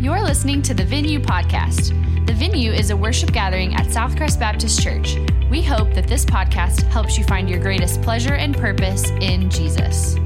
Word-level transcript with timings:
You're 0.00 0.22
listening 0.22 0.62
to 0.62 0.72
the 0.72 0.82
Venue 0.82 1.20
Podcast. 1.20 1.88
The 2.26 2.32
Venue 2.32 2.72
is 2.72 2.88
a 2.88 2.96
worship 2.96 3.32
gathering 3.32 3.74
at 3.74 3.84
Southcrest 3.88 4.40
Baptist 4.40 4.82
Church. 4.82 5.16
We 5.50 5.60
hope 5.60 5.92
that 5.92 6.08
this 6.08 6.24
podcast 6.24 6.84
helps 6.84 7.18
you 7.18 7.24
find 7.24 7.50
your 7.50 7.60
greatest 7.60 8.00
pleasure 8.00 8.32
and 8.32 8.56
purpose 8.56 9.10
in 9.10 9.50
Jesus. 9.50 10.16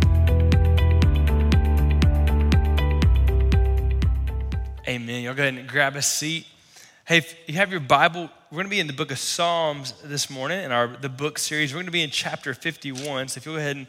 Amen. 4.87 5.25
Y'all 5.25 5.35
go 5.35 5.43
ahead 5.43 5.55
and 5.55 5.69
grab 5.69 5.97
a 5.97 6.03
seat. 6.03 6.47
Hey, 7.05 7.17
if 7.17 7.37
you 7.49 7.57
have 7.57 7.73
your 7.73 7.81
Bible, 7.81 8.31
we're 8.53 8.59
going 8.59 8.67
to 8.67 8.71
be 8.71 8.79
in 8.79 8.87
the 8.87 8.93
book 8.93 9.11
of 9.11 9.19
Psalms 9.19 9.93
this 10.05 10.31
morning 10.31 10.63
in 10.63 10.71
our 10.71 10.87
the 10.87 11.09
book 11.09 11.37
series. 11.37 11.73
We're 11.73 11.79
going 11.79 11.87
to 11.87 11.91
be 11.91 12.05
in 12.05 12.11
chapter 12.11 12.55
51. 12.55 13.27
So 13.27 13.39
if 13.39 13.45
you'll 13.45 13.57
go 13.57 13.61
ahead 13.61 13.75
and 13.75 13.89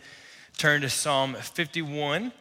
turn 0.57 0.81
to 0.81 0.89
Psalm 0.89 1.35
51, 1.35 2.31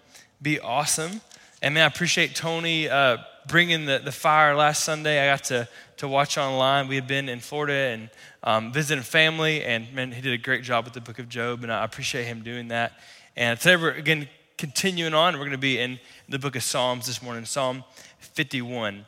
be 0.40 0.58
awesome. 0.60 1.20
And 1.60 1.74
man, 1.74 1.84
I 1.84 1.86
appreciate 1.86 2.34
Tony 2.34 2.88
uh, 2.88 3.18
bringing 3.46 3.86
the, 3.86 4.00
the 4.04 4.12
fire 4.12 4.54
last 4.54 4.84
Sunday. 4.84 5.22
I 5.22 5.32
got 5.32 5.44
to, 5.44 5.68
to 5.98 6.08
watch 6.08 6.38
online. 6.38 6.88
We 6.88 6.94
had 6.94 7.06
been 7.06 7.28
in 7.28 7.40
Florida 7.40 7.72
and 7.72 8.10
um, 8.42 8.72
visiting 8.72 9.02
family, 9.02 9.64
and 9.64 9.92
man, 9.92 10.12
he 10.12 10.20
did 10.20 10.32
a 10.32 10.38
great 10.38 10.62
job 10.62 10.84
with 10.84 10.94
the 10.94 11.00
book 11.00 11.18
of 11.18 11.28
Job, 11.28 11.62
and 11.62 11.72
I 11.72 11.84
appreciate 11.84 12.24
him 12.24 12.42
doing 12.42 12.68
that. 12.68 12.92
And 13.36 13.58
today 13.58 13.76
we're 13.76 13.92
again 13.92 14.28
continuing 14.56 15.14
on. 15.14 15.34
We're 15.34 15.40
going 15.40 15.52
to 15.52 15.58
be 15.58 15.78
in 15.78 15.98
the 16.28 16.38
book 16.38 16.56
of 16.56 16.62
Psalms 16.62 17.06
this 17.06 17.22
morning, 17.22 17.44
Psalm 17.44 17.84
51. 18.20 19.04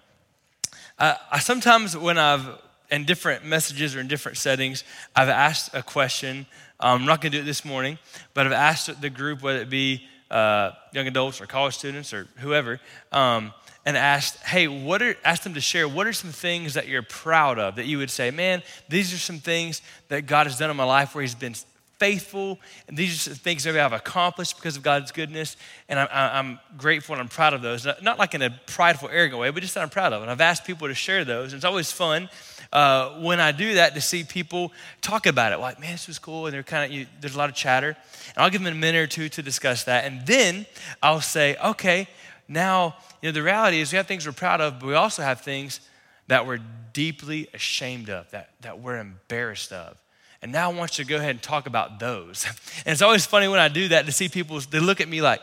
Uh, 0.98 1.14
I 1.30 1.39
sometimes, 1.39 1.97
when 1.97 2.19
I've 2.19 2.47
in 2.91 3.05
different 3.05 3.45
messages 3.45 3.97
or 3.97 4.00
in 4.00 4.09
different 4.09 4.39
settings, 4.39 4.84
I've 5.14 5.28
asked 5.28 5.70
a 5.75 5.83
question. 5.83 6.47
Um, 6.80 7.00
I'm 7.00 7.06
not 7.06 7.20
going 7.20 7.33
to 7.33 7.39
do 7.39 7.42
it 7.42 7.47
this 7.47 7.64
morning, 7.64 7.98
but 8.34 8.47
I've 8.47 8.53
asked 8.53 9.00
the 9.00 9.11
group, 9.11 9.42
whether 9.42 9.61
it 9.61 9.70
be 9.70 10.06
uh, 10.30 10.73
young 10.92 11.06
adults 11.06 11.41
or 11.41 11.47
college 11.47 11.77
students 11.77 12.12
or 12.12 12.27
whoever, 12.39 12.80
um, 13.12 13.53
and 13.87 13.97
asked, 13.97 14.37
hey, 14.43 14.69
what 14.69 15.01
are, 15.01 15.17
asked 15.25 15.45
them 15.45 15.55
to 15.55 15.61
share, 15.61 15.89
what 15.89 16.07
are 16.07 16.13
some 16.13 16.33
things 16.33 16.75
that 16.75 16.89
you're 16.89 17.03
proud 17.03 17.59
of 17.59 17.77
that 17.77 17.87
you 17.87 17.97
would 17.98 18.11
say, 18.11 18.31
man, 18.31 18.62
these 18.89 19.15
are 19.15 19.19
some 19.19 19.39
things 19.39 19.81
that 20.09 20.27
God 20.27 20.47
has 20.47 20.59
done 20.59 20.70
in 20.70 20.77
my 20.77 20.84
life 20.84 21.15
where 21.15 21.23
He's 21.23 21.34
been 21.34 21.55
faithful, 21.98 22.59
and 22.89 22.97
these 22.97 23.15
are 23.15 23.31
some 23.31 23.34
things 23.34 23.65
that 23.65 23.75
I've 23.75 23.93
accomplished 23.93 24.56
because 24.56 24.77
of 24.77 24.83
God's 24.83 25.12
goodness, 25.12 25.56
and 25.89 25.98
I'm, 25.98 26.09
I'm 26.12 26.61
grateful 26.77 27.15
and 27.15 27.23
I'm 27.23 27.28
proud 27.28 27.55
of 27.55 27.62
those. 27.62 27.87
Not 28.03 28.19
like 28.19 28.34
in 28.34 28.43
a 28.43 28.51
prideful, 28.67 29.09
arrogant 29.11 29.41
way, 29.41 29.51
but 29.51 29.62
just 29.62 29.75
that 29.75 29.83
I'm 29.83 29.89
proud 29.89 30.12
of. 30.12 30.21
And 30.21 30.31
I've 30.31 30.43
asked 30.43 30.67
people 30.67 30.89
to 30.89 30.95
share 30.95 31.25
those, 31.25 31.53
and 31.53 31.59
it's 31.59 31.65
always 31.65 31.91
fun 31.91 32.28
uh, 32.73 33.11
when 33.21 33.41
I 33.41 33.53
do 33.53 33.75
that 33.75 33.95
to 33.95 34.00
see 34.00 34.25
people 34.25 34.73
talk 35.00 35.27
about 35.27 35.53
it. 35.53 35.59
Like, 35.59 35.81
man, 35.81 35.93
this 35.93 36.09
was 36.09 36.19
cool. 36.19 36.47
And 36.47 36.55
they're 36.55 36.62
kind 36.62 36.93
of, 36.93 37.09
there's 37.21 37.34
a 37.34 37.39
lot 37.39 37.48
of 37.48 37.55
chatter. 37.55 37.97
And 38.34 38.45
I'll 38.45 38.50
give 38.50 38.62
them 38.62 38.73
a 38.73 38.77
minute 38.77 38.98
or 38.98 39.06
two 39.06 39.28
to 39.31 39.43
discuss 39.43 39.84
that. 39.84 40.05
And 40.05 40.27
then 40.27 40.67
I'll 41.03 41.21
say, 41.21 41.56
okay, 41.65 42.09
now, 42.48 42.97
you 43.20 43.28
know, 43.28 43.33
the 43.33 43.42
reality 43.42 43.80
is 43.80 43.92
we 43.92 43.97
have 43.97 44.06
things 44.06 44.27
we're 44.27 44.33
proud 44.33 44.61
of, 44.61 44.80
but 44.80 44.86
we 44.86 44.94
also 44.94 45.22
have 45.22 45.41
things 45.41 45.80
that 46.28 46.47
we're 46.47 46.61
deeply 46.92 47.48
ashamed 47.55 48.11
of, 48.11 48.30
that, 48.30 48.50
that 48.61 48.80
we're 48.80 48.98
embarrassed 48.98 49.72
of. 49.72 49.97
And 50.42 50.53
now 50.53 50.70
I 50.70 50.75
want 50.75 50.98
you 50.98 51.05
to 51.05 51.08
go 51.08 51.16
ahead 51.16 51.30
and 51.30 51.42
talk 51.42 51.66
about 51.66 51.98
those. 51.98 52.47
And 52.84 52.92
it's 52.92 53.03
always 53.03 53.27
funny 53.27 53.48
when 53.48 53.58
I 53.58 53.69
do 53.69 53.88
that 53.88 54.06
to 54.06 54.12
see 54.12 54.28
people, 54.28 54.61
they 54.61 54.78
look 54.78 55.00
at 55.00 55.08
me 55.08 55.20
like, 55.20 55.41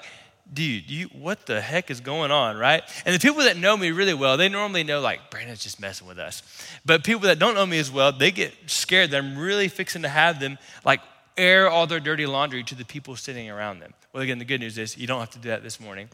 dude, 0.51 0.89
you, 0.89 1.07
what 1.07 1.45
the 1.45 1.59
heck 1.59 1.89
is 1.89 1.99
going 1.99 2.31
on, 2.31 2.57
right? 2.57 2.83
And 3.05 3.13
the 3.13 3.19
people 3.19 3.43
that 3.43 3.57
know 3.57 3.75
me 3.75 3.91
really 3.91 4.13
well, 4.13 4.37
they 4.37 4.49
normally 4.49 4.83
know, 4.83 5.01
like, 5.01 5.29
Brandon's 5.29 5.63
just 5.63 5.79
messing 5.79 6.07
with 6.07 6.19
us. 6.19 6.43
But 6.85 7.03
people 7.03 7.23
that 7.23 7.39
don't 7.39 7.55
know 7.55 7.65
me 7.65 7.79
as 7.79 7.91
well, 7.91 8.11
they 8.11 8.31
get 8.31 8.53
scared 8.67 9.11
that 9.11 9.17
I'm 9.17 9.37
really 9.37 9.67
fixing 9.67 10.03
to 10.03 10.09
have 10.09 10.39
them, 10.39 10.57
like, 10.85 11.01
air 11.37 11.69
all 11.69 11.87
their 11.87 11.99
dirty 11.99 12.25
laundry 12.25 12.63
to 12.63 12.75
the 12.75 12.85
people 12.85 13.15
sitting 13.15 13.49
around 13.49 13.79
them. 13.79 13.93
Well, 14.13 14.21
again, 14.21 14.37
the 14.37 14.45
good 14.45 14.59
news 14.59 14.77
is 14.77 14.97
you 14.97 15.07
don't 15.07 15.19
have 15.19 15.31
to 15.31 15.39
do 15.39 15.49
that 15.49 15.63
this 15.63 15.79
morning. 15.79 16.09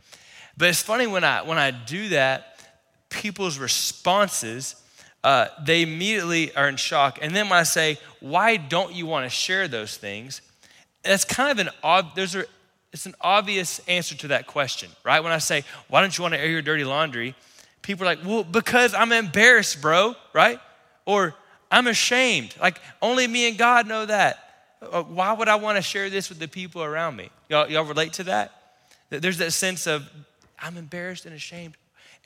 But 0.59 0.67
it's 0.67 0.83
funny 0.83 1.07
when 1.07 1.23
I, 1.23 1.41
when 1.41 1.57
I 1.57 1.71
do 1.71 2.09
that, 2.09 2.59
people's 3.09 3.57
responses, 3.57 4.75
uh, 5.23 5.47
they 5.65 5.81
immediately 5.81 6.53
are 6.53 6.67
in 6.67 6.75
shock. 6.75 7.17
And 7.21 7.33
then 7.33 7.47
when 7.47 7.57
I 7.57 7.63
say, 7.63 7.97
why 8.19 8.57
don't 8.57 8.93
you 8.93 9.05
want 9.05 9.25
to 9.25 9.29
share 9.29 9.69
those 9.69 9.95
things? 9.95 10.41
That's 11.01 11.23
kind 11.23 11.49
of 11.49 11.65
an 11.65 11.73
odd, 11.81 12.13
there's 12.13 12.35
a, 12.35 12.43
it's 12.91 13.05
an 13.05 13.15
obvious 13.21 13.79
answer 13.87 14.15
to 14.17 14.27
that 14.29 14.47
question, 14.47 14.89
right? 15.05 15.23
When 15.23 15.31
I 15.31 15.37
say, 15.37 15.63
why 15.87 16.01
don't 16.01 16.15
you 16.17 16.23
want 16.23 16.33
to 16.33 16.39
air 16.41 16.49
your 16.49 16.61
dirty 16.61 16.83
laundry? 16.83 17.35
People 17.81 18.03
are 18.03 18.15
like, 18.15 18.25
well, 18.25 18.43
because 18.43 18.93
I'm 18.93 19.13
embarrassed, 19.13 19.81
bro, 19.81 20.13
right? 20.33 20.59
Or 21.05 21.35
I'm 21.71 21.87
ashamed. 21.87 22.53
Like, 22.59 22.81
only 23.01 23.27
me 23.27 23.47
and 23.47 23.57
God 23.57 23.87
know 23.87 24.05
that. 24.05 24.75
Uh, 24.81 25.03
why 25.03 25.31
would 25.31 25.47
I 25.47 25.55
want 25.55 25.77
to 25.77 25.81
share 25.81 26.09
this 26.09 26.27
with 26.27 26.39
the 26.39 26.49
people 26.49 26.83
around 26.83 27.15
me? 27.15 27.29
Y'all, 27.47 27.69
y'all 27.69 27.85
relate 27.85 28.11
to 28.13 28.25
that? 28.25 28.51
There's 29.09 29.37
that 29.37 29.51
sense 29.51 29.87
of, 29.87 30.09
I'm 30.61 30.77
embarrassed 30.77 31.25
and 31.25 31.35
ashamed, 31.35 31.75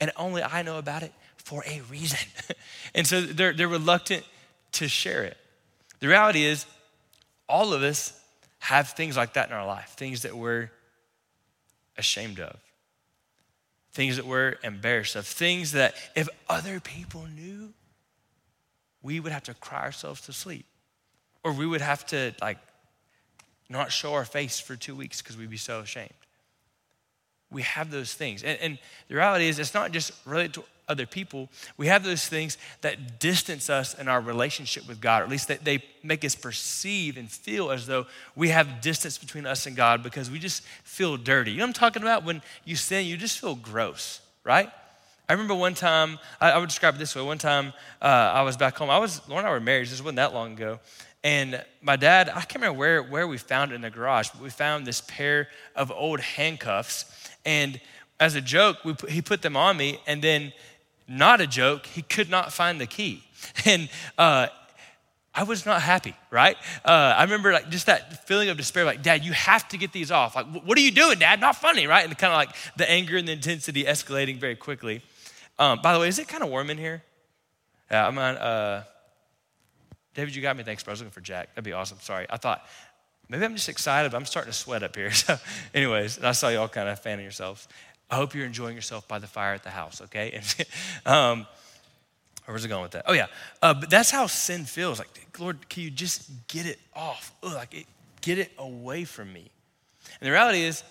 and 0.00 0.10
only 0.16 0.42
I 0.42 0.62
know 0.62 0.78
about 0.78 1.02
it 1.02 1.12
for 1.36 1.62
a 1.66 1.80
reason. 1.90 2.18
and 2.94 3.06
so 3.06 3.20
they're, 3.20 3.52
they're 3.52 3.68
reluctant 3.68 4.24
to 4.72 4.88
share 4.88 5.24
it. 5.24 5.36
The 6.00 6.08
reality 6.08 6.44
is, 6.44 6.66
all 7.48 7.72
of 7.72 7.82
us 7.82 8.18
have 8.58 8.88
things 8.88 9.16
like 9.16 9.34
that 9.34 9.48
in 9.48 9.54
our 9.54 9.66
life, 9.66 9.94
things 9.96 10.22
that 10.22 10.34
we're 10.34 10.70
ashamed 11.96 12.40
of, 12.40 12.56
things 13.92 14.16
that 14.16 14.26
we're 14.26 14.56
embarrassed 14.64 15.16
of, 15.16 15.26
things 15.26 15.72
that 15.72 15.94
if 16.14 16.28
other 16.48 16.80
people 16.80 17.26
knew, 17.26 17.72
we 19.02 19.20
would 19.20 19.32
have 19.32 19.44
to 19.44 19.54
cry 19.54 19.82
ourselves 19.82 20.22
to 20.22 20.32
sleep. 20.32 20.66
Or 21.44 21.52
we 21.52 21.66
would 21.66 21.82
have 21.82 22.06
to, 22.06 22.34
like, 22.40 22.58
not 23.68 23.92
show 23.92 24.14
our 24.14 24.24
face 24.24 24.58
for 24.58 24.76
two 24.76 24.94
weeks 24.94 25.20
because 25.20 25.36
we'd 25.36 25.50
be 25.50 25.58
so 25.58 25.80
ashamed. 25.80 26.10
We 27.54 27.62
have 27.62 27.90
those 27.90 28.12
things. 28.12 28.42
And, 28.42 28.58
and 28.60 28.78
the 29.08 29.14
reality 29.14 29.48
is, 29.48 29.58
it's 29.58 29.72
not 29.72 29.92
just 29.92 30.12
related 30.26 30.52
to 30.54 30.64
other 30.86 31.06
people, 31.06 31.48
we 31.78 31.86
have 31.86 32.04
those 32.04 32.26
things 32.26 32.58
that 32.82 33.18
distance 33.18 33.70
us 33.70 33.94
in 33.94 34.06
our 34.06 34.20
relationship 34.20 34.86
with 34.86 35.00
God, 35.00 35.22
or 35.22 35.24
at 35.24 35.30
least 35.30 35.48
that 35.48 35.64
they 35.64 35.82
make 36.02 36.24
us 36.24 36.34
perceive 36.34 37.16
and 37.16 37.30
feel 37.30 37.70
as 37.70 37.86
though 37.86 38.04
we 38.36 38.50
have 38.50 38.82
distance 38.82 39.16
between 39.16 39.46
us 39.46 39.64
and 39.64 39.76
God 39.76 40.02
because 40.02 40.30
we 40.30 40.38
just 40.38 40.62
feel 40.82 41.16
dirty. 41.16 41.52
You 41.52 41.58
know 41.58 41.64
what 41.64 41.68
I'm 41.68 41.72
talking 41.72 42.02
about? 42.02 42.24
When 42.24 42.42
you 42.66 42.76
sin, 42.76 43.06
you 43.06 43.16
just 43.16 43.38
feel 43.38 43.54
gross, 43.54 44.20
right? 44.44 44.68
I 45.26 45.32
remember 45.32 45.54
one 45.54 45.72
time, 45.72 46.18
I, 46.38 46.50
I 46.50 46.58
would 46.58 46.68
describe 46.68 46.96
it 46.96 46.98
this 46.98 47.16
way. 47.16 47.22
One 47.22 47.38
time 47.38 47.72
uh, 48.02 48.04
I 48.04 48.42
was 48.42 48.58
back 48.58 48.76
home. 48.76 48.90
I 48.90 48.98
was, 48.98 49.26
Lauren 49.26 49.46
and 49.46 49.48
I 49.48 49.52
were 49.52 49.60
married, 49.60 49.88
this 49.88 50.02
wasn't 50.02 50.16
that 50.16 50.34
long 50.34 50.52
ago. 50.52 50.80
And 51.22 51.64
my 51.80 51.96
dad, 51.96 52.28
I 52.28 52.42
can't 52.42 52.56
remember 52.56 52.78
where, 52.78 53.02
where 53.02 53.26
we 53.26 53.38
found 53.38 53.72
it 53.72 53.76
in 53.76 53.80
the 53.80 53.90
garage, 53.90 54.28
but 54.28 54.42
we 54.42 54.50
found 54.50 54.86
this 54.86 55.00
pair 55.00 55.48
of 55.74 55.90
old 55.90 56.20
handcuffs. 56.20 57.06
And 57.44 57.80
as 58.20 58.34
a 58.34 58.40
joke, 58.40 58.78
put, 58.82 59.10
he 59.10 59.22
put 59.22 59.42
them 59.42 59.56
on 59.56 59.76
me, 59.76 60.00
and 60.06 60.22
then 60.22 60.52
not 61.08 61.40
a 61.40 61.46
joke, 61.46 61.86
he 61.86 62.02
could 62.02 62.30
not 62.30 62.52
find 62.52 62.80
the 62.80 62.86
key. 62.86 63.22
And 63.66 63.90
uh, 64.16 64.46
I 65.34 65.42
was 65.42 65.66
not 65.66 65.82
happy, 65.82 66.14
right? 66.30 66.56
Uh, 66.84 67.14
I 67.18 67.24
remember 67.24 67.52
like 67.52 67.68
just 67.68 67.86
that 67.86 68.26
feeling 68.26 68.48
of 68.48 68.56
despair, 68.56 68.84
like, 68.84 69.02
Dad, 69.02 69.22
you 69.22 69.32
have 69.32 69.68
to 69.68 69.76
get 69.76 69.92
these 69.92 70.10
off. 70.10 70.34
Like, 70.34 70.46
what 70.64 70.78
are 70.78 70.80
you 70.80 70.92
doing, 70.92 71.18
Dad? 71.18 71.40
Not 71.40 71.56
funny, 71.56 71.86
right? 71.86 72.04
And 72.06 72.16
kind 72.16 72.32
of 72.32 72.38
like 72.38 72.56
the 72.76 72.88
anger 72.90 73.16
and 73.16 73.28
the 73.28 73.32
intensity 73.32 73.84
escalating 73.84 74.38
very 74.38 74.56
quickly. 74.56 75.02
Um, 75.58 75.80
by 75.82 75.92
the 75.92 76.00
way, 76.00 76.08
is 76.08 76.18
it 76.18 76.28
kind 76.28 76.42
of 76.42 76.48
warm 76.48 76.70
in 76.70 76.78
here? 76.78 77.02
Yeah, 77.90 78.06
I'm 78.06 78.16
on. 78.16 78.36
Uh, 78.36 78.84
David, 80.14 80.34
you 80.34 80.42
got 80.42 80.56
me. 80.56 80.62
Thanks, 80.62 80.82
bro. 80.82 80.92
I 80.92 80.94
was 80.94 81.00
looking 81.00 81.12
for 81.12 81.20
Jack. 81.20 81.48
That'd 81.50 81.64
be 81.64 81.72
awesome. 81.72 81.98
Sorry. 82.00 82.26
I 82.30 82.36
thought 82.36 82.64
maybe 83.28 83.44
I'm 83.44 83.54
just 83.54 83.68
excited, 83.68 84.10
but 84.12 84.16
I'm 84.16 84.26
starting 84.26 84.52
to 84.52 84.58
sweat 84.58 84.82
up 84.82 84.96
here. 84.96 85.10
So, 85.14 85.36
anyways, 85.72 86.22
I 86.22 86.32
saw 86.32 86.48
y'all 86.48 86.68
kind 86.68 86.88
of 86.88 86.98
fanning 87.00 87.24
yourselves. 87.24 87.68
I 88.10 88.16
hope 88.16 88.34
you're 88.34 88.46
enjoying 88.46 88.76
yourself 88.76 89.08
by 89.08 89.18
the 89.18 89.26
fire 89.26 89.54
at 89.54 89.62
the 89.62 89.70
house, 89.70 90.00
okay? 90.02 90.40
um, 91.06 91.46
where's 92.46 92.64
it 92.64 92.68
going 92.68 92.82
with 92.82 92.92
that? 92.92 93.04
Oh, 93.06 93.12
yeah. 93.12 93.26
Uh, 93.62 93.74
but 93.74 93.90
that's 93.90 94.10
how 94.10 94.26
sin 94.26 94.64
feels. 94.64 94.98
Like, 94.98 95.08
Lord, 95.38 95.68
can 95.68 95.82
you 95.82 95.90
just 95.90 96.30
get 96.48 96.66
it 96.66 96.78
off? 96.94 97.32
Ugh, 97.42 97.54
like, 97.54 97.74
it, 97.74 97.86
get 98.20 98.38
it 98.38 98.52
away 98.58 99.04
from 99.04 99.32
me. 99.32 99.50
And 100.20 100.26
the 100.26 100.30
reality 100.30 100.62
is, 100.62 100.82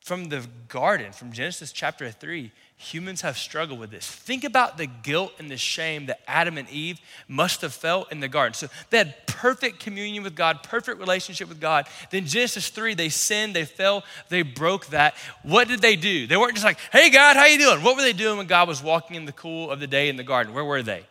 from 0.00 0.28
the 0.28 0.46
garden, 0.68 1.12
from 1.12 1.32
Genesis 1.32 1.72
chapter 1.72 2.10
3, 2.10 2.50
humans 2.84 3.22
have 3.22 3.36
struggled 3.36 3.80
with 3.80 3.90
this. 3.90 4.06
Think 4.06 4.44
about 4.44 4.76
the 4.76 4.86
guilt 4.86 5.32
and 5.38 5.50
the 5.50 5.56
shame 5.56 6.06
that 6.06 6.20
Adam 6.26 6.58
and 6.58 6.68
Eve 6.68 7.00
must 7.26 7.62
have 7.62 7.72
felt 7.72 8.12
in 8.12 8.20
the 8.20 8.28
garden. 8.28 8.54
So 8.54 8.68
they 8.90 8.98
had 8.98 9.26
perfect 9.26 9.80
communion 9.80 10.22
with 10.22 10.36
God, 10.36 10.62
perfect 10.62 10.98
relationship 10.98 11.48
with 11.48 11.60
God. 11.60 11.86
Then 12.10 12.26
Genesis 12.26 12.68
3, 12.68 12.94
they 12.94 13.08
sinned, 13.08 13.54
they 13.54 13.64
fell, 13.64 14.04
they 14.28 14.42
broke 14.42 14.86
that. 14.86 15.14
What 15.42 15.68
did 15.68 15.80
they 15.80 15.96
do? 15.96 16.26
They 16.26 16.36
weren't 16.36 16.54
just 16.54 16.64
like, 16.64 16.78
hey 16.92 17.10
God, 17.10 17.36
how 17.36 17.46
you 17.46 17.58
doing? 17.58 17.82
What 17.82 17.96
were 17.96 18.02
they 18.02 18.12
doing 18.12 18.38
when 18.38 18.46
God 18.46 18.68
was 18.68 18.82
walking 18.82 19.16
in 19.16 19.24
the 19.24 19.32
cool 19.32 19.70
of 19.70 19.80
the 19.80 19.86
day 19.86 20.08
in 20.08 20.16
the 20.16 20.22
garden? 20.22 20.54
Where 20.54 20.64
were 20.64 20.82
they? 20.82 21.04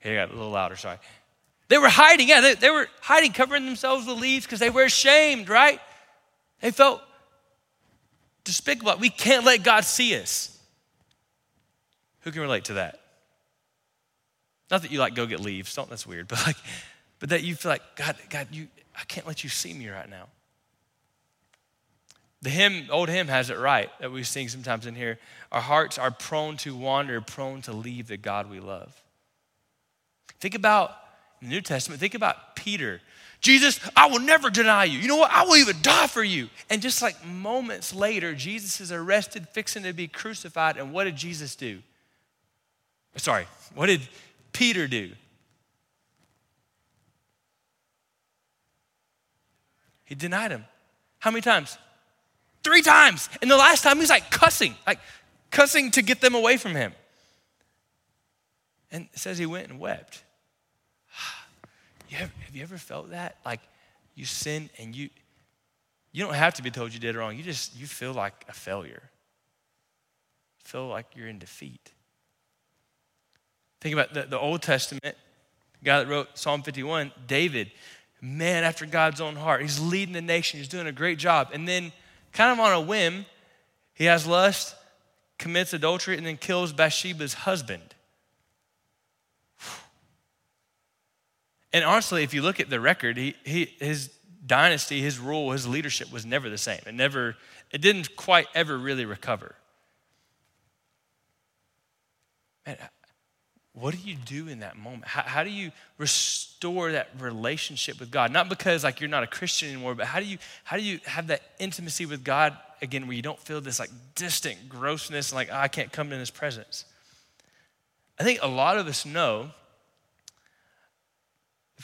Here, 0.00 0.20
I 0.20 0.26
got 0.26 0.32
a 0.32 0.36
little 0.36 0.50
louder, 0.50 0.76
sorry. 0.76 0.98
They 1.68 1.78
were 1.78 1.88
hiding, 1.88 2.28
yeah, 2.28 2.40
they, 2.40 2.54
they 2.54 2.70
were 2.70 2.88
hiding, 3.00 3.32
covering 3.32 3.64
themselves 3.64 4.06
with 4.06 4.18
leaves 4.18 4.44
because 4.44 4.58
they 4.58 4.70
were 4.70 4.84
ashamed, 4.84 5.48
right? 5.48 5.80
They 6.60 6.70
felt 6.70 7.02
despicable. 8.44 8.94
We 8.98 9.10
can't 9.10 9.44
let 9.44 9.62
God 9.62 9.84
see 9.84 10.16
us. 10.16 10.58
Who 12.20 12.30
can 12.30 12.40
relate 12.42 12.66
to 12.66 12.74
that? 12.74 13.00
Not 14.70 14.82
that 14.82 14.90
you 14.90 14.98
like 14.98 15.14
go 15.14 15.26
get 15.26 15.40
leaves, 15.40 15.74
don't 15.74 15.90
that's 15.90 16.06
weird, 16.06 16.28
but 16.28 16.46
like, 16.46 16.56
but 17.18 17.28
that 17.28 17.42
you 17.42 17.54
feel 17.54 17.72
like, 17.72 17.96
God, 17.96 18.16
God, 18.30 18.48
you 18.50 18.68
I 18.96 19.04
can't 19.04 19.26
let 19.26 19.42
you 19.42 19.50
see 19.50 19.72
me 19.72 19.88
right 19.88 20.08
now. 20.08 20.28
The 22.42 22.50
hymn, 22.50 22.88
old 22.90 23.08
hymn 23.08 23.28
has 23.28 23.50
it 23.50 23.58
right 23.58 23.88
that 24.00 24.10
we 24.10 24.24
sing 24.24 24.48
sometimes 24.48 24.86
in 24.86 24.96
here. 24.96 25.18
Our 25.52 25.60
hearts 25.60 25.96
are 25.96 26.10
prone 26.10 26.56
to 26.58 26.76
wander, 26.76 27.20
prone 27.20 27.62
to 27.62 27.72
leave 27.72 28.08
the 28.08 28.16
God 28.16 28.50
we 28.50 28.58
love. 28.58 29.00
Think 30.40 30.56
about 30.56 30.96
the 31.40 31.48
New 31.48 31.60
Testament, 31.60 32.00
think 32.00 32.14
about 32.14 32.56
Peter. 32.56 33.00
Jesus, 33.42 33.80
I 33.96 34.06
will 34.06 34.20
never 34.20 34.50
deny 34.50 34.84
you. 34.84 35.00
You 35.00 35.08
know 35.08 35.16
what? 35.16 35.32
I 35.32 35.44
will 35.44 35.56
even 35.56 35.76
die 35.82 36.06
for 36.06 36.22
you. 36.22 36.48
And 36.70 36.80
just 36.80 37.02
like 37.02 37.26
moments 37.26 37.92
later, 37.92 38.34
Jesus 38.34 38.80
is 38.80 38.92
arrested, 38.92 39.48
fixing 39.48 39.82
to 39.82 39.92
be 39.92 40.06
crucified. 40.06 40.76
And 40.76 40.92
what 40.92 41.04
did 41.04 41.16
Jesus 41.16 41.56
do? 41.56 41.80
Sorry, 43.16 43.46
what 43.74 43.86
did 43.86 44.00
Peter 44.52 44.86
do? 44.86 45.10
He 50.04 50.14
denied 50.14 50.52
him. 50.52 50.64
How 51.18 51.30
many 51.30 51.42
times? 51.42 51.76
Three 52.62 52.82
times. 52.82 53.28
And 53.40 53.50
the 53.50 53.56
last 53.56 53.82
time 53.82 53.98
he's 53.98 54.10
like 54.10 54.30
cussing, 54.30 54.76
like 54.86 55.00
cussing 55.50 55.90
to 55.92 56.02
get 56.02 56.20
them 56.20 56.34
away 56.34 56.58
from 56.58 56.74
him. 56.74 56.92
And 58.92 59.08
it 59.12 59.18
says 59.18 59.36
he 59.36 59.46
went 59.46 59.68
and 59.68 59.80
wept. 59.80 60.22
You 62.12 62.18
ever, 62.18 62.32
have 62.44 62.54
you 62.54 62.62
ever 62.62 62.76
felt 62.76 63.10
that? 63.12 63.38
Like 63.42 63.60
you 64.14 64.26
sin 64.26 64.68
and 64.78 64.94
you 64.94 65.08
you 66.12 66.22
don't 66.22 66.34
have 66.34 66.52
to 66.54 66.62
be 66.62 66.70
told 66.70 66.92
you 66.92 67.00
did 67.00 67.16
wrong. 67.16 67.38
You 67.38 67.42
just 67.42 67.74
you 67.74 67.86
feel 67.86 68.12
like 68.12 68.44
a 68.50 68.52
failure. 68.52 69.02
Feel 70.62 70.88
like 70.88 71.06
you're 71.16 71.26
in 71.26 71.38
defeat. 71.38 71.92
Think 73.80 73.94
about 73.94 74.12
the, 74.12 74.24
the 74.24 74.38
Old 74.38 74.60
Testament, 74.60 75.02
the 75.80 75.84
guy 75.84 76.00
that 76.00 76.08
wrote 76.08 76.28
Psalm 76.38 76.62
51, 76.62 77.12
David, 77.26 77.72
man 78.20 78.62
after 78.62 78.84
God's 78.84 79.22
own 79.22 79.34
heart. 79.34 79.62
He's 79.62 79.80
leading 79.80 80.12
the 80.12 80.20
nation, 80.20 80.58
he's 80.58 80.68
doing 80.68 80.86
a 80.86 80.92
great 80.92 81.18
job. 81.18 81.48
And 81.54 81.66
then, 81.66 81.92
kind 82.34 82.52
of 82.52 82.60
on 82.60 82.72
a 82.72 82.80
whim, 82.80 83.24
he 83.94 84.04
has 84.04 84.26
lust, 84.26 84.76
commits 85.38 85.72
adultery, 85.72 86.18
and 86.18 86.26
then 86.26 86.36
kills 86.36 86.74
Bathsheba's 86.74 87.32
husband. 87.32 87.91
And 91.72 91.84
honestly, 91.84 92.22
if 92.22 92.34
you 92.34 92.42
look 92.42 92.60
at 92.60 92.68
the 92.68 92.80
record, 92.80 93.16
he, 93.16 93.34
he, 93.44 93.66
his 93.78 94.10
dynasty, 94.44 95.00
his 95.00 95.18
rule, 95.18 95.52
his 95.52 95.66
leadership 95.66 96.12
was 96.12 96.26
never 96.26 96.50
the 96.50 96.58
same. 96.58 96.80
It 96.86 96.94
never, 96.94 97.36
it 97.70 97.80
didn't 97.80 98.16
quite 98.16 98.46
ever 98.54 98.76
really 98.76 99.04
recover. 99.04 99.54
Man, 102.66 102.76
what 103.74 103.94
do 103.94 104.00
you 104.00 104.16
do 104.16 104.48
in 104.48 104.60
that 104.60 104.76
moment? 104.76 105.06
How, 105.06 105.22
how, 105.22 105.44
do 105.44 105.50
you 105.50 105.72
restore 105.96 106.92
that 106.92 107.08
relationship 107.18 107.98
with 107.98 108.10
God? 108.10 108.30
Not 108.30 108.50
because 108.50 108.84
like 108.84 109.00
you're 109.00 109.08
not 109.08 109.22
a 109.22 109.26
Christian 109.26 109.70
anymore, 109.70 109.94
but 109.94 110.06
how 110.06 110.20
do 110.20 110.26
you 110.26 110.36
how 110.62 110.76
do 110.76 110.82
you 110.82 111.00
have 111.06 111.28
that 111.28 111.40
intimacy 111.58 112.04
with 112.04 112.22
God 112.22 112.56
again 112.82 113.06
where 113.06 113.16
you 113.16 113.22
don't 113.22 113.38
feel 113.38 113.62
this 113.62 113.80
like 113.80 113.90
distant 114.14 114.68
grossness 114.68 115.30
and 115.30 115.36
like 115.36 115.48
oh, 115.50 115.56
I 115.56 115.68
can't 115.68 115.90
come 115.90 116.12
in 116.12 116.18
his 116.18 116.30
presence? 116.30 116.84
I 118.20 118.24
think 118.24 118.40
a 118.42 118.46
lot 118.46 118.76
of 118.76 118.86
us 118.86 119.06
know 119.06 119.50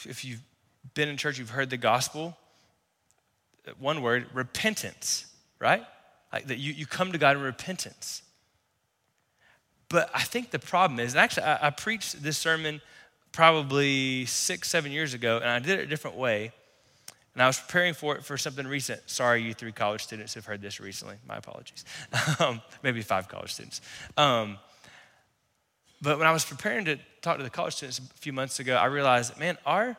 if, 0.07 0.25
you've 0.25 0.43
been 0.95 1.09
in 1.09 1.17
church, 1.17 1.39
you've 1.39 1.51
heard 1.51 1.71
the 1.71 1.77
gospel. 1.77 2.37
One 3.79 4.03
word, 4.03 4.27
repentance, 4.33 5.27
right? 5.59 5.85
Like 6.33 6.47
that 6.47 6.59
you, 6.59 6.73
you 6.73 6.87
come 6.87 7.13
to 7.13 7.19
God 7.19 7.37
in 7.37 7.43
repentance. 7.43 8.23
But 9.89 10.11
I 10.15 10.23
think 10.23 10.51
the 10.51 10.59
problem 10.59 11.01
is, 11.01 11.15
and 11.15 11.21
actually, 11.21 11.45
I, 11.45 11.69
I 11.69 11.71
preached 11.71 12.23
this 12.23 12.37
sermon 12.37 12.81
probably 13.33 14.27
six, 14.27 14.69
seven 14.69 14.93
years 14.93 15.15
ago, 15.15 15.37
and 15.37 15.49
I 15.49 15.59
did 15.59 15.79
it 15.79 15.83
a 15.83 15.87
different 15.87 16.17
way. 16.17 16.53
And 17.35 17.43
I 17.43 17.47
was 17.47 17.61
preparing 17.61 17.95
for 17.95 18.17
it 18.17 18.25
for 18.25 18.37
something 18.37 18.67
recent. 18.67 19.01
Sorry, 19.09 19.43
you 19.43 19.55
three 19.55 19.71
college 19.71 20.03
students 20.03 20.35
have 20.35 20.45
heard 20.45 20.61
this 20.61 20.81
recently. 20.81 21.17
My 21.27 21.37
apologies. 21.37 21.85
Um, 22.41 22.63
maybe 22.83 23.03
five 23.03 23.29
college 23.29 23.55
students. 23.55 23.81
Um, 24.17 24.59
but 26.01 26.19
when 26.19 26.27
I 26.27 26.33
was 26.33 26.45
preparing 26.45 26.85
to 26.87 26.99
talk 27.23 27.39
to 27.39 27.43
the 27.43 27.51
college 27.51 27.75
students 27.75 27.99
a 27.99 28.03
few 28.19 28.33
months 28.33 28.61
ago, 28.61 28.77
I 28.77 28.87
realized, 28.87 29.39
man, 29.39 29.59
our, 29.67 29.97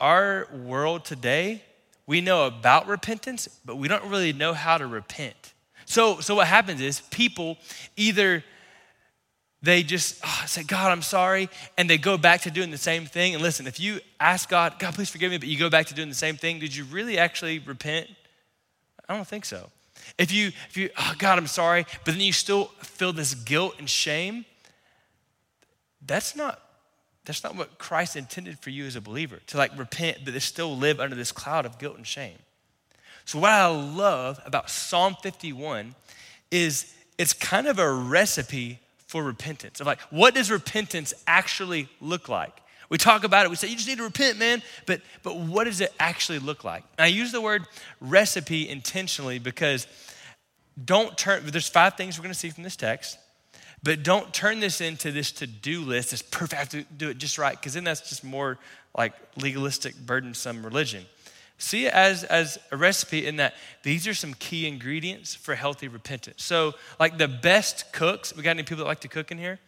our 0.00 0.48
world 0.52 1.04
today, 1.04 1.62
we 2.06 2.20
know 2.20 2.46
about 2.46 2.88
repentance, 2.88 3.48
but 3.64 3.76
we 3.76 3.88
don't 3.88 4.04
really 4.04 4.32
know 4.32 4.52
how 4.52 4.78
to 4.78 4.86
repent. 4.86 5.54
So, 5.84 6.20
so 6.20 6.34
what 6.34 6.46
happens 6.46 6.80
is 6.80 7.00
people 7.00 7.56
either 7.96 8.44
they 9.60 9.82
just 9.82 10.20
oh, 10.24 10.44
say, 10.46 10.62
God, 10.62 10.92
I'm 10.92 11.02
sorry, 11.02 11.48
and 11.76 11.90
they 11.90 11.98
go 11.98 12.16
back 12.16 12.42
to 12.42 12.50
doing 12.50 12.70
the 12.70 12.78
same 12.78 13.06
thing. 13.06 13.34
And 13.34 13.42
listen, 13.42 13.66
if 13.66 13.80
you 13.80 14.00
ask 14.20 14.48
God, 14.48 14.78
God, 14.78 14.94
please 14.94 15.10
forgive 15.10 15.30
me, 15.32 15.38
but 15.38 15.48
you 15.48 15.58
go 15.58 15.70
back 15.70 15.86
to 15.86 15.94
doing 15.94 16.08
the 16.08 16.14
same 16.14 16.36
thing, 16.36 16.60
did 16.60 16.74
you 16.74 16.84
really 16.84 17.18
actually 17.18 17.58
repent? 17.58 18.08
I 19.08 19.16
don't 19.16 19.26
think 19.26 19.44
so. 19.44 19.70
If 20.16 20.32
you, 20.32 20.48
if 20.68 20.76
you, 20.76 20.90
oh 20.96 21.14
God, 21.18 21.38
I'm 21.38 21.46
sorry, 21.46 21.86
but 22.04 22.12
then 22.12 22.20
you 22.20 22.32
still 22.32 22.66
feel 22.80 23.12
this 23.12 23.34
guilt 23.34 23.74
and 23.78 23.88
shame, 23.88 24.44
that's 26.04 26.34
not, 26.34 26.62
that's 27.24 27.44
not 27.44 27.56
what 27.56 27.78
Christ 27.78 28.16
intended 28.16 28.58
for 28.58 28.70
you 28.70 28.86
as 28.86 28.96
a 28.96 29.00
believer, 29.00 29.40
to 29.48 29.56
like 29.56 29.76
repent, 29.78 30.18
but 30.24 30.32
to 30.32 30.40
still 30.40 30.76
live 30.76 31.00
under 31.00 31.16
this 31.16 31.32
cloud 31.32 31.66
of 31.66 31.78
guilt 31.78 31.96
and 31.96 32.06
shame. 32.06 32.38
So, 33.24 33.38
what 33.38 33.50
I 33.50 33.66
love 33.66 34.40
about 34.46 34.70
Psalm 34.70 35.14
51 35.22 35.94
is 36.50 36.94
it's 37.18 37.34
kind 37.34 37.66
of 37.66 37.78
a 37.78 37.92
recipe 37.92 38.78
for 39.06 39.22
repentance. 39.22 39.80
Of 39.80 39.86
like, 39.86 40.00
what 40.10 40.34
does 40.34 40.50
repentance 40.50 41.12
actually 41.26 41.88
look 42.00 42.28
like? 42.28 42.56
We 42.88 42.96
talk 42.96 43.24
about 43.24 43.44
it, 43.44 43.50
we 43.50 43.56
say, 43.56 43.68
you 43.68 43.76
just 43.76 43.88
need 43.88 43.98
to 43.98 44.04
repent, 44.04 44.38
man. 44.38 44.62
But, 44.86 45.02
but 45.22 45.36
what 45.36 45.64
does 45.64 45.80
it 45.80 45.92
actually 46.00 46.38
look 46.38 46.64
like? 46.64 46.84
And 46.96 47.04
I 47.04 47.08
use 47.08 47.32
the 47.32 47.40
word 47.40 47.66
recipe 48.00 48.68
intentionally 48.68 49.38
because 49.38 49.86
don't 50.82 51.16
turn, 51.18 51.42
there's 51.46 51.68
five 51.68 51.96
things 51.96 52.18
we're 52.18 52.22
gonna 52.22 52.34
see 52.34 52.50
from 52.50 52.64
this 52.64 52.76
text. 52.76 53.18
But 53.82 54.02
don't 54.02 54.32
turn 54.34 54.60
this 54.60 54.80
into 54.80 55.12
this 55.12 55.30
to 55.32 55.46
do 55.46 55.82
list, 55.82 56.10
this 56.10 56.22
perfect, 56.22 56.54
I 56.54 56.56
have 56.56 56.68
to 56.70 56.82
do 56.96 57.10
it 57.10 57.18
just 57.18 57.38
right, 57.38 57.56
because 57.56 57.74
then 57.74 57.84
that's 57.84 58.08
just 58.08 58.24
more 58.24 58.58
like 58.96 59.12
legalistic, 59.36 59.94
burdensome 59.96 60.64
religion. 60.64 61.04
See 61.58 61.86
it 61.86 61.92
as, 61.92 62.24
as 62.24 62.58
a 62.70 62.76
recipe 62.76 63.26
in 63.26 63.36
that 63.36 63.54
these 63.82 64.06
are 64.06 64.14
some 64.14 64.34
key 64.34 64.66
ingredients 64.66 65.34
for 65.34 65.54
healthy 65.54 65.88
repentance. 65.88 66.44
So, 66.44 66.74
like 67.00 67.18
the 67.18 67.28
best 67.28 67.92
cooks, 67.92 68.34
we 68.34 68.42
got 68.42 68.50
any 68.50 68.62
people 68.62 68.78
that 68.78 68.88
like 68.88 69.00
to 69.00 69.08
cook 69.08 69.30
in 69.30 69.38
here? 69.38 69.58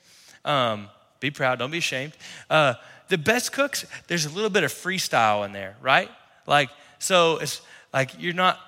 Um, 0.45 0.89
be 1.21 1.31
proud, 1.31 1.59
don't 1.59 1.71
be 1.71 1.79
ashamed. 1.79 2.13
Uh, 2.49 2.75
the 3.09 3.19
best 3.19 3.53
cooks, 3.53 3.85
there's 4.09 4.25
a 4.25 4.31
little 4.31 4.51
bit 4.51 4.65
of 4.65 4.73
freestyle 4.73 5.45
in 5.45 5.53
there, 5.53 5.77
right? 5.81 6.11
Like, 6.47 6.71
so 6.99 7.39
it's 7.39 7.61
like 7.93 8.11
you're 8.19 8.35
not, 8.35 8.59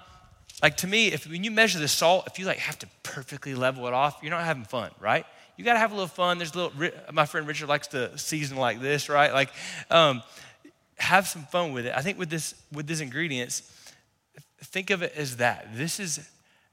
like 0.62 0.76
to 0.78 0.86
me, 0.86 1.08
if 1.08 1.26
when 1.26 1.44
you 1.44 1.50
measure 1.50 1.78
the 1.78 1.88
salt, 1.88 2.26
if 2.26 2.38
you 2.38 2.46
like 2.46 2.58
have 2.58 2.78
to 2.80 2.86
perfectly 3.02 3.54
level 3.54 3.86
it 3.86 3.92
off, 3.92 4.18
you're 4.22 4.30
not 4.30 4.44
having 4.44 4.64
fun, 4.64 4.90
right? 5.00 5.26
You 5.56 5.64
got 5.64 5.74
to 5.74 5.78
have 5.78 5.92
a 5.92 5.94
little 5.94 6.08
fun. 6.08 6.38
There's 6.38 6.54
a 6.54 6.58
little. 6.58 6.90
My 7.12 7.26
friend 7.26 7.46
Richard 7.46 7.68
likes 7.68 7.88
to 7.88 8.16
season 8.16 8.56
like 8.56 8.80
this, 8.80 9.08
right? 9.08 9.32
Like, 9.32 9.50
um, 9.90 10.22
have 10.96 11.26
some 11.26 11.44
fun 11.44 11.72
with 11.72 11.86
it. 11.86 11.92
I 11.94 12.00
think 12.00 12.18
with 12.18 12.30
this 12.30 12.54
with 12.72 12.86
these 12.86 13.00
ingredients, 13.00 13.62
think 14.60 14.90
of 14.90 15.02
it 15.02 15.12
as 15.14 15.36
that. 15.36 15.68
This 15.74 16.00
is 16.00 16.28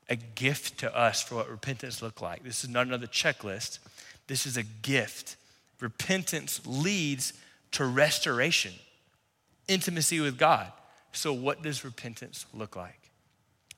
a 0.08 0.15
gift 0.15 0.80
to 0.80 0.98
us 0.98 1.22
for 1.22 1.36
what 1.36 1.50
repentance 1.50 2.01
look 2.01 2.22
like. 2.22 2.44
This 2.44 2.63
is 2.63 2.70
not 2.70 2.88
another 2.88 3.08
checklist. 3.08 3.80
This 4.27 4.46
is 4.46 4.58
a 4.58 4.63
gift. 4.63 5.36
Repentance 5.80 6.62
leads 6.66 7.34
to 7.72 7.86
restoration, 7.86 8.74
intimacy 9.68 10.20
with 10.20 10.38
God. 10.38 10.72
So, 11.12 11.34
what 11.34 11.62
does 11.62 11.84
repentance 11.84 12.46
look 12.54 12.76
like? 12.76 13.12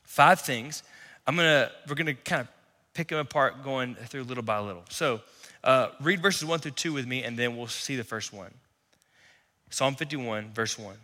Five 0.03 0.41
things. 0.41 0.83
I'm 1.27 1.35
gonna 1.35 1.71
we're 1.87 1.95
gonna 1.95 2.15
kind 2.15 2.41
of 2.41 2.47
pick 2.93 3.09
them 3.09 3.19
apart, 3.19 3.63
going 3.63 3.95
through 3.95 4.23
little 4.23 4.43
by 4.43 4.59
little. 4.59 4.83
So, 4.89 5.21
uh, 5.63 5.89
read 6.01 6.21
verses 6.21 6.45
one 6.45 6.59
through 6.59 6.71
two 6.71 6.93
with 6.93 7.07
me, 7.07 7.23
and 7.23 7.37
then 7.37 7.55
we'll 7.55 7.67
see 7.67 7.95
the 7.95 8.03
first 8.03 8.33
one. 8.33 8.51
Psalm 9.69 9.95
51, 9.95 10.51
verse 10.51 10.77
1. 10.77 10.95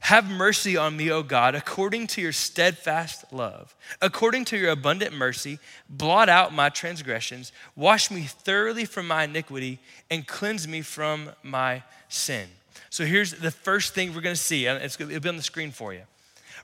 Have 0.00 0.30
mercy 0.30 0.76
on 0.76 0.96
me, 0.96 1.10
O 1.10 1.22
God, 1.22 1.54
according 1.54 2.06
to 2.08 2.20
your 2.20 2.32
steadfast 2.32 3.32
love. 3.32 3.74
According 4.00 4.46
to 4.46 4.56
your 4.56 4.70
abundant 4.70 5.12
mercy, 5.12 5.58
blot 5.88 6.28
out 6.28 6.54
my 6.54 6.68
transgressions, 6.68 7.52
wash 7.76 8.10
me 8.10 8.22
thoroughly 8.22 8.84
from 8.84 9.06
my 9.08 9.24
iniquity, 9.24 9.80
and 10.10 10.26
cleanse 10.26 10.66
me 10.66 10.82
from 10.82 11.30
my 11.42 11.82
sin. 12.08 12.48
So 12.90 13.04
here's 13.04 13.32
the 13.32 13.50
first 13.50 13.94
thing 13.94 14.14
we're 14.14 14.20
gonna 14.20 14.36
see. 14.36 14.66
Uh, 14.66 14.76
it's, 14.76 14.98
it'll 15.00 15.20
be 15.20 15.28
on 15.28 15.36
the 15.36 15.42
screen 15.42 15.72
for 15.72 15.92
you. 15.92 16.02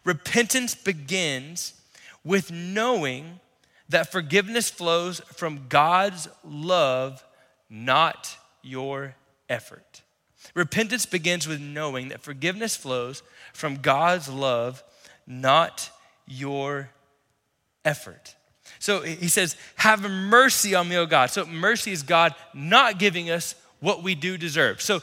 Repentance 0.05 0.75
begins 0.75 1.75
with 2.25 2.51
knowing 2.51 3.41
that 3.89 4.11
forgiveness 4.11 4.71
flows 4.71 5.21
from 5.21 5.67
God's 5.69 6.29
love, 6.45 7.25
not 7.69 8.37
your 8.63 9.15
effort. 9.49 10.03
Repentance 10.55 11.07
begins 11.07 11.49
with 11.49 11.61
knowing 11.61 12.09
that 12.09 12.21
forgiveness 12.21 12.77
flows 12.77 13.23
from 13.53 13.77
God's 13.77 14.29
love, 14.29 14.85
not 15.27 15.91
your 16.27 16.91
effort. 17.85 18.35
So 18.79 19.01
he 19.01 19.29
says, 19.29 19.57
Have 19.77 20.09
mercy 20.09 20.75
on 20.75 20.89
me, 20.89 20.97
O 20.97 21.07
God. 21.07 21.31
So 21.31 21.47
mercy 21.47 21.93
is 21.93 22.03
God 22.03 22.35
not 22.53 22.99
giving 22.99 23.31
us 23.31 23.55
what 23.81 24.03
we 24.03 24.15
do 24.15 24.37
deserve. 24.37 24.81
So 24.81 25.01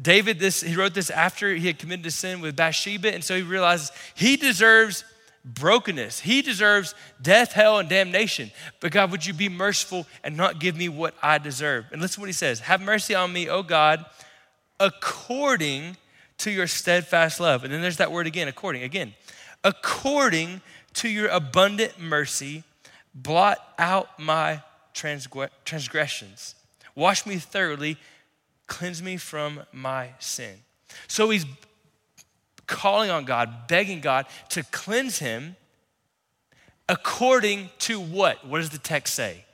David, 0.00 0.38
this 0.38 0.60
he 0.60 0.74
wrote 0.74 0.94
this 0.94 1.10
after 1.10 1.54
he 1.54 1.66
had 1.66 1.78
committed 1.78 2.06
a 2.06 2.10
sin 2.10 2.40
with 2.40 2.56
Bathsheba, 2.56 3.14
and 3.14 3.22
so 3.22 3.36
he 3.36 3.42
realizes 3.42 3.92
he 4.14 4.36
deserves 4.36 5.04
brokenness. 5.44 6.20
He 6.20 6.42
deserves 6.42 6.94
death, 7.20 7.52
hell, 7.52 7.78
and 7.78 7.88
damnation. 7.88 8.50
But 8.80 8.92
God, 8.92 9.10
would 9.10 9.26
you 9.26 9.34
be 9.34 9.48
merciful 9.48 10.06
and 10.24 10.36
not 10.36 10.58
give 10.58 10.76
me 10.76 10.88
what 10.88 11.14
I 11.22 11.38
deserve? 11.38 11.86
And 11.92 12.00
listen 12.00 12.16
to 12.16 12.20
what 12.20 12.28
he 12.28 12.32
says 12.32 12.60
Have 12.60 12.80
mercy 12.80 13.14
on 13.14 13.32
me, 13.32 13.48
O 13.48 13.62
God, 13.62 14.04
according 14.80 15.96
to 16.38 16.50
your 16.50 16.66
steadfast 16.66 17.40
love. 17.40 17.64
And 17.64 17.72
then 17.72 17.80
there's 17.80 17.98
that 17.98 18.12
word 18.12 18.26
again, 18.26 18.48
according. 18.48 18.82
Again, 18.82 19.14
according 19.62 20.60
to 20.94 21.08
your 21.08 21.28
abundant 21.28 22.00
mercy, 22.00 22.64
blot 23.14 23.58
out 23.78 24.18
my 24.18 24.62
transgressions. 24.92 26.54
Wash 26.94 27.26
me 27.26 27.36
thoroughly, 27.36 27.96
cleanse 28.66 29.02
me 29.02 29.16
from 29.16 29.62
my 29.72 30.10
sin. 30.18 30.58
So 31.08 31.30
he's 31.30 31.46
calling 32.66 33.10
on 33.10 33.24
God, 33.24 33.68
begging 33.68 34.00
God 34.00 34.26
to 34.50 34.62
cleanse 34.64 35.18
him 35.18 35.56
according 36.88 37.70
to 37.80 38.00
what? 38.00 38.46
What 38.46 38.58
does 38.58 38.70
the 38.70 38.78
text 38.78 39.14
say? 39.14 39.44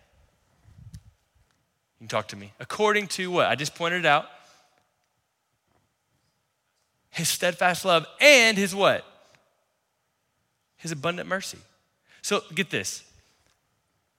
You 0.92 2.06
can 2.06 2.08
talk 2.08 2.28
to 2.28 2.36
me. 2.36 2.52
According 2.60 3.08
to 3.08 3.30
what? 3.30 3.46
I 3.46 3.54
just 3.54 3.74
pointed 3.74 4.00
it 4.00 4.06
out. 4.06 4.26
His 7.20 7.28
steadfast 7.28 7.84
love 7.84 8.06
and 8.18 8.56
his 8.56 8.74
what? 8.74 9.04
His 10.78 10.90
abundant 10.90 11.28
mercy. 11.28 11.58
So 12.22 12.40
get 12.54 12.70
this. 12.70 13.04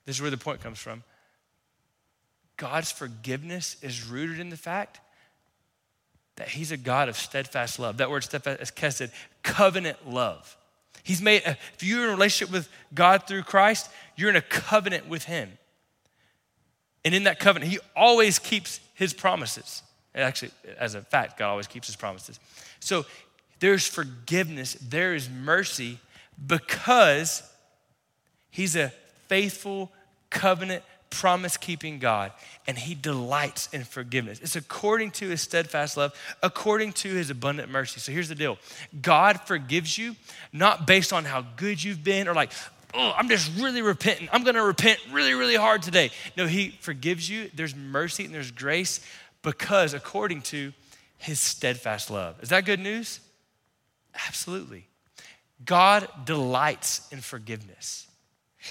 This 0.06 0.18
is 0.18 0.22
where 0.22 0.30
the 0.30 0.38
point 0.38 0.62
comes 0.62 0.78
from. 0.78 1.02
God's 2.58 2.92
forgiveness 2.92 3.76
is 3.82 4.06
rooted 4.06 4.40
in 4.40 4.52
the 4.52 4.56
fact 4.56 5.00
that 6.36 6.50
He's 6.50 6.72
a 6.72 6.78
God 6.78 7.10
of 7.10 7.18
steadfast 7.18 7.80
love. 7.80 7.98
That 7.98 8.12
word 8.12 8.24
steadfast, 8.24 8.62
as 8.62 8.70
Kes 8.70 8.98
said, 8.98 9.12
covenant 9.42 10.08
love. 10.08 10.56
He's 11.02 11.24
made, 11.24 11.42
if 11.44 11.82
you're 11.82 12.04
in 12.04 12.10
a 12.10 12.14
relationship 12.14 12.54
with 12.54 12.70
God 12.94 13.26
through 13.28 13.42
Christ, 13.44 13.90
you're 14.16 14.30
in 14.30 14.36
a 14.36 14.44
covenant 14.44 15.08
with 15.08 15.24
Him. 15.24 15.50
And 17.04 17.16
in 17.16 17.24
that 17.24 17.40
covenant, 17.40 17.72
He 17.72 17.80
always 17.96 18.38
keeps 18.38 18.80
His 18.94 19.12
promises. 19.12 19.82
Actually, 20.16 20.52
as 20.78 20.96
a 20.96 21.02
fact, 21.02 21.38
God 21.38 21.50
always 21.50 21.68
keeps 21.68 21.88
His 21.88 21.96
promises. 21.96 22.40
So 22.80 23.06
there's 23.60 23.88
forgiveness, 23.88 24.74
there 24.82 25.16
is 25.16 25.30
mercy 25.30 26.00
because 26.46 27.44
He's 28.50 28.76
a 28.76 28.90
faithful 29.28 29.92
covenant 30.30 30.84
promise 31.12 31.58
keeping 31.58 32.00
God, 32.00 32.32
and 32.66 32.78
He 32.78 32.96
delights 32.96 33.70
in 33.72 33.84
forgiveness. 33.84 34.40
It's 34.40 34.56
according 34.56 35.12
to 35.12 35.30
His 35.30 35.42
steadfast 35.42 35.96
love, 35.96 36.14
according 36.42 36.94
to 36.94 37.10
His 37.10 37.30
abundant 37.30 37.70
mercy. 37.70 38.00
So 38.00 38.12
here's 38.12 38.30
the 38.30 38.36
deal 38.36 38.58
God 39.02 39.40
forgives 39.42 39.98
you 39.98 40.16
not 40.52 40.88
based 40.88 41.14
on 41.14 41.26
how 41.26 41.46
good 41.56 41.84
you've 41.84 42.04
been 42.04 42.28
or 42.28 42.34
like, 42.34 42.52
oh, 42.94 43.14
I'm 43.16 43.30
just 43.30 43.52
really 43.60 43.82
repenting. 43.82 44.28
I'm 44.32 44.44
gonna 44.44 44.64
repent 44.64 45.00
really, 45.12 45.34
really 45.34 45.56
hard 45.56 45.84
today. 45.84 46.10
No, 46.36 46.48
He 46.48 46.70
forgives 46.70 47.30
you. 47.30 47.52
There's 47.54 47.76
mercy 47.76 48.26
and 48.26 48.34
there's 48.34 48.52
grace 48.52 49.02
because 49.42 49.94
according 49.94 50.42
to 50.44 50.74
His 51.18 51.40
steadfast 51.40 52.10
love. 52.10 52.42
Is 52.42 52.50
that 52.50 52.66
good 52.66 52.80
news? 52.80 53.20
Absolutely. 54.28 54.88
God 55.66 56.08
delights 56.26 57.08
in 57.12 57.22
forgiveness. 57.22 58.08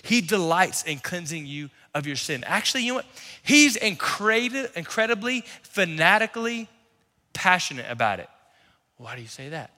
He 0.02 0.20
delights 0.20 0.84
in 0.84 0.98
cleansing 0.98 1.46
you 1.46 1.70
of 1.94 2.06
your 2.06 2.16
sin. 2.16 2.44
Actually, 2.46 2.84
you 2.84 2.92
know 2.92 2.96
what? 2.96 3.06
He's 3.42 3.76
incredibly, 3.76 5.44
fanatically 5.62 6.68
passionate 7.32 7.86
about 7.88 8.20
it. 8.20 8.28
Why 8.96 9.16
do 9.16 9.22
you 9.22 9.28
say 9.28 9.48
that? 9.48 9.70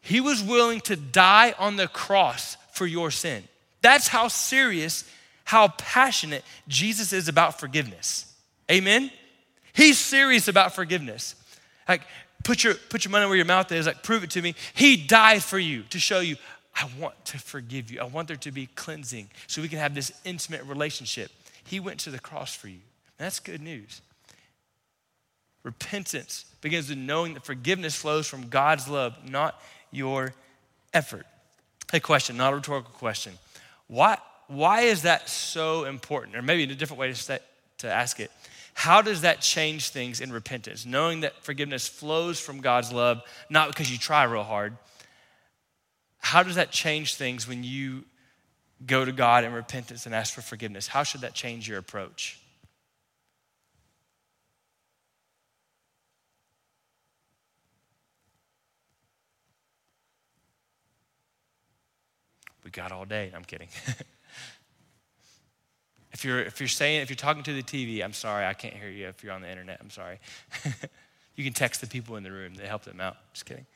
He 0.00 0.20
was 0.20 0.42
willing 0.42 0.80
to 0.82 0.96
die 0.96 1.54
on 1.58 1.76
the 1.76 1.88
cross 1.88 2.56
for 2.72 2.86
your 2.86 3.10
sin. 3.10 3.44
That's 3.80 4.08
how 4.08 4.28
serious, 4.28 5.08
how 5.44 5.68
passionate 5.68 6.44
Jesus 6.68 7.12
is 7.12 7.28
about 7.28 7.58
forgiveness. 7.58 8.30
Amen? 8.70 9.10
He's 9.74 9.98
serious 9.98 10.48
about 10.48 10.74
forgiveness. 10.74 11.34
Like, 11.88 12.02
put 12.44 12.64
your, 12.64 12.74
put 12.74 13.04
your 13.04 13.10
money 13.10 13.26
where 13.26 13.36
your 13.36 13.44
mouth 13.44 13.70
is, 13.72 13.86
like, 13.86 14.02
prove 14.02 14.24
it 14.24 14.30
to 14.30 14.42
me. 14.42 14.54
He 14.72 14.96
died 14.96 15.42
for 15.42 15.58
you 15.58 15.82
to 15.90 15.98
show 15.98 16.20
you, 16.20 16.36
I 16.74 16.88
want 16.98 17.22
to 17.26 17.38
forgive 17.38 17.90
you. 17.90 18.00
I 18.00 18.04
want 18.04 18.28
there 18.28 18.36
to 18.36 18.52
be 18.52 18.66
cleansing 18.74 19.30
so 19.46 19.60
we 19.60 19.68
can 19.68 19.78
have 19.78 19.94
this 19.94 20.12
intimate 20.24 20.64
relationship. 20.64 21.30
He 21.64 21.80
went 21.80 22.00
to 22.00 22.10
the 22.10 22.18
cross 22.18 22.54
for 22.54 22.68
you. 22.68 22.80
That's 23.18 23.40
good 23.40 23.62
news. 23.62 24.00
Repentance 25.62 26.44
begins 26.60 26.88
with 26.88 26.98
knowing 26.98 27.34
that 27.34 27.44
forgiveness 27.44 27.96
flows 27.96 28.26
from 28.26 28.48
God's 28.48 28.88
love, 28.88 29.16
not 29.28 29.60
your 29.90 30.34
effort. 30.92 31.26
A 31.92 32.00
question, 32.00 32.36
not 32.36 32.52
a 32.52 32.56
rhetorical 32.56 32.92
question. 32.92 33.32
Why, 33.86 34.18
why 34.48 34.82
is 34.82 35.02
that 35.02 35.28
so 35.28 35.84
important? 35.84 36.36
Or 36.36 36.42
maybe 36.42 36.64
in 36.64 36.70
a 36.70 36.74
different 36.74 37.00
way 37.00 37.12
to, 37.12 37.40
to 37.78 37.90
ask 37.90 38.20
it. 38.20 38.30
How 38.74 39.00
does 39.00 39.22
that 39.22 39.40
change 39.40 39.88
things 39.90 40.20
in 40.20 40.32
repentance? 40.32 40.84
Knowing 40.84 41.20
that 41.20 41.42
forgiveness 41.42 41.88
flows 41.88 42.38
from 42.38 42.60
God's 42.60 42.92
love, 42.92 43.22
not 43.48 43.68
because 43.68 43.90
you 43.90 43.96
try 43.96 44.24
real 44.24 44.42
hard. 44.42 44.76
How 46.18 46.42
does 46.42 46.56
that 46.56 46.70
change 46.70 47.14
things 47.14 47.48
when 47.48 47.64
you 47.64 48.04
go 48.84 49.04
to 49.04 49.12
God 49.12 49.44
in 49.44 49.52
repentance 49.52 50.06
and 50.06 50.14
ask 50.14 50.34
for 50.34 50.42
forgiveness? 50.42 50.88
How 50.88 51.04
should 51.04 51.20
that 51.22 51.34
change 51.34 51.68
your 51.68 51.78
approach? 51.78 52.40
We 62.64 62.70
got 62.70 62.90
all 62.90 63.04
day. 63.04 63.30
I'm 63.34 63.44
kidding. 63.44 63.68
if 66.14 66.24
you're 66.24 66.40
if 66.40 66.60
you're 66.60 66.68
saying 66.68 67.02
if 67.02 67.10
you're 67.10 67.16
talking 67.16 67.42
to 67.42 67.52
the 67.52 67.62
TV, 67.62 68.02
I'm 68.02 68.12
sorry, 68.12 68.46
I 68.46 68.54
can't 68.54 68.72
hear 68.72 68.88
you. 68.88 69.08
If 69.08 69.24
you're 69.24 69.32
on 69.32 69.42
the 69.42 69.50
internet, 69.50 69.78
I'm 69.80 69.90
sorry. 69.90 70.20
you 71.36 71.42
can 71.42 71.52
text 71.52 71.80
the 71.80 71.88
people 71.88 72.14
in 72.14 72.22
the 72.22 72.30
room. 72.30 72.54
They 72.54 72.68
help 72.68 72.84
them 72.84 73.00
out. 73.00 73.16
Just 73.32 73.44
kidding. 73.44 73.66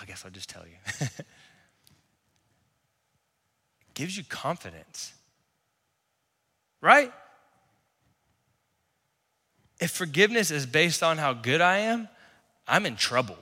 I 0.00 0.04
guess 0.04 0.24
I'll 0.24 0.30
just 0.30 0.48
tell 0.48 0.62
you. 0.64 1.06
gives 3.94 4.16
you 4.16 4.22
confidence. 4.24 5.12
Right? 6.80 7.12
If 9.80 9.90
forgiveness 9.90 10.52
is 10.52 10.66
based 10.66 11.02
on 11.02 11.18
how 11.18 11.32
good 11.32 11.60
I 11.60 11.78
am, 11.78 12.08
I'm 12.68 12.86
in 12.86 12.94
trouble. 12.94 13.38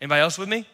Anybody 0.00 0.20
else 0.20 0.38
with 0.38 0.48
me? 0.48 0.66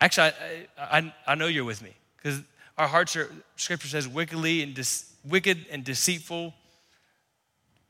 Actually, 0.00 0.32
I, 0.78 0.98
I, 0.98 1.14
I 1.26 1.34
know 1.34 1.46
you're 1.46 1.64
with 1.64 1.82
me 1.82 1.94
because 2.16 2.40
our 2.76 2.86
hearts 2.86 3.16
are, 3.16 3.30
scripture 3.56 3.88
says, 3.88 4.06
wickedly 4.06 4.62
and 4.62 4.74
dis, 4.74 5.12
wicked 5.28 5.66
and 5.70 5.82
deceitful. 5.82 6.54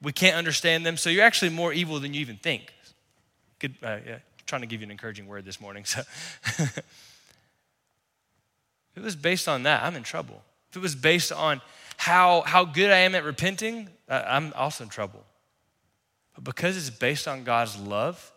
We 0.01 0.13
can't 0.13 0.37
understand 0.37 0.87
them. 0.87 0.97
So 0.97 1.11
you're 1.11 1.25
actually 1.25 1.51
more 1.51 1.73
evil 1.73 2.01
than 2.01 2.15
you 2.15 2.21
even 2.21 2.37
think. 2.37 2.73
Good, 3.59 3.75
uh, 3.83 3.99
yeah 4.07 4.19
trying 4.49 4.63
to 4.63 4.67
give 4.67 4.81
you 4.81 4.87
an 4.87 4.91
encouraging 4.91 5.27
word 5.27 5.45
this 5.45 5.61
morning. 5.61 5.85
So 5.85 6.01
if 6.47 6.83
it 8.97 9.03
was 9.03 9.15
based 9.15 9.47
on 9.47 9.63
that, 9.65 9.85
I'm 9.85 9.95
in 9.95 10.03
trouble. 10.03 10.43
If 10.71 10.77
it 10.77 10.83
was 10.83 10.95
based 10.95 11.31
on 11.31 11.61
how, 11.99 12.41
how 12.41 12.65
good 12.65 12.91
I 12.91 12.99
am 12.99 13.15
at 13.15 13.25
repenting, 13.25 13.89
I'm 14.09 14.53
also 14.57 14.85
in 14.85 14.91
trouble. 14.91 15.25
But 16.35 16.45
because 16.45 16.77
it's 16.77 16.91
based 16.91 17.29
on 17.29 17.45
God's 17.45 17.79
love, 17.79 18.33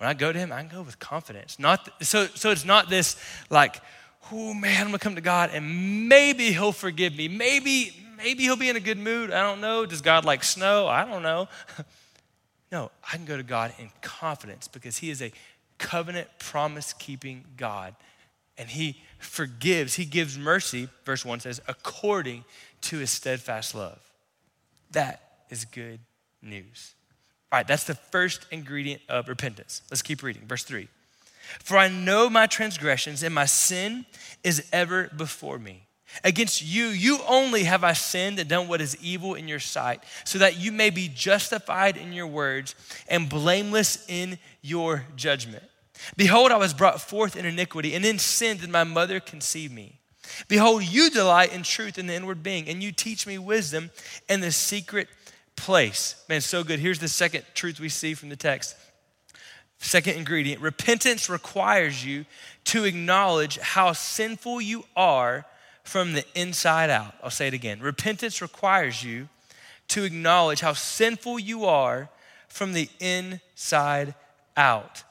when 0.00 0.08
I 0.08 0.14
go 0.14 0.32
to 0.32 0.38
Him, 0.38 0.50
I 0.50 0.62
can 0.62 0.74
go 0.74 0.80
with 0.80 0.98
confidence. 0.98 1.58
Not 1.58 1.86
so, 2.00 2.24
so 2.28 2.50
it's 2.50 2.64
not 2.64 2.88
this 2.88 3.16
like, 3.50 3.82
oh 4.32 4.54
man, 4.54 4.80
I'm 4.80 4.86
gonna 4.86 4.98
come 4.98 5.16
to 5.16 5.20
God 5.20 5.50
and 5.52 6.08
maybe 6.08 6.52
He'll 6.52 6.72
forgive 6.72 7.14
me. 7.14 7.28
Maybe, 7.28 7.94
maybe 8.16 8.44
He'll 8.44 8.56
be 8.56 8.70
in 8.70 8.76
a 8.76 8.80
good 8.80 8.96
mood. 8.96 9.30
I 9.30 9.42
don't 9.42 9.60
know. 9.60 9.84
Does 9.84 10.00
God 10.00 10.24
like 10.24 10.42
snow? 10.42 10.86
I 10.86 11.04
don't 11.04 11.22
know. 11.22 11.48
No, 12.72 12.92
I 13.12 13.16
can 13.16 13.24
go 13.24 13.36
to 13.36 13.42
God 13.42 13.74
in 13.80 13.90
confidence 14.00 14.68
because 14.68 14.98
He 14.98 15.10
is 15.10 15.20
a 15.20 15.32
covenant 15.78 16.28
promise 16.38 16.92
keeping 16.92 17.44
God. 17.56 17.96
And 18.56 18.68
He 18.68 19.02
forgives, 19.18 19.96
He 19.96 20.04
gives 20.04 20.38
mercy, 20.38 20.88
verse 21.04 21.24
1 21.24 21.40
says, 21.40 21.60
according 21.66 22.44
to 22.82 22.98
His 22.98 23.10
steadfast 23.10 23.74
love. 23.74 23.98
That 24.92 25.20
is 25.50 25.64
good 25.64 25.98
news. 26.40 26.94
All 27.52 27.58
right, 27.58 27.66
that's 27.66 27.84
the 27.84 27.94
first 27.94 28.46
ingredient 28.50 29.02
of 29.08 29.28
repentance. 29.28 29.82
Let's 29.90 30.02
keep 30.02 30.22
reading. 30.22 30.46
Verse 30.46 30.62
3 30.62 30.88
For 31.60 31.76
I 31.76 31.88
know 31.88 32.30
my 32.30 32.46
transgressions, 32.46 33.22
and 33.22 33.34
my 33.34 33.46
sin 33.46 34.06
is 34.44 34.68
ever 34.72 35.10
before 35.16 35.58
me. 35.58 35.82
Against 36.24 36.62
you, 36.62 36.86
you 36.86 37.20
only 37.28 37.64
have 37.64 37.84
I 37.84 37.92
sinned 37.92 38.38
and 38.38 38.48
done 38.48 38.68
what 38.68 38.80
is 38.80 38.96
evil 39.02 39.34
in 39.34 39.48
your 39.48 39.60
sight, 39.60 40.02
so 40.24 40.38
that 40.38 40.58
you 40.58 40.72
may 40.72 40.90
be 40.90 41.08
justified 41.08 41.96
in 41.96 42.12
your 42.12 42.26
words 42.26 42.74
and 43.08 43.28
blameless 43.28 44.04
in 44.08 44.38
your 44.62 45.04
judgment. 45.16 45.62
Behold, 46.16 46.50
I 46.50 46.56
was 46.56 46.74
brought 46.74 47.00
forth 47.00 47.36
in 47.36 47.44
iniquity, 47.44 47.94
and 47.94 48.04
in 48.04 48.18
sin 48.18 48.58
did 48.58 48.70
my 48.70 48.84
mother 48.84 49.20
conceive 49.20 49.72
me. 49.72 50.00
Behold, 50.48 50.84
you 50.84 51.10
delight 51.10 51.52
in 51.52 51.62
truth 51.62 51.98
in 51.98 52.06
the 52.06 52.14
inward 52.14 52.42
being, 52.42 52.68
and 52.68 52.82
you 52.82 52.92
teach 52.92 53.26
me 53.26 53.38
wisdom 53.38 53.90
and 54.28 54.42
the 54.42 54.52
secret 54.52 55.08
place. 55.60 56.16
Man, 56.28 56.40
so 56.40 56.64
good. 56.64 56.80
Here's 56.80 56.98
the 56.98 57.08
second 57.08 57.44
truth 57.54 57.78
we 57.78 57.88
see 57.88 58.14
from 58.14 58.28
the 58.28 58.36
text. 58.36 58.74
Second 59.78 60.16
ingredient 60.16 60.60
repentance 60.60 61.30
requires 61.30 62.04
you 62.04 62.26
to 62.64 62.84
acknowledge 62.84 63.58
how 63.58 63.92
sinful 63.92 64.60
you 64.60 64.84
are 64.94 65.46
from 65.84 66.12
the 66.12 66.24
inside 66.34 66.90
out. 66.90 67.14
I'll 67.22 67.30
say 67.30 67.48
it 67.48 67.54
again. 67.54 67.80
Repentance 67.80 68.42
requires 68.42 69.02
you 69.02 69.28
to 69.88 70.04
acknowledge 70.04 70.60
how 70.60 70.72
sinful 70.72 71.38
you 71.38 71.64
are 71.64 72.10
from 72.48 72.74
the 72.74 72.88
inside 73.00 74.14
out. 74.56 75.02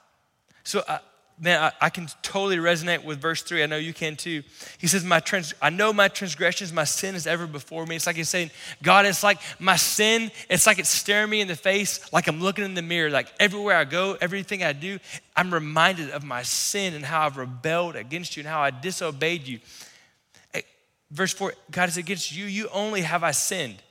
So, 0.64 0.84
uh, 0.88 1.00
man, 1.40 1.62
I, 1.62 1.86
I, 1.86 1.90
can 1.90 2.08
totally 2.22 2.58
resonate 2.58 3.04
with 3.04 3.22
verse 3.22 3.42
three. 3.42 3.64
I 3.64 3.66
know 3.66 3.78
you 3.78 3.94
can 3.94 4.16
too. 4.16 4.44
He 4.78 4.88
says, 4.88 5.04
"My 5.04 5.20
trans- 5.20 5.54
I 5.62 5.70
know 5.70 5.94
my 5.94 6.08
transgressions, 6.08 6.74
my 6.74 6.84
sin 6.84 7.16
is 7.16 7.26
ever 7.26 7.48
before 7.48 7.86
me." 7.86 7.96
It's 7.96 8.06
like 8.06 8.16
he's 8.16 8.30
saying, 8.30 8.52
"God, 8.84 9.06
it's 9.06 9.24
like 9.24 9.40
my 9.60 9.76
sin. 9.76 10.32
It's 10.50 10.68
like 10.68 10.80
it's 10.80 10.90
staring 10.90 11.30
me 11.30 11.42
in 11.42 11.48
the 11.48 11.56
face, 11.56 12.12
like 12.12 12.28
I'm 12.28 12.42
looking 12.42 12.66
in 12.66 12.74
the 12.74 12.82
mirror. 12.82 13.10
Like 13.10 13.32
everywhere 13.40 13.78
I 13.78 13.86
go, 13.86 14.18
everything 14.20 14.64
I 14.64 14.74
do, 14.74 15.00
I'm 15.36 15.54
reminded 15.54 16.12
of 16.12 16.24
my 16.24 16.44
sin 16.44 16.94
and 16.94 17.06
how 17.06 17.26
I've 17.26 17.38
rebelled 17.38 17.96
against 17.96 18.36
you 18.36 18.42
and 18.42 18.50
how 18.50 18.62
I 18.62 18.72
disobeyed 18.72 19.48
you." 19.48 19.60
Verse 21.12 21.34
four, 21.34 21.54
God 21.72 21.90
is 21.90 21.98
against 21.98 22.36
you. 22.36 22.46
You 22.46 22.70
only 22.72 23.02
have 23.02 23.24
I 23.24 23.32
sinned. 23.32 23.82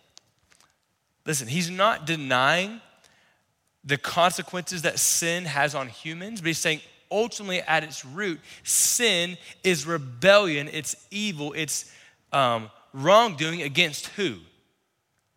Listen, 1.27 1.49
He's 1.49 1.69
not 1.69 2.07
denying 2.07 2.81
the 3.85 3.97
consequences 3.97 4.83
that 4.83 4.99
sin 4.99 5.45
has 5.45 5.75
on 5.75 5.89
humans, 5.89 6.41
but 6.41 6.49
He's 6.49 6.59
saying 6.59 6.81
ultimately 7.11 7.61
at 7.63 7.85
its 7.85 8.05
root, 8.05 8.41
sin 8.63 9.37
is 9.65 9.87
rebellion, 9.87 10.69
it's 10.73 10.97
evil, 11.11 11.53
it's 11.55 11.93
um, 12.33 12.71
wrongdoing 12.93 13.63
against 13.63 14.07
who? 14.09 14.37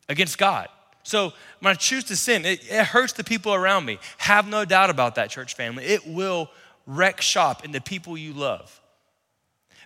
Against 0.10 0.38
God. 0.38 0.68
So 1.04 1.34
when 1.60 1.72
I 1.72 1.76
choose 1.76 2.04
to 2.06 2.16
sin, 2.16 2.46
it, 2.46 2.64
it 2.70 2.86
hurts 2.86 3.14
the 3.14 3.24
people 3.24 3.54
around 3.54 3.86
me. 3.86 4.00
Have 4.18 4.48
no 4.48 4.66
doubt 4.66 4.90
about 4.90 5.16
that, 5.16 5.30
church 5.30 5.56
family. 5.56 5.86
It 5.86 6.06
will 6.06 6.50
wreck 6.86 7.22
shop 7.22 7.66
in 7.66 7.72
the 7.72 7.82
people 7.82 8.18
you 8.18 8.34
love. 8.34 8.80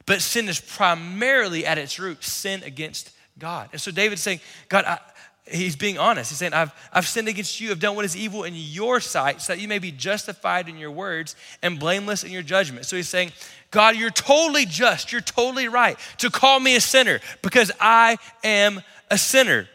But 0.05 0.21
sin 0.21 0.49
is 0.49 0.59
primarily 0.59 1.65
at 1.65 1.77
its 1.77 1.99
root 1.99 2.23
sin 2.23 2.63
against 2.63 3.11
God. 3.39 3.69
And 3.71 3.81
so 3.81 3.91
David's 3.91 4.21
saying, 4.21 4.39
God, 4.69 4.85
I, 4.85 4.99
he's 5.47 5.75
being 5.75 5.97
honest. 5.97 6.31
He's 6.31 6.39
saying, 6.39 6.53
I've, 6.53 6.73
I've 6.91 7.07
sinned 7.07 7.27
against 7.27 7.59
you. 7.59 7.71
I've 7.71 7.79
done 7.79 7.95
what 7.95 8.05
is 8.05 8.15
evil 8.15 8.43
in 8.43 8.53
your 8.55 8.99
sight 8.99 9.41
so 9.41 9.53
that 9.53 9.61
you 9.61 9.67
may 9.67 9.79
be 9.79 9.91
justified 9.91 10.67
in 10.67 10.77
your 10.77 10.91
words 10.91 11.35
and 11.61 11.79
blameless 11.79 12.23
in 12.23 12.31
your 12.31 12.41
judgment. 12.41 12.85
So 12.85 12.95
he's 12.95 13.09
saying, 13.09 13.31
God, 13.71 13.95
you're 13.95 14.09
totally 14.09 14.65
just. 14.65 15.11
You're 15.11 15.21
totally 15.21 15.67
right 15.67 15.97
to 16.17 16.29
call 16.29 16.59
me 16.59 16.75
a 16.75 16.81
sinner 16.81 17.19
because 17.41 17.71
I 17.79 18.17
am 18.43 18.81
a 19.11 19.17
sinner. 19.17 19.67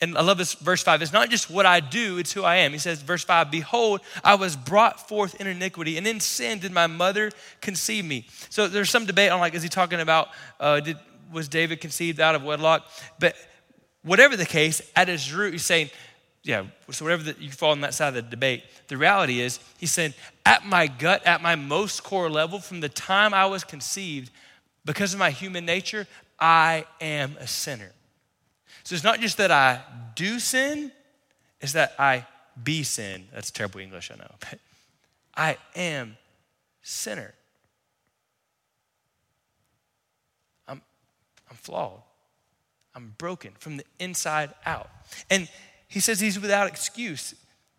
And 0.00 0.18
I 0.18 0.22
love 0.22 0.36
this 0.36 0.52
verse 0.54 0.82
five. 0.82 1.00
It's 1.00 1.12
not 1.12 1.30
just 1.30 1.48
what 1.48 1.64
I 1.64 1.80
do, 1.80 2.18
it's 2.18 2.32
who 2.32 2.42
I 2.44 2.56
am. 2.56 2.72
He 2.72 2.78
says, 2.78 3.00
verse 3.00 3.24
five, 3.24 3.50
Behold, 3.50 4.00
I 4.22 4.34
was 4.34 4.54
brought 4.54 5.08
forth 5.08 5.40
in 5.40 5.46
iniquity, 5.46 5.96
and 5.96 6.06
in 6.06 6.20
sin 6.20 6.58
did 6.58 6.72
my 6.72 6.86
mother 6.86 7.30
conceive 7.62 8.04
me. 8.04 8.26
So 8.50 8.68
there's 8.68 8.90
some 8.90 9.06
debate 9.06 9.30
on 9.30 9.40
like, 9.40 9.54
is 9.54 9.62
he 9.62 9.68
talking 9.68 10.00
about, 10.00 10.28
uh, 10.60 10.80
did, 10.80 10.98
was 11.32 11.48
David 11.48 11.80
conceived 11.80 12.20
out 12.20 12.34
of 12.34 12.42
wedlock? 12.42 12.86
But 13.18 13.34
whatever 14.04 14.36
the 14.36 14.46
case, 14.46 14.80
at 14.94 15.08
his 15.08 15.32
root, 15.32 15.52
he's 15.52 15.64
saying, 15.64 15.90
yeah, 16.44 16.64
so 16.90 17.04
whatever 17.04 17.22
the, 17.22 17.36
you 17.40 17.50
fall 17.50 17.70
on 17.70 17.80
that 17.80 17.94
side 17.94 18.08
of 18.08 18.14
the 18.14 18.22
debate, 18.22 18.62
the 18.88 18.96
reality 18.96 19.40
is, 19.40 19.58
he's 19.78 19.90
saying, 19.90 20.12
at 20.44 20.64
my 20.66 20.86
gut, 20.86 21.26
at 21.26 21.42
my 21.42 21.56
most 21.56 22.04
core 22.04 22.30
level, 22.30 22.58
from 22.60 22.80
the 22.80 22.88
time 22.88 23.32
I 23.32 23.46
was 23.46 23.64
conceived, 23.64 24.30
because 24.84 25.14
of 25.14 25.18
my 25.18 25.30
human 25.30 25.64
nature, 25.64 26.06
I 26.38 26.84
am 27.00 27.36
a 27.40 27.46
sinner. 27.46 27.92
So 28.82 28.94
it's 28.94 29.04
not 29.04 29.20
just 29.20 29.38
that 29.38 29.50
I 29.50 29.80
do 30.14 30.38
sin, 30.38 30.92
it's 31.60 31.72
that 31.72 31.94
I 31.98 32.26
be 32.62 32.82
sin. 32.82 33.26
That's 33.32 33.50
terrible 33.50 33.80
English, 33.80 34.10
I 34.10 34.16
know, 34.16 34.30
but 34.40 34.58
I 35.34 35.56
am 35.74 36.18
sinner. 36.82 37.32
I'm, 40.68 40.82
I'm 41.50 41.56
flawed. 41.56 42.03
I'm 42.94 43.14
broken 43.18 43.52
from 43.58 43.76
the 43.76 43.84
inside 43.98 44.50
out. 44.64 44.90
And 45.30 45.48
he 45.88 46.00
says 46.00 46.20
he's 46.20 46.40
without 46.40 46.66
excuse. 46.66 47.34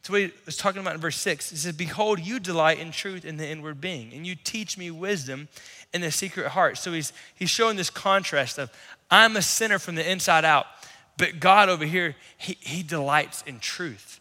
That's 0.05 0.09
what 0.09 0.21
he 0.21 0.31
was 0.45 0.57
talking 0.57 0.81
about 0.81 0.95
in 0.95 1.01
verse 1.01 1.17
6. 1.17 1.49
He 1.49 1.55
says, 1.55 1.75
Behold, 1.75 2.19
you 2.19 2.39
delight 2.39 2.79
in 2.79 2.91
truth 2.91 3.25
in 3.25 3.37
the 3.37 3.47
inward 3.47 3.81
being, 3.81 4.13
and 4.13 4.25
you 4.25 4.35
teach 4.35 4.77
me 4.77 4.91
wisdom 4.91 5.47
in 5.93 6.01
the 6.01 6.11
secret 6.11 6.49
heart. 6.49 6.77
So 6.77 6.93
he's, 6.93 7.11
he's 7.33 7.49
showing 7.49 7.75
this 7.75 7.89
contrast 7.89 8.59
of, 8.59 8.69
I'm 9.09 9.35
a 9.35 9.41
sinner 9.41 9.79
from 9.79 9.95
the 9.95 10.09
inside 10.09 10.45
out, 10.45 10.67
but 11.17 11.39
God 11.39 11.69
over 11.69 11.85
here, 11.85 12.15
he, 12.37 12.57
he 12.59 12.83
delights 12.83 13.41
in 13.47 13.59
truth. 13.59 14.19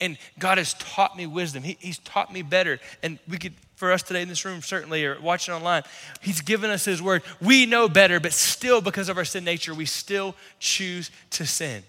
And 0.00 0.18
God 0.38 0.58
has 0.58 0.74
taught 0.74 1.16
me 1.16 1.26
wisdom. 1.26 1.62
He, 1.62 1.78
he's 1.80 1.98
taught 1.98 2.32
me 2.32 2.42
better. 2.42 2.80
And 3.02 3.18
we 3.28 3.38
could 3.38 3.54
for 3.74 3.92
us 3.92 4.02
today 4.02 4.22
in 4.22 4.28
this 4.28 4.44
room, 4.44 4.62
certainly, 4.62 5.04
or 5.04 5.20
watching 5.20 5.54
online. 5.54 5.82
He's 6.20 6.40
given 6.40 6.70
us 6.70 6.84
His 6.84 7.02
word. 7.02 7.22
We 7.40 7.66
know 7.66 7.88
better, 7.88 8.20
but 8.20 8.32
still, 8.32 8.80
because 8.80 9.08
of 9.08 9.18
our 9.18 9.24
sin 9.24 9.44
nature, 9.44 9.74
we 9.74 9.86
still 9.86 10.34
choose 10.58 11.10
to 11.30 11.46
sin. 11.46 11.82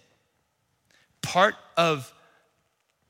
Part 1.21 1.55
of 1.77 2.13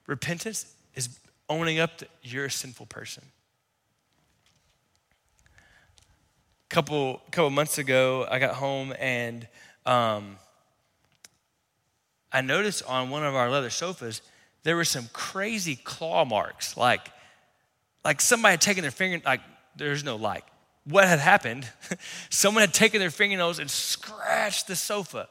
repentance 0.07 0.73
is 0.95 1.09
owning 1.49 1.79
up 1.79 1.97
that 1.99 2.09
you're 2.21 2.45
a 2.45 2.51
sinful 2.51 2.87
person. 2.87 3.23
A 6.69 6.73
couple, 6.73 7.21
couple 7.31 7.49
months 7.49 7.77
ago, 7.77 8.27
I 8.29 8.39
got 8.39 8.55
home 8.55 8.93
and 8.99 9.47
um, 9.85 10.37
I 12.31 12.41
noticed 12.41 12.83
on 12.85 13.09
one 13.09 13.23
of 13.25 13.35
our 13.35 13.49
leather 13.49 13.69
sofas, 13.69 14.21
there 14.63 14.75
were 14.75 14.83
some 14.83 15.09
crazy 15.13 15.75
claw 15.75 16.25
marks, 16.25 16.75
like 16.75 17.09
like 18.05 18.21
somebody 18.21 18.51
had 18.51 18.61
taken 18.61 18.83
their 18.83 18.91
finger, 18.91 19.19
like 19.25 19.41
there's 19.75 20.03
no 20.03 20.15
like. 20.15 20.45
What 20.85 21.07
had 21.07 21.19
happened? 21.19 21.67
Someone 22.29 22.61
had 22.61 22.73
taken 22.73 22.99
their 22.99 23.09
fingernails 23.09 23.57
and 23.57 23.69
scratched 23.69 24.67
the 24.67 24.75
sofa. 24.75 25.27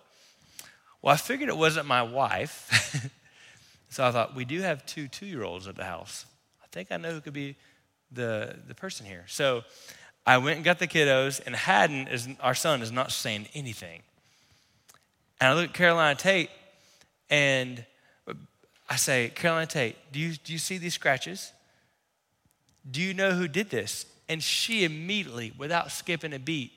Well, 1.00 1.14
I 1.14 1.16
figured 1.16 1.48
it 1.48 1.56
wasn't 1.56 1.86
my 1.86 2.02
wife. 2.02 3.08
so 3.88 4.04
I 4.04 4.10
thought, 4.10 4.34
we 4.34 4.44
do 4.44 4.60
have 4.60 4.84
two 4.84 5.06
two 5.06 5.26
year 5.26 5.44
olds 5.44 5.68
at 5.68 5.76
the 5.76 5.84
house. 5.84 6.26
I 6.62 6.66
think 6.72 6.90
I 6.90 6.96
know 6.96 7.12
who 7.12 7.20
could 7.20 7.32
be 7.32 7.56
the, 8.10 8.56
the 8.66 8.74
person 8.74 9.06
here. 9.06 9.24
So 9.28 9.62
I 10.26 10.38
went 10.38 10.56
and 10.56 10.64
got 10.64 10.80
the 10.80 10.88
kiddos, 10.88 11.40
and 11.46 11.54
Haddon, 11.54 12.08
is, 12.08 12.28
our 12.40 12.54
son, 12.54 12.82
is 12.82 12.90
not 12.90 13.12
saying 13.12 13.46
anything. 13.54 14.02
And 15.40 15.50
I 15.50 15.54
look 15.54 15.66
at 15.70 15.74
Carolina 15.74 16.16
Tate, 16.16 16.50
and 17.30 17.84
I 18.88 18.96
say, 18.96 19.28
Carolina 19.28 19.66
Tate, 19.66 19.96
do 20.12 20.18
you, 20.18 20.34
do 20.34 20.52
you 20.52 20.58
see 20.58 20.78
these 20.78 20.94
scratches? 20.94 21.52
Do 22.90 23.00
you 23.00 23.14
know 23.14 23.32
who 23.32 23.48
did 23.48 23.70
this? 23.70 24.06
And 24.28 24.42
she 24.42 24.84
immediately, 24.84 25.52
without 25.56 25.90
skipping 25.90 26.32
a 26.32 26.38
beat, 26.38 26.72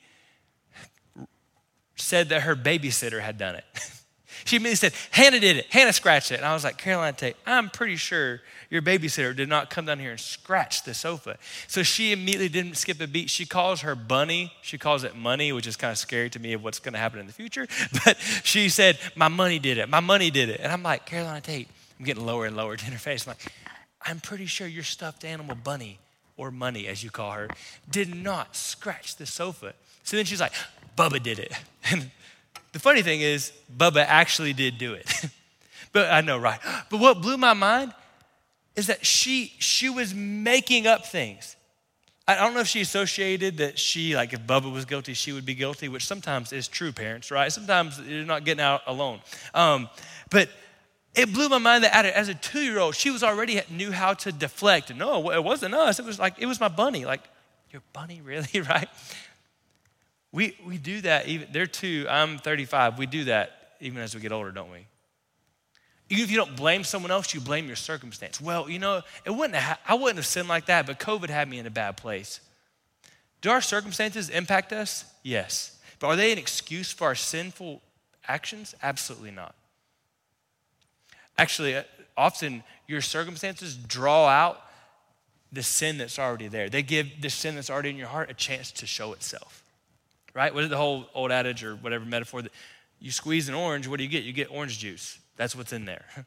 said 1.96 2.30
that 2.30 2.42
her 2.42 2.56
babysitter 2.56 3.22
had 3.22 3.38
done 3.38 3.56
it. 3.56 3.66
she 4.46 4.58
immediately 4.58 4.76
said, 4.76 4.94
Hannah 5.12 5.40
did 5.40 5.58
it. 5.58 5.66
Hannah 5.70 5.94
scratched 5.94 6.32
it. 6.32 6.36
And 6.36 6.46
I 6.46 6.54
was 6.54 6.64
like, 6.64 6.78
Caroline 6.78 7.16
Tate, 7.16 7.36
I'm 7.46 7.70
pretty 7.70 7.96
sure 7.96 8.42
your 8.70 8.82
babysitter 8.82 9.36
did 9.36 9.50
not 9.50 9.70
come 9.70 9.86
down 9.86 10.00
here 10.00 10.12
and 10.12 10.20
scratch 10.20 10.84
the 10.84 10.94
sofa. 10.94 11.38
So 11.68 11.84
she 11.84 12.12
immediately 12.12 12.50
didn't 12.50 12.76
skip 12.76 13.00
a 13.02 13.08
beat. 13.08 13.30
She 13.30 13.46
calls 13.46 13.82
her 13.82 13.96
bunny, 13.96 14.54
she 14.62 14.78
calls 14.78 15.04
it 15.04 15.16
money, 15.16 15.52
which 15.52 15.68
is 15.68 15.76
kind 15.76 15.92
of 15.92 15.98
scary 15.98 16.30
to 16.32 16.40
me 16.40 16.54
of 16.54 16.64
what's 16.64 16.80
going 16.80 16.94
to 16.94 17.00
happen 17.00 17.20
in 17.20 17.28
the 17.28 17.34
future. 17.34 17.68
But 18.06 18.18
she 18.44 18.70
said, 18.70 19.00
My 19.16 19.28
money 19.28 19.60
did 19.60 19.78
it. 19.78 19.90
My 19.90 20.00
money 20.00 20.30
did 20.30 20.50
it. 20.50 20.60
And 20.62 20.72
I'm 20.72 20.84
like, 20.84 21.06
Caroline 21.06 21.42
Tate, 21.42 21.68
I'm 22.00 22.06
getting 22.06 22.26
lower 22.26 22.46
and 22.46 22.56
lower 22.56 22.76
to 22.76 22.86
her 22.86 22.98
face. 22.98 23.26
I'm 23.26 23.32
like, 23.32 23.52
I'm 24.02 24.20
pretty 24.20 24.46
sure 24.46 24.68
your 24.68 24.84
stuffed 24.84 25.26
animal 25.26 25.56
bunny, 25.56 26.00
or 26.38 26.52
money 26.52 26.88
as 26.88 27.04
you 27.04 27.10
call 27.10 27.32
her, 27.32 27.50
did 27.90 28.14
not 28.14 28.56
scratch 28.56 29.16
the 29.16 29.26
sofa. 29.26 29.74
So 30.04 30.16
then 30.16 30.26
she's 30.26 30.40
like, 30.40 30.54
Bubba 30.98 31.22
did 31.22 31.40
it. 31.40 31.52
And 31.92 32.12
the 32.74 32.80
funny 32.80 33.02
thing 33.02 33.22
is, 33.22 33.52
Bubba 33.76 34.06
actually 34.06 34.54
did 34.54 34.78
do 34.78 34.94
it. 34.94 35.12
but 35.94 36.12
I 36.12 36.22
know, 36.22 36.38
right? 36.38 36.60
But 36.90 37.00
what 37.00 37.22
blew 37.22 37.38
my 37.38 37.54
mind 37.54 37.94
is 38.76 38.88
that 38.88 39.06
she 39.06 39.54
she 39.58 39.90
was 39.90 40.14
making 40.14 40.86
up 40.86 41.06
things. 41.06 41.56
I 42.28 42.36
don't 42.36 42.54
know 42.54 42.60
if 42.60 42.68
she 42.68 42.82
associated 42.82 43.58
that 43.58 43.80
she, 43.80 44.14
like, 44.14 44.34
if 44.34 44.42
Bubba 44.42 44.72
was 44.72 44.84
guilty, 44.84 45.14
she 45.14 45.32
would 45.32 45.46
be 45.46 45.56
guilty, 45.56 45.88
which 45.88 46.06
sometimes 46.06 46.52
is 46.52 46.68
true, 46.68 46.92
parents, 46.92 47.32
right? 47.32 47.50
Sometimes 47.50 48.02
you're 48.02 48.26
not 48.26 48.44
getting 48.44 48.62
out 48.62 48.82
alone. 48.86 49.22
Um, 49.54 49.90
but 50.30 50.50
it 51.18 51.34
blew 51.34 51.50
my 51.50 51.58
mind 51.58 51.84
that 51.84 52.06
as 52.06 52.30
a 52.30 52.36
two 52.36 52.62
year 52.62 52.78
old, 52.80 52.96
she 52.96 53.10
was 53.10 53.24
already 53.24 53.60
knew 53.70 53.92
how 53.92 54.14
to 54.14 54.32
deflect. 54.32 54.96
No, 54.96 55.32
it 55.32 55.44
wasn't 55.44 55.74
us. 55.74 56.00
It 56.00 56.06
was 56.06 56.20
like, 56.20 56.36
it 56.38 56.46
was 56.46 56.60
my 56.60 56.68
bunny. 56.68 57.06
Like, 57.06 57.22
your 57.72 57.82
bunny, 57.92 58.22
really, 58.24 58.62
right? 58.70 58.88
We, 60.32 60.56
we 60.66 60.78
do 60.78 61.02
that 61.02 61.28
even, 61.28 61.48
they're 61.52 61.66
two, 61.66 62.06
I'm 62.10 62.38
35. 62.38 63.00
We 63.00 63.08
do 63.08 63.24
that 63.26 63.76
even 63.80 64.02
as 64.02 64.14
we 64.14 64.22
get 64.22 64.32
older, 64.32 64.52
don't 64.52 64.72
we? 64.72 64.86
Even 66.10 66.24
if 66.24 66.32
you 66.32 66.38
don't 66.38 66.56
blame 66.56 66.84
someone 66.84 67.12
else, 67.12 67.34
you 67.34 67.42
blame 67.42 67.68
your 67.68 67.76
circumstance. 67.76 68.40
Well, 68.40 68.70
you 68.70 68.80
know, 68.80 69.02
it 69.26 69.32
wouldn't 69.32 69.56
have, 69.56 69.80
I 69.88 69.96
wouldn't 69.96 70.18
have 70.18 70.26
sinned 70.26 70.48
like 70.48 70.68
that, 70.68 70.86
but 70.86 71.00
COVID 71.00 71.30
had 71.30 71.50
me 71.50 71.58
in 71.58 71.66
a 71.66 71.72
bad 71.72 71.98
place. 71.98 72.40
Do 73.42 73.50
our 73.50 73.62
circumstances 73.62 74.30
impact 74.30 74.72
us? 74.72 75.06
Yes. 75.24 75.78
But 76.00 76.08
are 76.08 76.16
they 76.16 76.32
an 76.32 76.38
excuse 76.38 76.92
for 76.92 77.06
our 77.06 77.16
sinful 77.16 77.82
actions? 78.28 78.76
Absolutely 78.82 79.32
not. 79.32 79.56
Actually, 81.38 81.76
uh, 81.76 81.84
often 82.16 82.64
your 82.88 83.02
circumstances 83.02 83.76
draw 83.76 84.28
out 84.28 84.62
the 85.52 85.64
sin 85.64 85.98
that's 85.98 86.20
already 86.20 86.48
there. 86.48 86.70
They 86.70 86.82
give 86.82 87.22
the 87.22 87.30
sin 87.30 87.56
that's 87.56 87.70
already 87.70 87.90
in 87.90 87.98
your 87.98 88.08
heart 88.08 88.30
a 88.30 88.34
chance 88.34 88.72
to 88.74 88.88
show 88.88 89.14
itself. 89.14 89.64
Right? 90.34 90.54
What 90.54 90.64
is 90.64 90.70
the 90.70 90.78
whole 90.78 91.08
old 91.14 91.32
adage 91.32 91.64
or 91.64 91.76
whatever 91.76 92.06
metaphor 92.06 92.42
that 92.42 92.52
you 93.00 93.12
squeeze 93.12 93.48
an 93.48 93.56
orange, 93.56 93.88
what 93.88 93.98
do 93.98 94.04
you 94.04 94.10
get? 94.10 94.24
You 94.24 94.34
get 94.34 94.52
orange 94.52 94.80
juice. 94.80 95.20
That's 95.36 95.56
what's 95.56 95.72
in 95.72 95.86
there. 95.86 96.06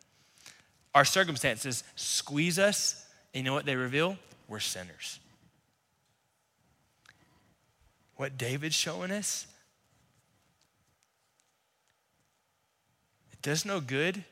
Our 0.95 1.05
circumstances 1.05 1.85
squeeze 1.97 2.59
us, 2.59 3.07
and 3.35 3.45
you 3.45 3.51
know 3.51 3.55
what 3.55 3.65
they 3.65 3.77
reveal? 3.77 4.17
We're 4.49 4.61
sinners. 4.61 5.19
What 8.17 8.37
David's 8.37 8.75
showing 8.75 9.11
us, 9.11 9.47
it 13.33 13.41
does 13.43 13.65
no 13.65 13.81
good 13.81 14.25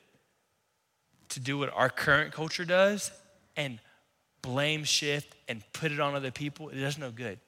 to 1.31 1.41
do 1.41 1.59
what 1.59 1.73
our 1.75 1.91
current 1.91 2.33
culture 2.33 2.65
does 2.65 3.11
and 3.57 3.79
blame 4.43 4.85
shift 4.85 5.35
and 5.49 5.63
put 5.73 5.93
it 5.93 6.01
on 6.01 6.15
other 6.15 6.31
people. 6.31 6.69
It 6.69 6.81
does 6.81 6.99
no 6.99 7.11
good. 7.11 7.39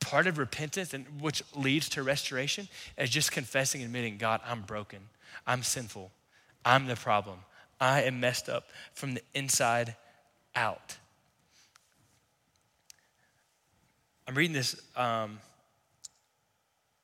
Part 0.00 0.26
of 0.26 0.38
repentance, 0.38 0.94
and 0.94 1.04
which 1.20 1.42
leads 1.54 1.88
to 1.90 2.02
restoration, 2.02 2.68
is 2.96 3.10
just 3.10 3.32
confessing 3.32 3.80
and 3.80 3.88
admitting, 3.88 4.18
God, 4.18 4.40
I'm 4.46 4.62
broken. 4.62 5.00
I'm 5.46 5.62
sinful. 5.62 6.10
I'm 6.64 6.86
the 6.86 6.96
problem. 6.96 7.38
I 7.80 8.02
am 8.02 8.20
messed 8.20 8.48
up 8.48 8.68
from 8.94 9.14
the 9.14 9.22
inside 9.34 9.96
out. 10.54 10.96
I'm 14.28 14.34
reading 14.34 14.54
this 14.54 14.80
um, 14.96 15.38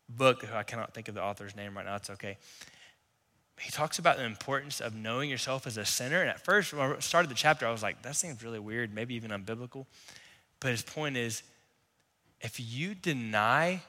book. 0.08 0.44
I 0.52 0.62
cannot 0.62 0.94
think 0.94 1.08
of 1.08 1.14
the 1.14 1.22
author's 1.22 1.54
name 1.54 1.76
right 1.76 1.86
now. 1.86 1.96
It's 1.96 2.10
okay. 2.10 2.36
He 3.62 3.70
talks 3.70 4.00
about 4.00 4.16
the 4.16 4.24
importance 4.24 4.80
of 4.80 4.92
knowing 4.92 5.30
yourself 5.30 5.68
as 5.68 5.76
a 5.76 5.84
sinner. 5.84 6.20
And 6.20 6.28
at 6.28 6.44
first, 6.44 6.72
when 6.72 6.92
I 6.92 6.98
started 6.98 7.30
the 7.30 7.36
chapter, 7.36 7.64
I 7.64 7.70
was 7.70 7.82
like, 7.82 8.02
that 8.02 8.16
seems 8.16 8.42
really 8.42 8.58
weird, 8.58 8.92
maybe 8.92 9.14
even 9.14 9.30
unbiblical. 9.30 9.86
But 10.58 10.72
his 10.72 10.82
point 10.82 11.16
is 11.16 11.44
if 12.40 12.58
you 12.58 12.96
deny 12.96 13.80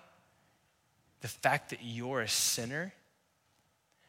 the 1.22 1.28
fact 1.28 1.72
that 1.72 1.80
you're 1.82 2.22
a 2.22 2.30
sinner, 2.30 2.94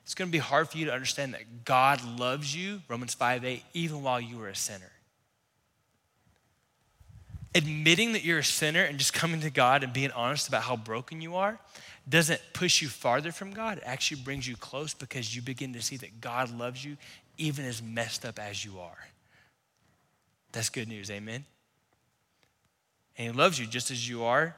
it's 0.03 0.14
going 0.14 0.29
to 0.29 0.33
be 0.33 0.38
hard 0.38 0.68
for 0.68 0.77
you 0.77 0.85
to 0.85 0.92
understand 0.92 1.33
that 1.33 1.64
God 1.64 2.05
loves 2.05 2.55
you, 2.55 2.83
Romans 2.87 3.14
5 3.14 3.44
8, 3.44 3.62
even 3.72 4.03
while 4.03 4.20
you 4.20 4.37
were 4.37 4.48
a 4.48 4.57
sinner. 4.57 4.92
Admitting 7.55 8.12
that 8.12 8.25
you're 8.25 8.38
a 8.38 8.45
sinner 8.45 8.83
and 8.83 8.99
just 8.99 9.12
coming 9.12 9.40
to 9.40 9.51
God 9.51 9.85
and 9.85 9.93
being 9.93 10.11
honest 10.12 10.49
about 10.49 10.62
how 10.62 10.77
broken 10.77 11.21
you 11.21 11.37
are 11.37 11.59
doesn't 12.09 12.40
push 12.53 12.83
you 12.83 12.88
farther 12.88 13.33
from 13.33 13.53
God. 13.53 13.79
It 13.79 13.85
actually 13.87 14.23
brings 14.23 14.47
you 14.47 14.57
close 14.57 14.93
because 14.93 15.35
you 15.35 15.40
begin 15.40 15.73
to 15.75 15.83
see 15.83 15.97
that 15.99 16.21
God 16.21 16.57
loves 16.57 16.85
you 16.85 16.97
even 17.38 17.64
as 17.64 17.83
messed 17.83 18.25
up 18.25 18.38
as 18.38 18.64
you 18.64 18.79
are. 18.81 19.09
That's 20.53 20.69
good 20.69 20.88
news, 20.88 21.11
amen? 21.11 21.45
And 23.17 23.27
He 23.29 23.33
loves 23.33 23.59
you 23.59 23.67
just 23.67 23.90
as 23.90 24.09
you 24.09 24.25
are 24.25 24.55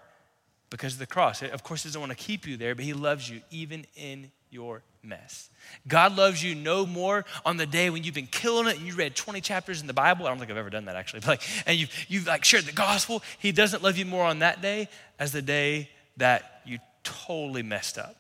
because 0.71 0.95
of 0.95 0.99
the 0.99 1.07
cross. 1.07 1.43
Of 1.43 1.63
course, 1.63 1.83
He 1.83 1.89
doesn't 1.89 2.01
want 2.01 2.13
to 2.13 2.17
keep 2.17 2.47
you 2.47 2.57
there, 2.57 2.75
but 2.75 2.85
He 2.85 2.93
loves 2.93 3.31
you 3.31 3.41
even 3.51 3.87
in 3.95 4.31
your 4.51 4.83
mess. 5.03 5.51
God 5.87 6.17
loves 6.17 6.43
you 6.43 6.55
no 6.55 6.87
more 6.87 7.25
on 7.45 7.57
the 7.57 7.67
day 7.67 7.91
when 7.91 8.05
you've 8.05 8.15
been 8.15 8.27
killing 8.27 8.67
it 8.67 8.77
and 8.77 8.87
you 8.87 8.95
read 8.95 9.15
20 9.15 9.41
chapters 9.41 9.81
in 9.81 9.87
the 9.87 9.93
Bible. 9.93 10.27
I 10.27 10.31
don't 10.31 10.39
think 10.39 10.51
I've 10.51 10.57
ever 10.57 10.71
done 10.71 10.87
that 10.87 10.97
actually. 10.97 11.21
But 11.27 11.29
like, 11.29 11.43
and 11.67 11.79
you've, 11.79 11.91
you've 12.09 12.27
like 12.27 12.45
shared 12.45 12.65
the 12.65 12.73
gospel. 12.73 13.23
He 13.39 13.53
doesn't 13.53 13.83
love 13.83 13.97
you 13.97 14.05
more 14.05 14.25
on 14.25 14.41
that 14.41 14.63
day 14.63 14.89
as 15.19 15.33
the 15.33 15.43
day 15.43 15.91
that 16.17 16.63
you 16.65 16.79
totally 17.03 17.63
messed 17.63 17.99
up. 17.99 18.17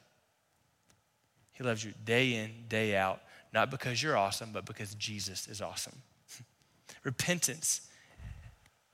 He 1.52 1.64
loves 1.64 1.84
you 1.84 1.92
day 2.04 2.34
in, 2.34 2.50
day 2.68 2.96
out, 2.96 3.20
not 3.52 3.70
because 3.70 4.02
you're 4.02 4.16
awesome, 4.16 4.50
but 4.52 4.66
because 4.66 4.94
Jesus 4.94 5.48
is 5.48 5.62
awesome. 5.62 6.02
Repentance 7.04 7.80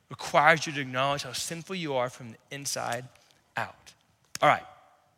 requires 0.08 0.66
you 0.66 0.72
to 0.74 0.80
acknowledge 0.80 1.22
how 1.24 1.32
sinful 1.32 1.74
you 1.74 1.94
are 1.94 2.08
from 2.08 2.32
the 2.32 2.38
inside 2.50 3.08
out. 3.56 3.92
All 4.40 4.48
right, 4.48 4.62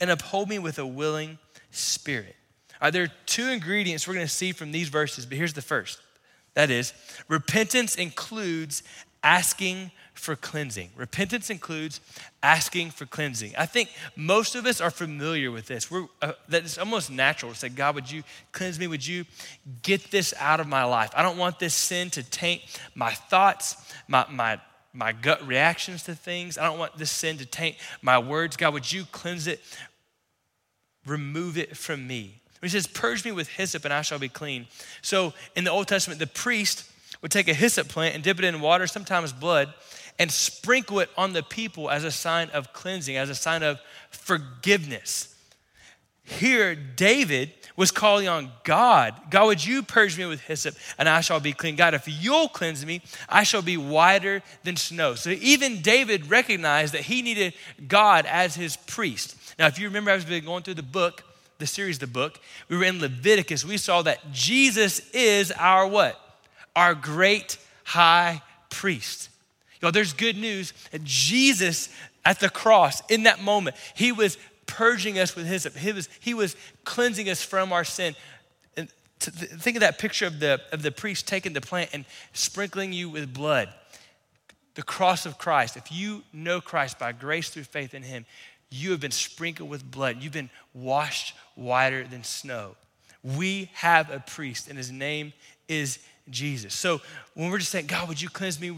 and 0.00 0.10
uphold 0.10 0.48
me 0.48 0.58
with 0.58 0.78
a 0.78 0.86
willing 0.86 1.38
spirit. 1.70 2.36
Right, 2.80 2.92
there 2.92 3.04
are 3.04 3.12
two 3.26 3.48
ingredients 3.48 4.08
we're 4.08 4.14
going 4.14 4.26
to 4.26 4.32
see 4.32 4.52
from 4.52 4.72
these 4.72 4.88
verses, 4.88 5.24
but 5.24 5.38
here's 5.38 5.52
the 5.52 5.62
first. 5.62 6.00
That 6.54 6.70
is, 6.70 6.92
repentance 7.28 7.96
includes 7.96 8.82
asking 9.22 9.92
for 10.14 10.36
cleansing. 10.36 10.90
Repentance 10.96 11.48
includes 11.48 12.00
asking 12.42 12.90
for 12.90 13.06
cleansing. 13.06 13.54
I 13.56 13.66
think 13.66 13.88
most 14.14 14.54
of 14.54 14.66
us 14.66 14.80
are 14.80 14.90
familiar 14.90 15.50
with 15.50 15.66
this. 15.66 15.90
We're, 15.90 16.06
uh, 16.20 16.32
that 16.48 16.64
it's 16.64 16.76
almost 16.76 17.10
natural 17.10 17.52
to 17.52 17.58
say, 17.58 17.68
God, 17.68 17.94
would 17.94 18.10
you 18.10 18.22
cleanse 18.52 18.78
me? 18.78 18.86
Would 18.86 19.06
you 19.06 19.24
get 19.82 20.10
this 20.10 20.34
out 20.38 20.60
of 20.60 20.66
my 20.66 20.84
life? 20.84 21.10
I 21.16 21.22
don't 21.22 21.38
want 21.38 21.58
this 21.58 21.74
sin 21.74 22.10
to 22.10 22.22
taint 22.22 22.62
my 22.94 23.12
thoughts, 23.12 23.92
my, 24.06 24.26
my, 24.30 24.60
my 24.92 25.12
gut 25.12 25.46
reactions 25.46 26.02
to 26.04 26.14
things. 26.14 26.58
I 26.58 26.64
don't 26.64 26.78
want 26.78 26.96
this 26.98 27.10
sin 27.10 27.38
to 27.38 27.46
taint 27.46 27.76
my 28.02 28.18
words. 28.18 28.56
God, 28.56 28.74
would 28.74 28.90
you 28.90 29.04
cleanse 29.12 29.46
it? 29.46 29.60
Remove 31.06 31.56
it 31.56 31.76
from 31.76 32.06
me. 32.06 32.42
He 32.60 32.68
says, 32.68 32.86
Purge 32.86 33.24
me 33.24 33.32
with 33.32 33.48
hyssop 33.48 33.84
and 33.84 33.92
I 33.92 34.02
shall 34.02 34.18
be 34.18 34.28
clean. 34.28 34.66
So 35.00 35.32
in 35.56 35.64
the 35.64 35.70
Old 35.70 35.88
Testament, 35.88 36.20
the 36.20 36.26
priest 36.26 36.88
would 37.20 37.32
take 37.32 37.48
a 37.48 37.54
hyssop 37.54 37.88
plant 37.88 38.14
and 38.14 38.22
dip 38.22 38.38
it 38.38 38.44
in 38.44 38.60
water, 38.60 38.86
sometimes 38.86 39.32
blood, 39.32 39.72
and 40.18 40.30
sprinkle 40.30 41.00
it 41.00 41.08
on 41.16 41.32
the 41.32 41.42
people 41.42 41.90
as 41.90 42.04
a 42.04 42.10
sign 42.10 42.50
of 42.50 42.72
cleansing, 42.72 43.16
as 43.16 43.30
a 43.30 43.34
sign 43.34 43.62
of 43.62 43.80
forgiveness. 44.10 45.31
Here, 46.24 46.74
David 46.74 47.52
was 47.76 47.90
calling 47.90 48.28
on 48.28 48.50
God 48.64 49.14
God, 49.30 49.46
would 49.46 49.64
you 49.64 49.82
purge 49.82 50.18
me 50.18 50.26
with 50.26 50.40
hyssop 50.42 50.74
and 50.98 51.08
I 51.08 51.20
shall 51.20 51.40
be 51.40 51.52
clean? 51.52 51.74
God, 51.74 51.94
if 51.94 52.06
you'll 52.06 52.48
cleanse 52.48 52.84
me, 52.84 53.02
I 53.28 53.42
shall 53.42 53.62
be 53.62 53.76
whiter 53.76 54.42
than 54.62 54.76
snow. 54.76 55.14
So 55.14 55.30
even 55.30 55.80
David 55.80 56.30
recognized 56.30 56.94
that 56.94 57.02
he 57.02 57.22
needed 57.22 57.54
God 57.88 58.26
as 58.26 58.54
his 58.54 58.76
priest. 58.76 59.36
Now, 59.58 59.66
if 59.66 59.78
you 59.78 59.86
remember, 59.86 60.14
we've 60.14 60.28
been 60.28 60.44
going 60.44 60.62
through 60.62 60.74
the 60.74 60.82
book, 60.82 61.24
the 61.58 61.66
series, 61.66 61.98
the 61.98 62.06
book, 62.06 62.40
we 62.68 62.76
were 62.76 62.84
in 62.84 63.00
Leviticus. 63.00 63.64
We 63.64 63.78
saw 63.78 64.02
that 64.02 64.32
Jesus 64.32 65.10
is 65.10 65.50
our 65.52 65.86
what? 65.86 66.20
Our 66.76 66.94
great 66.94 67.58
high 67.84 68.42
priest. 68.70 69.28
Y'all, 69.80 69.92
there's 69.92 70.12
good 70.12 70.36
news 70.36 70.72
that 70.92 71.02
Jesus 71.04 71.88
at 72.24 72.38
the 72.38 72.48
cross, 72.48 73.02
in 73.08 73.24
that 73.24 73.42
moment, 73.42 73.76
he 73.94 74.12
was 74.12 74.38
purging 74.72 75.18
us 75.18 75.36
with 75.36 75.46
his, 75.46 75.64
he 75.76 75.92
was, 75.92 76.08
he 76.18 76.32
was 76.32 76.56
cleansing 76.84 77.28
us 77.28 77.42
from 77.42 77.74
our 77.74 77.84
sin. 77.84 78.16
And 78.74 78.88
think 79.20 79.76
of 79.76 79.80
that 79.80 79.98
picture 79.98 80.26
of 80.26 80.40
the, 80.40 80.62
of 80.72 80.80
the 80.80 80.90
priest 80.90 81.28
taking 81.28 81.52
the 81.52 81.60
plant 81.60 81.90
and 81.92 82.06
sprinkling 82.32 82.94
you 82.94 83.10
with 83.10 83.34
blood. 83.34 83.68
The 84.74 84.82
cross 84.82 85.26
of 85.26 85.36
Christ. 85.36 85.76
If 85.76 85.92
you 85.92 86.22
know 86.32 86.62
Christ 86.62 86.98
by 86.98 87.12
grace 87.12 87.50
through 87.50 87.64
faith 87.64 87.92
in 87.92 88.02
him, 88.02 88.24
you 88.70 88.92
have 88.92 89.00
been 89.00 89.10
sprinkled 89.10 89.68
with 89.68 89.88
blood. 89.88 90.16
You've 90.20 90.32
been 90.32 90.48
washed 90.72 91.34
whiter 91.54 92.04
than 92.04 92.24
snow. 92.24 92.76
We 93.22 93.70
have 93.74 94.10
a 94.10 94.20
priest, 94.20 94.68
and 94.68 94.78
his 94.78 94.90
name 94.90 95.34
is 95.68 95.98
Jesus. 96.30 96.72
So 96.72 97.02
when 97.34 97.50
we're 97.50 97.58
just 97.58 97.70
saying, 97.70 97.88
God, 97.88 98.08
would 98.08 98.22
you 98.22 98.30
cleanse 98.30 98.58
me? 98.58 98.74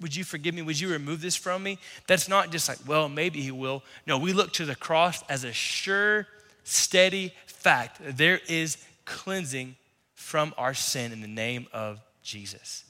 Would 0.00 0.14
you 0.16 0.24
forgive 0.24 0.54
me? 0.54 0.62
Would 0.62 0.80
you 0.80 0.88
remove 0.88 1.20
this 1.20 1.36
from 1.36 1.62
me? 1.62 1.78
That's 2.06 2.28
not 2.28 2.50
just 2.50 2.68
like, 2.68 2.78
well, 2.86 3.08
maybe 3.08 3.40
he 3.40 3.50
will. 3.50 3.82
No, 4.06 4.18
we 4.18 4.32
look 4.32 4.52
to 4.54 4.64
the 4.64 4.74
cross 4.74 5.22
as 5.28 5.44
a 5.44 5.52
sure, 5.52 6.26
steady 6.64 7.32
fact. 7.46 8.00
There 8.02 8.40
is 8.48 8.78
cleansing 9.04 9.76
from 10.14 10.54
our 10.58 10.74
sin 10.74 11.12
in 11.12 11.20
the 11.20 11.28
name 11.28 11.66
of 11.72 12.00
Jesus. 12.22 12.84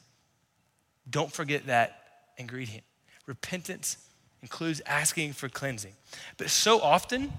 Don't 1.09 1.31
forget 1.31 1.67
that 1.67 2.01
ingredient. 2.37 2.83
Repentance 3.25 3.97
includes 4.41 4.81
asking 4.85 5.33
for 5.33 5.49
cleansing. 5.49 5.93
But 6.37 6.49
so 6.49 6.81
often, 6.81 7.31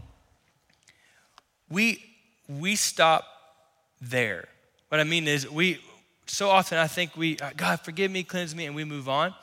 we, 1.68 2.04
we 2.48 2.76
stop 2.76 3.24
there. 4.00 4.48
What 4.88 5.00
I 5.00 5.04
mean 5.04 5.28
is, 5.28 5.50
we 5.50 5.80
so 6.28 6.50
often 6.50 6.78
I 6.78 6.86
think 6.86 7.16
we, 7.16 7.38
uh, 7.38 7.50
God, 7.56 7.80
forgive 7.80 8.10
me, 8.10 8.22
cleanse 8.22 8.54
me, 8.54 8.66
and 8.66 8.74
we 8.74 8.84
move 8.84 9.08
on. 9.08 9.34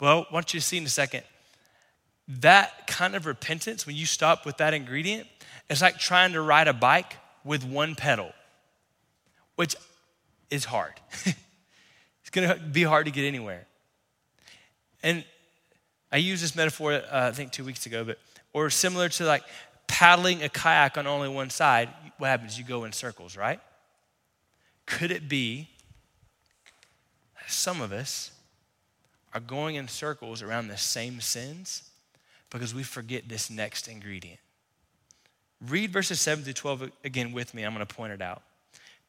Well, 0.00 0.26
I 0.30 0.34
want 0.34 0.54
you 0.54 0.60
to 0.60 0.66
see 0.66 0.78
in 0.78 0.84
a 0.84 0.88
second, 0.88 1.22
that 2.28 2.86
kind 2.86 3.14
of 3.14 3.26
repentance, 3.26 3.86
when 3.86 3.96
you 3.96 4.06
stop 4.06 4.46
with 4.46 4.56
that 4.58 4.72
ingredient, 4.72 5.26
it's 5.68 5.82
like 5.82 5.98
trying 5.98 6.32
to 6.32 6.40
ride 6.40 6.68
a 6.68 6.72
bike 6.72 7.16
with 7.44 7.64
one 7.64 7.94
pedal, 7.94 8.32
which 9.56 9.76
is 10.50 10.64
hard. 10.64 10.94
It's 12.30 12.46
going 12.46 12.48
to 12.48 12.64
be 12.64 12.84
hard 12.84 13.06
to 13.06 13.10
get 13.10 13.24
anywhere. 13.24 13.66
And 15.02 15.24
I 16.12 16.18
used 16.18 16.44
this 16.44 16.54
metaphor, 16.54 16.92
uh, 16.92 17.00
I 17.10 17.32
think, 17.32 17.50
two 17.50 17.64
weeks 17.64 17.86
ago, 17.86 18.04
but 18.04 18.18
or 18.52 18.70
similar 18.70 19.08
to 19.08 19.24
like 19.24 19.42
paddling 19.88 20.42
a 20.44 20.48
kayak 20.48 20.96
on 20.96 21.08
only 21.08 21.28
one 21.28 21.50
side. 21.50 21.88
What 22.18 22.28
happens? 22.28 22.56
You 22.56 22.64
go 22.64 22.84
in 22.84 22.92
circles, 22.92 23.36
right? 23.36 23.60
Could 24.86 25.10
it 25.10 25.28
be 25.28 25.70
some 27.50 27.80
of 27.80 27.92
us 27.92 28.32
are 29.32 29.40
going 29.40 29.76
in 29.76 29.88
circles 29.88 30.42
around 30.42 30.68
the 30.68 30.76
same 30.76 31.20
sins 31.20 31.90
because 32.50 32.74
we 32.74 32.82
forget 32.82 33.28
this 33.28 33.50
next 33.50 33.88
ingredient? 33.88 34.40
Read 35.66 35.92
verses 35.92 36.20
7 36.20 36.42
through 36.44 36.54
12 36.54 36.90
again 37.04 37.32
with 37.32 37.52
me. 37.52 37.64
I'm 37.64 37.74
going 37.74 37.86
to 37.86 37.94
point 37.94 38.12
it 38.12 38.22
out. 38.22 38.42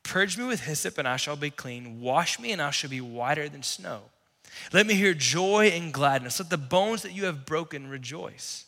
Purge 0.04 0.38
me 0.38 0.46
with 0.46 0.62
hyssop, 0.62 0.98
and 0.98 1.08
I 1.08 1.18
shall 1.18 1.36
be 1.36 1.50
clean. 1.50 2.02
Wash 2.02 2.40
me, 2.40 2.52
and 2.52 2.62
I 2.62 2.72
shall 2.72 2.90
be 2.90 3.02
whiter 3.02 3.48
than 3.48 3.64
snow. 3.64 4.02
Let 4.74 4.88
me 4.88 4.96
hear 4.96 5.14
joy 5.14 5.68
and 5.68 5.94
gladness. 5.94 6.40
Let 6.40 6.50
the 6.50 6.58
bones 6.58 7.04
that 7.04 7.14
you 7.14 7.26
have 7.26 7.46
broken 7.46 7.88
rejoice. 7.88 8.66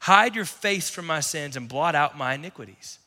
Hide 0.00 0.34
your 0.34 0.44
face 0.46 0.88
from 0.88 1.06
my 1.06 1.20
sins 1.20 1.56
and 1.56 1.68
blot 1.68 1.94
out 1.94 2.16
my 2.16 2.34
iniquities. 2.34 2.99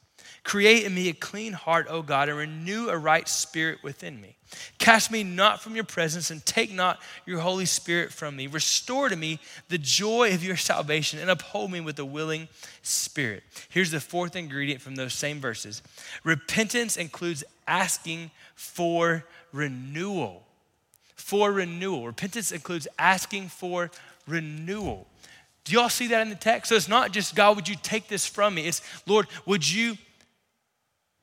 Create 0.44 0.84
in 0.84 0.94
me 0.94 1.08
a 1.10 1.14
clean 1.14 1.54
heart, 1.54 1.88
O 1.90 2.02
God, 2.02 2.28
and 2.28 2.38
renew 2.38 2.90
a 2.90 2.98
right 2.98 3.28
spirit 3.30 3.82
within 3.82 4.20
me. 4.20 4.36
Cast 4.78 5.10
me 5.10 5.24
not 5.24 5.62
from 5.62 5.76
your 5.76 5.86
presence 5.86 6.30
and 6.30 6.46
take 6.46 6.72
not 6.72 7.00
your 7.26 7.40
Holy 7.40 7.66
Spirit 7.66 8.12
from 8.12 8.36
me. 8.36 8.48
Restore 8.48 9.10
to 9.10 9.16
me 9.16 9.40
the 9.70 9.78
joy 9.78 10.34
of 10.34 10.44
your 10.44 10.58
salvation 10.58 11.20
and 11.20 11.30
uphold 11.30 11.72
me 11.72 11.80
with 11.80 11.98
a 11.98 12.06
willing 12.06 12.50
spirit. 12.82 13.44
Here's 13.70 13.92
the 13.92 14.02
fourth 14.02 14.36
ingredient 14.36 14.82
from 14.82 14.96
those 14.96 15.14
same 15.14 15.40
verses 15.40 15.82
repentance 16.24 16.98
includes 16.98 17.44
asking 17.68 18.30
for 18.56 19.26
renewal. 19.54 20.44
For 21.16 21.54
renewal. 21.54 22.06
Repentance 22.06 22.52
includes 22.52 22.88
asking 23.00 23.48
for 23.48 23.90
renewal. 24.28 25.08
Do 25.64 25.74
y'all 25.74 25.88
see 25.88 26.08
that 26.08 26.22
in 26.22 26.30
the 26.30 26.36
text? 26.36 26.70
So 26.70 26.76
it's 26.76 26.90
not 26.90 27.14
just, 27.14 27.36
God, 27.36 27.56
would 27.56 27.70
you 27.70 27.78
take 27.82 28.10
this 28.10 28.26
from 28.26 28.56
me? 28.56 28.68
It's, 28.68 28.82
Lord, 29.08 29.28
would 29.46 29.70
you 29.70 29.98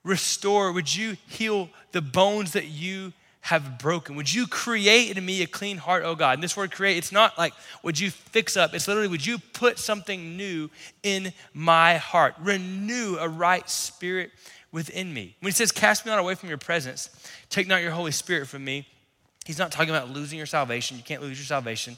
restore? 0.05 0.73
Would 0.73 0.95
you 0.95 1.17
heal 1.29 1.69
the 1.93 2.01
bones 2.01 2.53
that 2.53 2.67
you 2.67 3.13
have 3.43 3.79
broken? 3.79 4.17
Would 4.17 4.33
you 4.33 4.47
create 4.47 5.17
in 5.17 5.25
me 5.25 5.43
a 5.43 5.47
clean 5.47 5.79
heart, 5.79 6.03
oh 6.05 6.15
God? 6.15 6.35
And 6.35 6.43
this 6.43 6.57
word 6.57 6.73
create, 6.73 6.99
it's 6.99 7.13
not 7.13 7.39
like 7.39 7.55
would 7.83 7.99
you 7.99 8.11
fix 8.11 8.57
up, 8.57 8.75
it's 8.75 8.87
literally 8.87 9.09
would 9.09 9.25
you 9.25 9.39
put 9.39 9.79
something 9.79 10.37
new 10.37 10.71
in 11.03 11.33
my 11.55 11.97
heart? 11.97 12.35
Renew 12.41 13.17
a 13.19 13.29
right 13.29 13.69
spirit 13.69 14.31
within 14.73 15.13
me. 15.13 15.37
When 15.41 15.51
he 15.51 15.55
says, 15.55 15.73
Cast 15.73 16.05
me 16.05 16.11
not 16.11 16.19
away 16.19 16.35
from 16.35 16.49
your 16.49 16.59
presence, 16.59 17.11
take 17.49 17.67
not 17.67 17.83
your 17.83 17.93
Holy 17.93 18.13
Spirit 18.13 18.47
from 18.47 18.65
me, 18.65 18.87
he's 19.45 19.59
not 19.59 19.73
talking 19.73 19.91
about 19.91 20.11
losing 20.11 20.37
your 20.37 20.47
salvation. 20.47 20.97
You 20.97 21.03
can't 21.03 21.23
lose 21.23 21.39
your 21.39 21.47
salvation. 21.47 21.97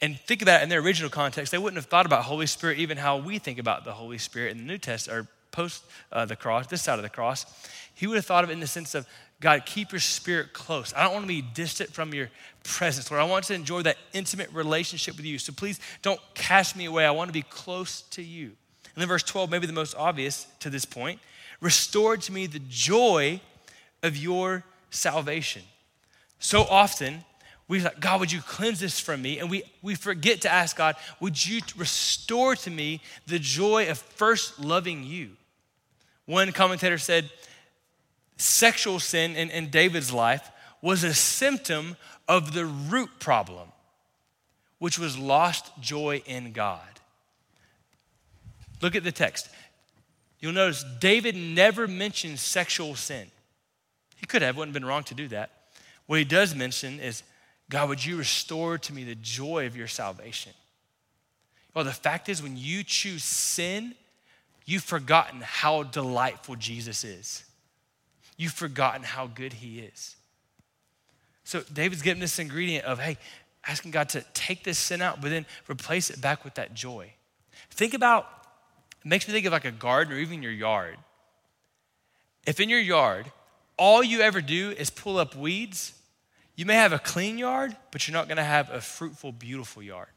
And 0.00 0.18
think 0.20 0.42
about 0.42 0.60
it 0.60 0.64
in 0.64 0.68
their 0.68 0.80
original 0.80 1.08
context, 1.08 1.50
they 1.50 1.56
wouldn't 1.58 1.76
have 1.76 1.86
thought 1.86 2.04
about 2.04 2.24
Holy 2.24 2.46
Spirit 2.46 2.78
even 2.78 2.98
how 2.98 3.16
we 3.16 3.38
think 3.38 3.58
about 3.58 3.84
the 3.84 3.92
Holy 3.92 4.18
Spirit 4.18 4.50
in 4.50 4.58
the 4.58 4.64
New 4.64 4.76
Testament 4.76 5.26
or 5.26 5.28
post 5.54 5.84
uh, 6.12 6.24
the 6.24 6.36
cross, 6.36 6.66
this 6.66 6.82
side 6.82 6.98
of 6.98 7.02
the 7.02 7.08
cross. 7.08 7.46
He 7.94 8.06
would 8.06 8.16
have 8.16 8.26
thought 8.26 8.44
of 8.44 8.50
it 8.50 8.54
in 8.54 8.60
the 8.60 8.66
sense 8.66 8.94
of, 8.94 9.06
God, 9.40 9.64
keep 9.66 9.92
your 9.92 10.00
spirit 10.00 10.52
close. 10.52 10.92
I 10.96 11.04
don't 11.04 11.12
want 11.12 11.24
to 11.24 11.28
be 11.28 11.42
distant 11.42 11.92
from 11.92 12.12
your 12.12 12.30
presence, 12.64 13.10
Lord. 13.10 13.22
I 13.22 13.26
want 13.26 13.44
to 13.46 13.54
enjoy 13.54 13.82
that 13.82 13.96
intimate 14.12 14.50
relationship 14.52 15.16
with 15.16 15.26
you. 15.26 15.38
So 15.38 15.52
please 15.52 15.80
don't 16.02 16.20
cast 16.34 16.76
me 16.76 16.86
away. 16.86 17.06
I 17.06 17.10
want 17.10 17.28
to 17.28 17.32
be 17.32 17.42
close 17.42 18.02
to 18.10 18.22
you. 18.22 18.46
And 18.46 19.02
then 19.02 19.08
verse 19.08 19.22
12, 19.22 19.50
maybe 19.50 19.66
the 19.66 19.72
most 19.72 19.94
obvious 19.96 20.46
to 20.60 20.70
this 20.70 20.84
point 20.84 21.20
restore 21.60 22.16
to 22.16 22.32
me 22.32 22.46
the 22.46 22.60
joy 22.68 23.40
of 24.02 24.16
your 24.16 24.64
salvation. 24.90 25.62
So 26.38 26.62
often, 26.62 27.24
we 27.68 27.80
like, 27.80 28.00
God, 28.00 28.20
would 28.20 28.30
you 28.30 28.40
cleanse 28.42 28.80
this 28.80 29.00
from 29.00 29.22
me? 29.22 29.38
And 29.38 29.50
we, 29.50 29.62
we 29.82 29.94
forget 29.94 30.42
to 30.42 30.52
ask 30.52 30.76
God, 30.76 30.96
would 31.20 31.44
you 31.44 31.60
restore 31.76 32.54
to 32.56 32.70
me 32.70 33.00
the 33.26 33.38
joy 33.38 33.88
of 33.88 33.98
first 33.98 34.58
loving 34.58 35.02
you? 35.02 35.30
One 36.26 36.52
commentator 36.52 36.98
said, 36.98 37.30
sexual 38.36 38.98
sin 38.98 39.36
in, 39.36 39.50
in 39.50 39.70
David's 39.70 40.12
life 40.12 40.50
was 40.80 41.04
a 41.04 41.14
symptom 41.14 41.96
of 42.28 42.52
the 42.52 42.66
root 42.66 43.10
problem, 43.18 43.68
which 44.78 44.98
was 44.98 45.18
lost 45.18 45.70
joy 45.80 46.22
in 46.26 46.52
God. 46.52 46.80
Look 48.80 48.94
at 48.94 49.04
the 49.04 49.12
text. 49.12 49.48
You'll 50.40 50.52
notice 50.52 50.84
David 51.00 51.36
never 51.36 51.86
mentions 51.86 52.40
sexual 52.40 52.94
sin. 52.94 53.28
He 54.16 54.26
could 54.26 54.42
have, 54.42 54.56
wouldn't 54.56 54.74
have 54.74 54.82
been 54.82 54.88
wrong 54.88 55.04
to 55.04 55.14
do 55.14 55.28
that. 55.28 55.50
What 56.06 56.18
he 56.18 56.24
does 56.24 56.54
mention 56.54 57.00
is, 57.00 57.22
God, 57.70 57.88
would 57.88 58.04
you 58.04 58.16
restore 58.16 58.76
to 58.76 58.92
me 58.92 59.04
the 59.04 59.14
joy 59.14 59.66
of 59.66 59.76
your 59.76 59.88
salvation? 59.88 60.52
Well, 61.72 61.84
the 61.84 61.92
fact 61.92 62.28
is, 62.28 62.42
when 62.42 62.56
you 62.56 62.84
choose 62.84 63.24
sin, 63.24 63.94
you've 64.64 64.84
forgotten 64.84 65.40
how 65.42 65.82
delightful 65.82 66.56
Jesus 66.56 67.04
is. 67.04 67.44
You've 68.36 68.52
forgotten 68.52 69.02
how 69.02 69.26
good 69.26 69.52
he 69.52 69.80
is. 69.80 70.16
So 71.44 71.62
David's 71.72 72.02
getting 72.02 72.20
this 72.20 72.38
ingredient 72.38 72.84
of, 72.84 72.98
hey, 72.98 73.18
asking 73.66 73.90
God 73.90 74.08
to 74.10 74.24
take 74.34 74.64
this 74.64 74.78
sin 74.78 75.02
out, 75.02 75.20
but 75.20 75.30
then 75.30 75.46
replace 75.70 76.10
it 76.10 76.20
back 76.20 76.44
with 76.44 76.54
that 76.54 76.74
joy. 76.74 77.12
Think 77.70 77.94
about, 77.94 78.26
it 79.04 79.08
makes 79.08 79.28
me 79.28 79.34
think 79.34 79.46
of 79.46 79.52
like 79.52 79.64
a 79.64 79.70
garden 79.70 80.14
or 80.14 80.18
even 80.18 80.42
your 80.42 80.52
yard. 80.52 80.96
If 82.46 82.60
in 82.60 82.68
your 82.68 82.80
yard, 82.80 83.30
all 83.76 84.02
you 84.02 84.20
ever 84.20 84.40
do 84.40 84.70
is 84.70 84.90
pull 84.90 85.18
up 85.18 85.36
weeds, 85.36 85.92
you 86.56 86.66
may 86.66 86.74
have 86.74 86.92
a 86.92 86.98
clean 86.98 87.38
yard, 87.38 87.76
but 87.90 88.06
you're 88.06 88.12
not 88.12 88.28
gonna 88.28 88.44
have 88.44 88.70
a 88.70 88.80
fruitful, 88.80 89.32
beautiful 89.32 89.82
yard. 89.82 90.08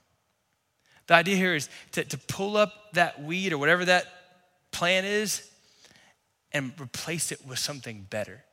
The 1.08 1.16
idea 1.16 1.36
here 1.36 1.56
is 1.56 1.70
to, 1.94 2.04
to 2.04 2.18
pull 2.18 2.58
up 2.58 2.94
that 2.94 3.24
weed 3.24 3.54
or 3.54 3.58
whatever 3.58 3.86
that 3.86 4.06
plant 4.78 5.08
is 5.08 5.50
and 6.54 6.72
replace 6.80 7.32
it 7.32 7.44
with 7.48 7.58
something 7.58 8.06
better 8.12 8.44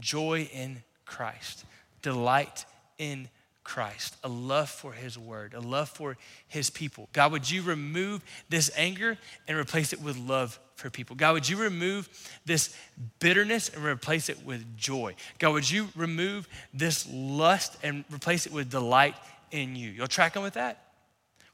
joy 0.00 0.48
in 0.50 0.82
Christ, 1.04 1.66
delight 2.00 2.64
in 2.96 3.28
Christ, 3.62 4.16
a 4.24 4.28
love 4.30 4.70
for 4.70 4.92
His 4.92 5.18
word, 5.18 5.52
a 5.52 5.60
love 5.60 5.90
for 5.90 6.16
His 6.48 6.70
people. 6.70 7.10
God, 7.12 7.32
would 7.32 7.50
you 7.50 7.60
remove 7.60 8.24
this 8.48 8.70
anger 8.76 9.18
and 9.46 9.58
replace 9.58 9.92
it 9.92 10.00
with 10.00 10.16
love 10.16 10.58
for 10.76 10.88
people? 10.88 11.16
God, 11.16 11.34
would 11.34 11.46
you 11.46 11.58
remove 11.58 12.08
this 12.46 12.74
bitterness 13.18 13.68
and 13.68 13.84
replace 13.84 14.30
it 14.30 14.42
with 14.46 14.76
joy? 14.78 15.14
God, 15.38 15.52
would 15.52 15.70
you 15.70 15.88
remove 15.94 16.48
this 16.72 17.06
lust 17.12 17.76
and 17.82 18.06
replace 18.10 18.46
it 18.46 18.52
with 18.52 18.70
delight 18.70 19.16
in 19.50 19.76
you? 19.76 19.90
You'll 19.90 20.06
track 20.06 20.34
on 20.34 20.42
with 20.42 20.54
that? 20.54 20.82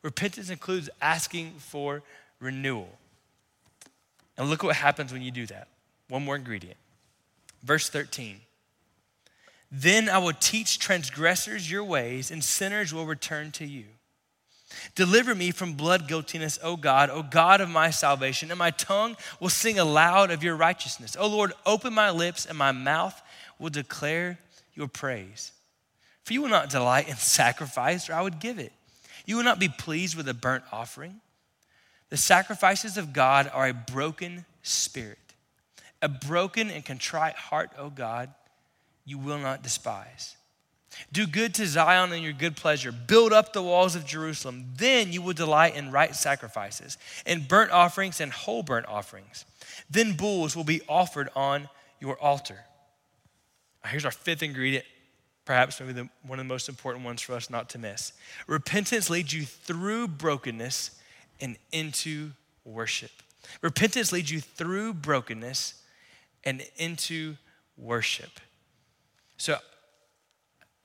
Repentance 0.02 0.50
includes 0.50 0.88
asking 1.02 1.50
for 1.58 2.04
renewal. 2.38 2.97
And 4.38 4.48
look 4.48 4.62
what 4.62 4.76
happens 4.76 5.12
when 5.12 5.20
you 5.20 5.32
do 5.32 5.46
that. 5.46 5.68
One 6.08 6.24
more 6.24 6.36
ingredient. 6.36 6.78
Verse 7.62 7.90
13. 7.90 8.40
Then 9.70 10.08
I 10.08 10.18
will 10.18 10.32
teach 10.32 10.78
transgressors 10.78 11.70
your 11.70 11.84
ways, 11.84 12.30
and 12.30 12.42
sinners 12.42 12.94
will 12.94 13.04
return 13.04 13.50
to 13.52 13.66
you. 13.66 13.84
Deliver 14.94 15.34
me 15.34 15.50
from 15.50 15.74
blood 15.74 16.08
guiltiness, 16.08 16.58
O 16.62 16.76
God, 16.76 17.10
O 17.10 17.22
God 17.22 17.60
of 17.60 17.68
my 17.68 17.90
salvation, 17.90 18.50
and 18.50 18.58
my 18.58 18.70
tongue 18.70 19.16
will 19.40 19.48
sing 19.48 19.78
aloud 19.78 20.30
of 20.30 20.42
your 20.42 20.56
righteousness. 20.56 21.16
O 21.18 21.26
Lord, 21.26 21.52
open 21.66 21.92
my 21.92 22.10
lips, 22.10 22.46
and 22.46 22.56
my 22.56 22.72
mouth 22.72 23.20
will 23.58 23.70
declare 23.70 24.38
your 24.74 24.88
praise. 24.88 25.52
For 26.24 26.32
you 26.32 26.42
will 26.42 26.48
not 26.48 26.70
delight 26.70 27.08
in 27.08 27.16
sacrifice, 27.16 28.08
or 28.08 28.14
I 28.14 28.22
would 28.22 28.40
give 28.40 28.58
it. 28.58 28.72
You 29.26 29.36
will 29.36 29.44
not 29.44 29.58
be 29.58 29.68
pleased 29.68 30.16
with 30.16 30.28
a 30.28 30.34
burnt 30.34 30.64
offering. 30.72 31.20
The 32.10 32.16
sacrifices 32.16 32.96
of 32.96 33.12
God 33.12 33.50
are 33.52 33.68
a 33.68 33.74
broken 33.74 34.46
spirit, 34.62 35.18
a 36.00 36.08
broken 36.08 36.70
and 36.70 36.84
contrite 36.84 37.36
heart, 37.36 37.70
O 37.76 37.90
God, 37.90 38.32
you 39.04 39.18
will 39.18 39.38
not 39.38 39.62
despise. 39.62 40.36
Do 41.12 41.26
good 41.26 41.54
to 41.54 41.66
Zion 41.66 42.12
in 42.12 42.22
your 42.22 42.32
good 42.32 42.56
pleasure. 42.56 42.90
Build 42.90 43.32
up 43.32 43.52
the 43.52 43.62
walls 43.62 43.94
of 43.94 44.04
Jerusalem. 44.04 44.72
Then 44.76 45.12
you 45.12 45.22
will 45.22 45.34
delight 45.34 45.76
in 45.76 45.92
right 45.92 46.14
sacrifices, 46.14 46.98
in 47.26 47.44
burnt 47.46 47.70
offerings 47.70 48.20
and 48.20 48.32
whole 48.32 48.62
burnt 48.62 48.86
offerings. 48.86 49.44
Then 49.90 50.14
bulls 50.14 50.56
will 50.56 50.64
be 50.64 50.80
offered 50.88 51.28
on 51.36 51.68
your 52.00 52.18
altar. 52.20 52.58
Here's 53.86 54.04
our 54.04 54.10
fifth 54.10 54.42
ingredient, 54.42 54.84
perhaps 55.44 55.80
maybe 55.80 55.92
the, 55.92 56.08
one 56.26 56.38
of 56.38 56.44
the 56.44 56.52
most 56.52 56.68
important 56.68 57.04
ones 57.04 57.22
for 57.22 57.34
us 57.34 57.48
not 57.48 57.70
to 57.70 57.78
miss. 57.78 58.12
Repentance 58.46 59.08
leads 59.08 59.32
you 59.32 59.44
through 59.44 60.08
brokenness 60.08 60.97
and 61.40 61.56
into 61.72 62.30
worship. 62.64 63.10
Repentance 63.62 64.12
leads 64.12 64.30
you 64.30 64.40
through 64.40 64.94
brokenness 64.94 65.82
and 66.44 66.62
into 66.76 67.36
worship. 67.76 68.40
So, 69.36 69.56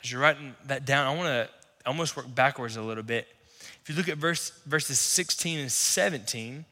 as 0.03 0.11
you're 0.11 0.21
writing 0.21 0.53
that 0.65 0.85
down, 0.85 1.07
I 1.07 1.15
want 1.15 1.27
to 1.27 1.49
almost 1.85 2.15
work 2.15 2.33
backwards 2.33 2.77
a 2.77 2.81
little 2.81 3.03
bit. 3.03 3.27
If 3.81 3.89
you 3.89 3.95
look 3.95 4.09
at 4.09 4.17
verse, 4.17 4.51
verses 4.65 4.99
16 4.99 5.59
and 5.59 5.71
17, 5.71 6.65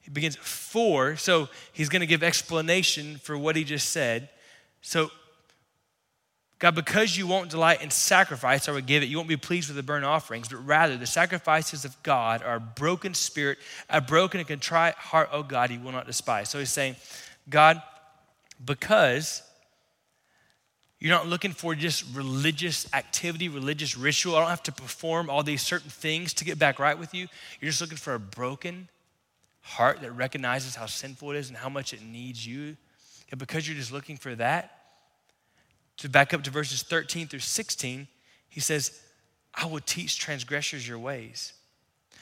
he 0.00 0.10
begins 0.10 0.36
for, 0.36 1.16
so 1.16 1.48
he's 1.72 1.88
going 1.88 2.00
to 2.00 2.06
give 2.06 2.22
explanation 2.22 3.16
for 3.16 3.38
what 3.38 3.56
he 3.56 3.64
just 3.64 3.90
said. 3.90 4.28
So, 4.82 5.10
God, 6.64 6.76
because 6.76 7.14
you 7.14 7.26
won't 7.26 7.50
delight 7.50 7.82
in 7.82 7.90
sacrifice, 7.90 8.70
I 8.70 8.72
would 8.72 8.86
give 8.86 9.02
it. 9.02 9.10
You 9.10 9.18
won't 9.18 9.28
be 9.28 9.36
pleased 9.36 9.68
with 9.68 9.76
the 9.76 9.82
burnt 9.82 10.06
offerings, 10.06 10.48
but 10.48 10.64
rather 10.64 10.96
the 10.96 11.04
sacrifices 11.04 11.84
of 11.84 12.02
God 12.02 12.42
are 12.42 12.56
a 12.56 12.60
broken 12.60 13.12
spirit, 13.12 13.58
a 13.90 14.00
broken 14.00 14.40
and 14.40 14.48
contrite 14.48 14.94
heart, 14.94 15.28
oh 15.30 15.42
God, 15.42 15.68
He 15.68 15.76
will 15.76 15.92
not 15.92 16.06
despise. 16.06 16.48
So 16.48 16.58
He's 16.58 16.70
saying, 16.70 16.96
God, 17.50 17.82
because 18.64 19.42
you're 20.98 21.14
not 21.14 21.26
looking 21.26 21.52
for 21.52 21.74
just 21.74 22.02
religious 22.14 22.90
activity, 22.94 23.50
religious 23.50 23.94
ritual. 23.94 24.34
I 24.36 24.40
don't 24.40 24.48
have 24.48 24.62
to 24.62 24.72
perform 24.72 25.28
all 25.28 25.42
these 25.42 25.60
certain 25.60 25.90
things 25.90 26.32
to 26.32 26.46
get 26.46 26.58
back 26.58 26.78
right 26.78 26.98
with 26.98 27.12
you. 27.12 27.28
You're 27.60 27.72
just 27.72 27.82
looking 27.82 27.98
for 27.98 28.14
a 28.14 28.18
broken 28.18 28.88
heart 29.60 30.00
that 30.00 30.12
recognizes 30.12 30.76
how 30.76 30.86
sinful 30.86 31.32
it 31.32 31.36
is 31.36 31.50
and 31.50 31.58
how 31.58 31.68
much 31.68 31.92
it 31.92 32.00
needs 32.00 32.46
you. 32.46 32.78
And 33.30 33.38
because 33.38 33.68
you're 33.68 33.76
just 33.76 33.92
looking 33.92 34.16
for 34.16 34.34
that, 34.36 34.83
to 35.98 36.08
back 36.08 36.34
up 36.34 36.42
to 36.44 36.50
verses 36.50 36.82
13 36.82 37.28
through 37.28 37.40
16, 37.40 38.08
he 38.48 38.60
says, 38.60 39.00
I 39.54 39.66
will 39.66 39.80
teach 39.80 40.18
transgressors 40.18 40.86
your 40.86 40.98
ways. 40.98 41.52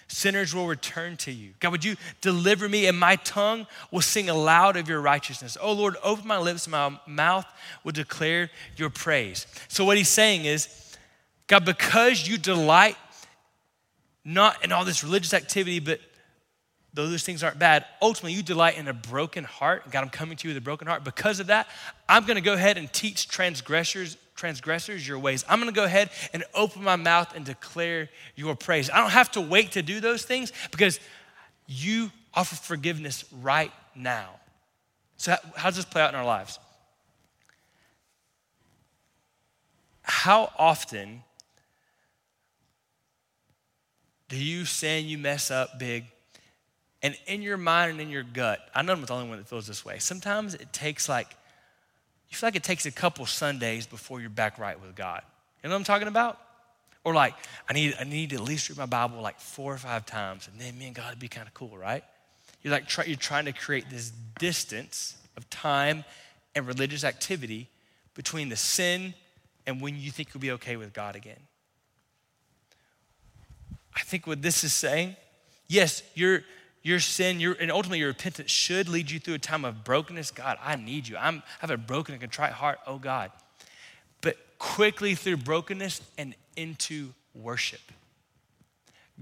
Sinners 0.09 0.55
will 0.55 0.67
return 0.67 1.17
to 1.19 1.33
you. 1.33 1.55
God, 1.59 1.73
would 1.73 1.85
you 1.85 1.97
deliver 2.21 2.69
me, 2.69 2.87
and 2.87 2.99
my 2.99 3.17
tongue 3.17 3.67
will 3.91 4.03
sing 4.03 4.29
aloud 4.29 4.77
of 4.77 4.87
your 4.87 5.01
righteousness. 5.01 5.57
Oh 5.61 5.73
Lord, 5.73 5.97
open 6.03 6.27
my 6.27 6.37
lips, 6.37 6.69
my 6.69 6.99
mouth 7.07 7.47
will 7.83 7.93
declare 7.93 8.51
your 8.77 8.91
praise. 8.91 9.47
So, 9.69 9.87
what 9.87 9.97
he's 9.97 10.11
saying 10.11 10.45
is, 10.45 10.69
God, 11.47 11.65
because 11.65 12.29
you 12.29 12.37
delight 12.37 12.97
not 14.23 14.63
in 14.63 14.71
all 14.71 14.85
this 14.85 15.03
religious 15.03 15.33
activity, 15.33 15.81
but 15.81 15.99
though 16.95 17.09
those 17.09 17.23
things 17.23 17.43
aren't 17.43 17.59
bad, 17.59 17.85
ultimately 18.01 18.33
you 18.33 18.43
delight 18.43 18.77
in 18.77 18.89
a 18.89 18.93
broken 18.93 19.45
heart. 19.45 19.91
God, 19.91 20.03
I'm 20.03 20.11
coming 20.11 20.37
to 20.37 20.49
you 20.49 20.55
with 20.55 20.63
a 20.63 20.65
broken 20.65 20.89
heart. 20.89 21.05
Because 21.05 21.41
of 21.41 21.47
that, 21.47 21.69
I'm 22.09 22.25
going 22.25 22.37
to 22.37 22.43
go 22.43 22.53
ahead 22.53 22.77
and 22.79 22.93
teach 22.93 23.29
transgressors 23.29 24.17
transgressors 24.35 25.07
your 25.07 25.19
ways. 25.19 25.45
I'm 25.49 25.61
going 25.61 25.73
to 25.73 25.77
go 25.77 25.85
ahead 25.85 26.11
and 26.33 26.43
open 26.55 26.83
my 26.83 26.97
mouth 26.97 27.37
and 27.37 27.45
declare 27.45 28.09
your 28.35 28.57
praise. 28.57 28.91
I 28.91 28.99
don't 28.99 29.11
have 29.11 29.31
to 29.33 29.41
wait 29.41 29.73
to 29.73 29.83
do 29.83 30.01
those 30.01 30.25
things 30.25 30.53
because 30.71 30.99
you 31.69 32.11
offer 32.35 32.57
forgiveness 32.57 33.25
right 33.41 33.71
now. 33.95 34.31
So 35.17 35.37
how 35.55 35.69
does 35.69 35.77
this 35.77 35.85
play 35.85 36.03
out 36.03 36.09
in 36.09 36.17
our 36.17 36.25
lives? 36.25 36.59
How 40.03 40.51
often 40.59 41.23
do 44.29 44.37
you 44.37 44.65
sin, 44.65 45.07
you 45.07 45.19
mess 45.19 45.51
up 45.51 45.79
big, 45.79 46.07
and 47.03 47.17
in 47.27 47.43
your 47.43 47.57
mind 47.57 47.93
and 47.93 48.01
in 48.01 48.11
your 48.11 48.23
gut, 48.23 48.61
I 48.75 48.83
know 48.83 48.93
I'm 48.93 49.05
the 49.05 49.13
only 49.13 49.29
one 49.29 49.39
that 49.39 49.49
feels 49.49 49.67
this 49.67 49.85
way. 49.85 49.99
Sometimes 49.99 50.55
it 50.55 50.73
takes 50.73 51.09
like, 51.09 51.29
you 52.31 52.37
feel 52.37 52.47
like 52.47 52.57
it 52.57 52.63
takes 52.63 52.87
a 52.87 52.91
couple 52.91 53.27
Sundays 53.27 53.87
before 53.87 54.21
you're 54.21 54.31
back 54.31 54.59
right 54.59 54.81
with 54.81 54.95
God. 54.95 55.23
You 55.63 55.69
know 55.69 55.75
what 55.75 55.81
I'm 55.81 55.85
talking 55.85 56.09
about? 56.09 56.39
Or 57.05 57.13
like, 57.13 57.35
I 57.69 57.73
need, 57.73 57.97
I 57.99 58.05
need 58.05 58.31
to 58.31 58.37
at 58.37 58.43
least 58.43 58.69
read 58.69 58.79
my 58.79 58.87
Bible 58.87 59.21
like 59.21 59.41
four 59.41 59.75
or 59.75 59.79
five 59.79 60.07
times, 60.07 60.49
and 60.51 60.61
then 60.61 60.79
me 60.79 60.87
and 60.87 60.95
God 60.95 61.11
would 61.11 61.19
be 61.19 61.29
kind 61.29 61.49
of 61.49 61.55
cool, 61.55 61.77
right? 61.77 62.05
You're 62.63 62.73
like, 62.73 62.87
try, 62.87 63.05
you're 63.05 63.17
trying 63.17 63.47
to 63.47 63.53
create 63.53 63.91
this 63.91 64.13
distance 64.39 65.17
of 65.37 65.49
time 65.51 66.05
and 66.55 66.67
religious 66.67 67.03
activity 67.03 67.69
between 68.15 68.49
the 68.49 68.57
sin 68.57 69.15
and 69.67 69.81
when 69.81 69.97
you 69.97 70.11
think 70.11 70.29
you'll 70.33 70.41
be 70.41 70.53
okay 70.53 70.77
with 70.77 70.93
God 70.93 71.17
again. 71.17 71.41
I 73.95 74.01
think 74.01 74.27
what 74.27 74.43
this 74.43 74.65
is 74.65 74.73
saying, 74.73 75.17
yes, 75.69 76.03
you're 76.15 76.43
your 76.83 77.01
sin, 77.01 77.41
your, 77.41 77.57
and 77.61 77.71
ultimately 77.71 78.01
your 78.01 78.09
repentance 78.09 78.51
should 78.51 78.89
lead 78.89 79.11
you 79.11 79.21
through 79.21 79.35
a 79.35 79.39
time 79.39 79.65
of 79.65 79.85
brokenness. 79.85 80.31
God, 80.33 80.59
I 80.63 80.77
need 80.77 81.07
you. 81.07 81.17
I'm, 81.17 81.37
I 81.39 81.61
have 81.61 81.71
a 81.71 81.77
broken 81.77 82.15
and 82.15 82.21
contrite 82.21 82.53
heart, 82.53 82.79
oh 82.87 82.99
God. 82.99 83.31
But 84.21 84.37
quickly 84.59 85.15
through 85.15 85.39
brokenness 85.39 86.01
and 86.19 86.35
into 86.57 87.11
worship. 87.35 87.81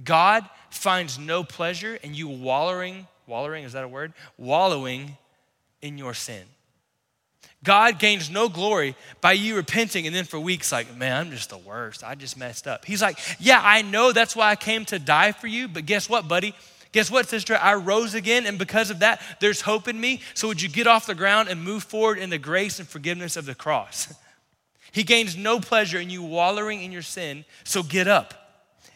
God 0.02 0.48
finds 0.70 1.18
no 1.18 1.44
pleasure 1.44 1.96
in 1.96 2.14
you 2.14 2.28
wallowing, 2.28 3.06
wallowing, 3.26 3.64
is 3.64 3.72
that 3.72 3.84
a 3.84 3.88
word? 3.88 4.14
Wallowing 4.38 5.16
in 5.82 5.98
your 5.98 6.14
sin. 6.14 6.44
God 7.62 7.98
gains 7.98 8.30
no 8.30 8.48
glory 8.48 8.96
by 9.20 9.32
you 9.32 9.54
repenting 9.56 10.06
and 10.06 10.16
then 10.16 10.24
for 10.24 10.40
weeks, 10.40 10.72
like, 10.72 10.96
man, 10.96 11.26
I'm 11.26 11.30
just 11.30 11.50
the 11.50 11.58
worst. 11.58 12.02
I 12.02 12.14
just 12.14 12.38
messed 12.38 12.66
up. 12.66 12.86
He's 12.86 13.02
like, 13.02 13.18
yeah, 13.38 13.60
I 13.62 13.82
know 13.82 14.12
that's 14.12 14.34
why 14.34 14.50
I 14.50 14.56
came 14.56 14.86
to 14.86 14.98
die 14.98 15.32
for 15.32 15.46
you, 15.46 15.68
but 15.68 15.84
guess 15.84 16.08
what, 16.08 16.26
buddy? 16.26 16.54
Guess 16.92 17.10
what, 17.10 17.28
sister? 17.28 17.56
I 17.56 17.74
rose 17.74 18.14
again, 18.14 18.46
and 18.46 18.58
because 18.58 18.90
of 18.90 18.98
that, 18.98 19.20
there's 19.40 19.60
hope 19.60 19.86
in 19.86 20.00
me. 20.00 20.20
So, 20.34 20.48
would 20.48 20.60
you 20.60 20.68
get 20.68 20.86
off 20.86 21.06
the 21.06 21.14
ground 21.14 21.48
and 21.48 21.62
move 21.62 21.84
forward 21.84 22.18
in 22.18 22.30
the 22.30 22.38
grace 22.38 22.78
and 22.80 22.88
forgiveness 22.88 23.36
of 23.36 23.46
the 23.46 23.54
cross? 23.54 24.12
He 24.92 25.04
gains 25.04 25.36
no 25.36 25.60
pleasure 25.60 26.00
in 26.00 26.10
you 26.10 26.20
wallowing 26.22 26.82
in 26.82 26.90
your 26.90 27.02
sin, 27.02 27.44
so 27.62 27.84
get 27.84 28.08
up. 28.08 28.34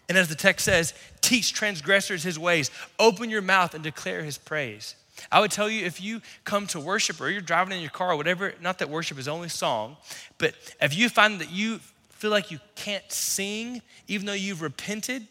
And 0.09 0.19
as 0.19 0.29
the 0.29 0.35
text 0.35 0.65
says, 0.65 0.93
teach 1.21 1.53
transgressors 1.53 2.23
his 2.23 2.39
ways, 2.39 2.71
open 2.99 3.31
your 3.31 3.43
mouth 3.43 3.75
and 3.75 3.83
declare 3.85 4.23
his 4.23 4.37
praise. 4.37 4.97
I 5.31 5.41
would 5.41 5.53
tell 5.53 5.71
you 5.71 5.87
if 5.87 6.01
you 6.03 6.21
come 6.45 6.67
to 6.69 6.81
worship 6.81 7.21
or 7.21 7.29
you're 7.29 7.41
driving 7.41 7.77
in 7.77 7.81
your 7.81 7.91
car 7.91 8.13
or 8.13 8.17
whatever, 8.17 8.55
not 8.61 8.79
that 8.81 8.91
worship 8.91 9.19
is 9.19 9.29
only 9.29 9.49
song, 9.49 9.97
but 10.39 10.55
if 10.81 10.97
you 10.97 11.09
find 11.09 11.41
that 11.41 11.51
you 11.51 11.79
feel 12.11 12.31
like 12.31 12.51
you 12.51 12.59
can't 12.75 13.11
sing, 13.11 13.81
even 14.09 14.27
though 14.27 14.33
you've 14.33 14.63
repented, 14.63 15.27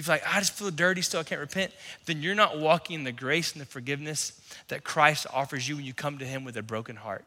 you 0.00 0.04
feel 0.04 0.14
like, 0.14 0.26
I 0.26 0.38
just 0.38 0.54
feel 0.54 0.70
dirty 0.70 1.02
still, 1.02 1.20
I 1.20 1.24
can't 1.24 1.40
repent, 1.40 1.72
then 2.06 2.22
you're 2.22 2.34
not 2.34 2.58
walking 2.58 2.96
in 2.96 3.04
the 3.04 3.12
grace 3.12 3.52
and 3.52 3.60
the 3.60 3.66
forgiveness 3.66 4.32
that 4.68 4.82
Christ 4.82 5.26
offers 5.30 5.68
you 5.68 5.76
when 5.76 5.84
you 5.84 5.92
come 5.92 6.16
to 6.18 6.24
Him 6.24 6.42
with 6.42 6.56
a 6.56 6.62
broken 6.62 6.96
heart. 6.96 7.26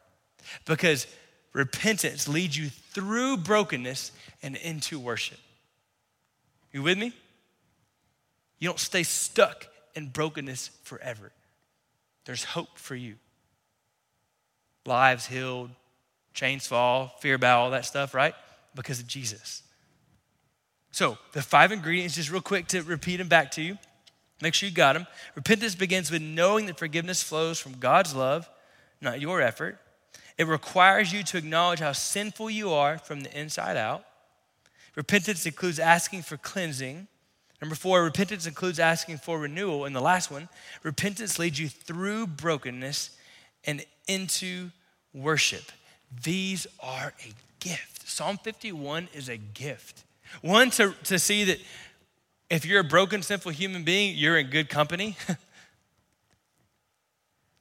Because 0.66 1.06
repentance 1.52 2.26
leads 2.26 2.56
you 2.58 2.68
through 2.68 3.36
brokenness 3.36 4.10
and 4.42 4.56
into 4.56 4.98
worship. 4.98 5.38
You 6.72 6.82
with 6.82 6.98
me? 6.98 7.12
You 8.58 8.68
don't 8.68 8.80
stay 8.80 9.04
stuck 9.04 9.68
in 9.94 10.08
brokenness 10.08 10.70
forever. 10.82 11.30
There's 12.24 12.42
hope 12.42 12.76
for 12.76 12.96
you. 12.96 13.14
Lives 14.84 15.26
healed, 15.26 15.70
chains 16.32 16.66
fall, 16.66 17.14
fear 17.20 17.38
bow, 17.38 17.60
all 17.60 17.70
that 17.70 17.84
stuff, 17.84 18.14
right? 18.14 18.34
Because 18.74 18.98
of 18.98 19.06
Jesus. 19.06 19.62
So, 20.94 21.18
the 21.32 21.42
five 21.42 21.72
ingredients, 21.72 22.14
just 22.14 22.30
real 22.30 22.40
quick 22.40 22.68
to 22.68 22.80
repeat 22.82 23.16
them 23.16 23.26
back 23.26 23.50
to 23.52 23.62
you. 23.62 23.78
Make 24.40 24.54
sure 24.54 24.68
you 24.68 24.74
got 24.76 24.92
them. 24.92 25.08
Repentance 25.34 25.74
begins 25.74 26.08
with 26.08 26.22
knowing 26.22 26.66
that 26.66 26.78
forgiveness 26.78 27.20
flows 27.20 27.58
from 27.58 27.80
God's 27.80 28.14
love, 28.14 28.48
not 29.00 29.20
your 29.20 29.42
effort. 29.42 29.80
It 30.38 30.46
requires 30.46 31.12
you 31.12 31.24
to 31.24 31.36
acknowledge 31.36 31.80
how 31.80 31.90
sinful 31.90 32.48
you 32.48 32.70
are 32.70 32.96
from 32.96 33.22
the 33.22 33.36
inside 33.36 33.76
out. 33.76 34.04
Repentance 34.94 35.44
includes 35.46 35.80
asking 35.80 36.22
for 36.22 36.36
cleansing. 36.36 37.08
Number 37.60 37.74
four, 37.74 38.04
repentance 38.04 38.46
includes 38.46 38.78
asking 38.78 39.18
for 39.18 39.40
renewal. 39.40 39.86
And 39.86 39.96
the 39.96 40.00
last 40.00 40.30
one, 40.30 40.48
repentance 40.84 41.40
leads 41.40 41.58
you 41.58 41.68
through 41.68 42.28
brokenness 42.28 43.10
and 43.64 43.84
into 44.06 44.70
worship. 45.12 45.72
These 46.22 46.68
are 46.78 47.12
a 47.26 47.32
gift. 47.58 48.08
Psalm 48.08 48.38
51 48.44 49.08
is 49.12 49.28
a 49.28 49.36
gift. 49.36 50.04
One, 50.42 50.70
to, 50.72 50.94
to 51.04 51.18
see 51.18 51.44
that 51.44 51.60
if 52.50 52.64
you're 52.64 52.80
a 52.80 52.84
broken, 52.84 53.22
sinful 53.22 53.52
human 53.52 53.84
being, 53.84 54.16
you're 54.16 54.38
in 54.38 54.48
good 54.48 54.68
company. 54.68 55.16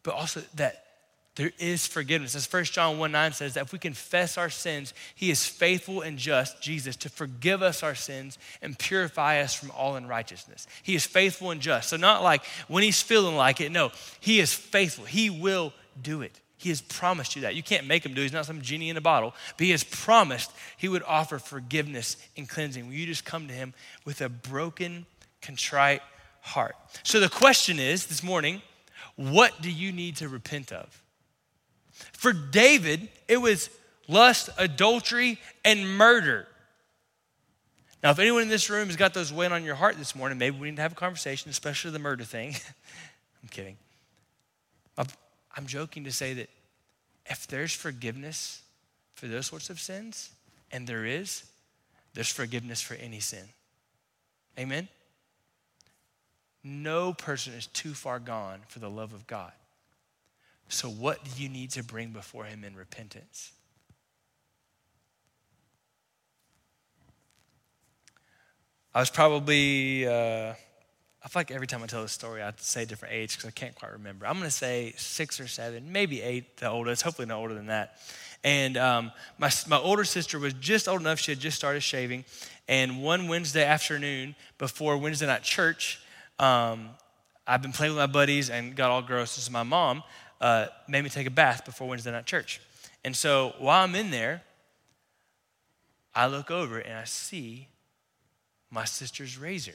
but 0.04 0.14
also 0.14 0.42
that 0.56 0.84
there 1.36 1.52
is 1.58 1.88
forgiveness. 1.88 2.36
As 2.36 2.52
1 2.52 2.66
John 2.66 3.00
1 3.00 3.12
9 3.12 3.34
says, 3.34 3.56
that 3.56 3.66
if 3.66 3.74
we 3.74 3.80
confess 3.80 4.38
our 4.38 4.52
sins, 4.52 4.94
he 5.16 5.32
is 5.32 5.46
faithful 5.48 6.02
and 6.02 6.18
just, 6.18 6.62
Jesus, 6.62 6.96
to 6.98 7.10
forgive 7.10 7.64
us 7.64 7.82
our 7.82 7.96
sins 7.96 8.38
and 8.62 8.78
purify 8.78 9.40
us 9.42 9.56
from 9.56 9.72
all 9.72 9.96
unrighteousness. 9.96 10.68
He 10.84 10.94
is 10.94 11.06
faithful 11.06 11.50
and 11.50 11.60
just. 11.60 11.90
So, 11.90 11.98
not 11.98 12.22
like 12.22 12.46
when 12.68 12.84
he's 12.84 13.02
feeling 13.02 13.36
like 13.36 13.62
it, 13.62 13.72
no, 13.72 13.92
he 14.20 14.40
is 14.40 14.54
faithful. 14.54 15.06
He 15.06 15.32
will 15.32 15.74
do 16.00 16.22
it. 16.22 16.40
He 16.64 16.70
has 16.70 16.82
promised 16.82 17.36
you 17.36 17.42
that. 17.42 17.56
You 17.56 17.64
can't 17.64 17.88
make 17.88 18.06
him 18.06 18.14
do 18.14 18.22
it. 18.22 18.24
He's 18.24 18.34
not 18.34 18.46
some 18.46 18.62
genie 18.62 18.90
in 18.90 18.96
a 18.96 19.02
bottle. 19.02 19.36
But 19.58 19.66
he 19.66 19.72
has 19.72 19.84
promised 19.84 20.52
he 20.78 20.88
would 20.88 21.04
offer 21.04 21.40
forgiveness 21.40 22.16
and 22.38 22.48
cleansing. 22.48 22.88
Will 22.88 22.94
you 22.94 23.06
just 23.06 23.26
come 23.26 23.48
to 23.48 23.54
him 23.54 23.74
with 24.06 24.22
a 24.22 24.30
broken, 24.30 25.06
contrite 25.42 26.02
heart? 26.42 26.76
So 27.04 27.20
the 27.20 27.28
question 27.28 27.80
is 27.80 28.06
this 28.06 28.24
morning, 28.24 28.62
what 29.16 29.62
do 29.62 29.70
you 29.70 29.92
need 29.92 30.16
to 30.18 30.30
repent 30.30 30.72
of? 30.72 31.02
For 32.14 32.32
David, 32.32 33.10
it 33.28 33.38
was 33.38 33.70
lust, 34.08 34.50
adultery, 34.58 35.40
and 35.66 35.98
murder. 35.98 36.48
Now, 38.02 38.12
if 38.12 38.20
anyone 38.20 38.44
in 38.44 38.48
this 38.48 38.70
room 38.70 38.88
has 38.88 38.96
got 38.96 39.14
those 39.14 39.34
weighing 39.34 39.52
on 39.52 39.64
your 39.64 39.76
heart 39.76 39.98
this 39.98 40.16
morning, 40.16 40.38
maybe 40.38 40.58
we 40.58 40.70
need 40.70 40.78
to 40.78 40.82
have 40.82 40.94
a 40.94 40.96
conversation, 40.96 41.50
especially 41.50 41.92
the 41.92 42.00
murder 42.00 42.24
thing. 42.24 42.56
I'm 43.44 43.50
kidding. 43.50 43.78
I'm 45.56 45.68
joking 45.68 46.04
to 46.06 46.12
say 46.12 46.34
that 46.34 46.50
if 47.26 47.48
there's 47.48 47.74
forgiveness 47.74 48.62
for 49.16 49.28
those 49.28 49.48
sorts 49.48 49.70
of 49.70 49.80
sins, 49.80 50.32
and 50.72 50.88
there 50.88 51.06
is, 51.06 51.44
there's 52.14 52.32
forgiveness 52.32 52.82
for 52.82 52.96
any 52.96 53.20
sin. 53.20 53.46
Amen? 54.58 54.88
No 56.64 57.14
person 57.14 57.54
is 57.54 57.68
too 57.68 57.94
far 57.94 58.20
gone 58.20 58.60
for 58.68 58.80
the 58.80 58.90
love 58.90 59.14
of 59.14 59.28
God. 59.28 59.52
So, 60.70 60.90
what 60.90 61.24
do 61.24 61.44
you 61.44 61.50
need 61.50 61.72
to 61.72 61.84
bring 61.84 62.12
before 62.12 62.46
Him 62.46 62.64
in 62.64 62.76
repentance? 62.76 63.52
I 68.96 69.00
was 69.00 69.10
probably. 69.10 70.08
Uh, 70.08 70.54
I 71.24 71.30
feel 71.30 71.40
like 71.40 71.52
every 71.52 71.68
time 71.68 71.82
I 71.82 71.88
tell 71.88 72.02
this 72.02 72.12
story, 72.12 72.44
I 72.44 72.52
say 72.58 72.84
a 72.84 72.86
different 72.86 73.14
age 73.14 73.38
because 73.38 73.48
I 73.48 73.52
can't 73.52 73.74
quite 73.76 73.94
remember. 73.94 74.28
I'm 74.28 74.34
going 74.34 74.44
to 74.44 74.52
say 74.52 74.94
six 74.98 75.40
or 75.40 75.48
seven, 75.48 75.90
maybe 75.92 76.22
eight, 76.22 76.58
the 76.58 76.70
oldest, 76.70 77.02
hopefully 77.02 77.28
not 77.28 77.38
older 77.38 77.54
than 77.54 77.68
that. 77.68 77.98
And 78.44 78.76
um, 78.76 79.12
my, 79.38 79.50
my 79.70 79.78
older 79.78 80.04
sister 80.04 80.38
was 80.38 80.54
just 80.56 80.90
old 80.90 81.00
enough, 81.00 81.20
she 81.20 81.32
had 81.32 81.40
just 81.40 81.56
started 81.56 81.80
shaving. 81.80 82.26
And 82.68 83.02
one 83.02 83.30
Wednesday 83.30 83.64
afternoon 83.64 84.36
before 84.58 84.98
Wednesday 84.98 85.26
night 85.26 85.44
church, 85.44 86.02
um, 86.40 86.90
I've 87.48 87.62
been 87.62 87.72
playing 87.72 87.94
with 87.94 88.00
my 88.00 88.08
buddies 88.08 88.50
and 88.50 88.76
got 88.76 88.92
all 88.92 89.02
gross. 89.02 89.32
So 89.32 89.52
my 89.52 89.64
mom 89.64 90.04
uh, 90.42 90.68
made 90.90 91.06
me 91.06 91.10
take 91.10 91.28
a 91.28 91.32
bath 91.32 91.64
before 91.64 91.88
Wednesday 91.88 92.12
night 92.12 92.26
church. 92.26 92.60
And 93.06 93.16
so 93.16 93.54
while 93.60 93.84
I'm 93.84 93.96
in 93.96 94.12
there, 94.12 94.44
I 96.14 96.28
look 96.28 96.52
over 96.52 96.80
and 96.80 96.96
I 96.96 97.06
see 97.06 97.70
my 98.70 98.84
sister's 98.84 99.38
razor. 99.38 99.74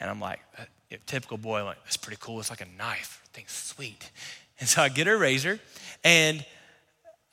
And 0.00 0.08
I'm 0.10 0.20
like, 0.20 0.40
uh, 0.58 0.64
typical 1.06 1.36
boy, 1.36 1.60
I'm 1.60 1.66
like, 1.66 1.84
that's 1.84 1.96
pretty 1.96 2.18
cool. 2.20 2.40
It's 2.40 2.50
like 2.50 2.62
a 2.62 2.68
knife. 2.78 3.22
Thing's 3.32 3.52
sweet. 3.52 4.10
And 4.60 4.68
so 4.68 4.82
I 4.82 4.90
get 4.90 5.06
her 5.06 5.16
razor. 5.16 5.58
And 6.04 6.44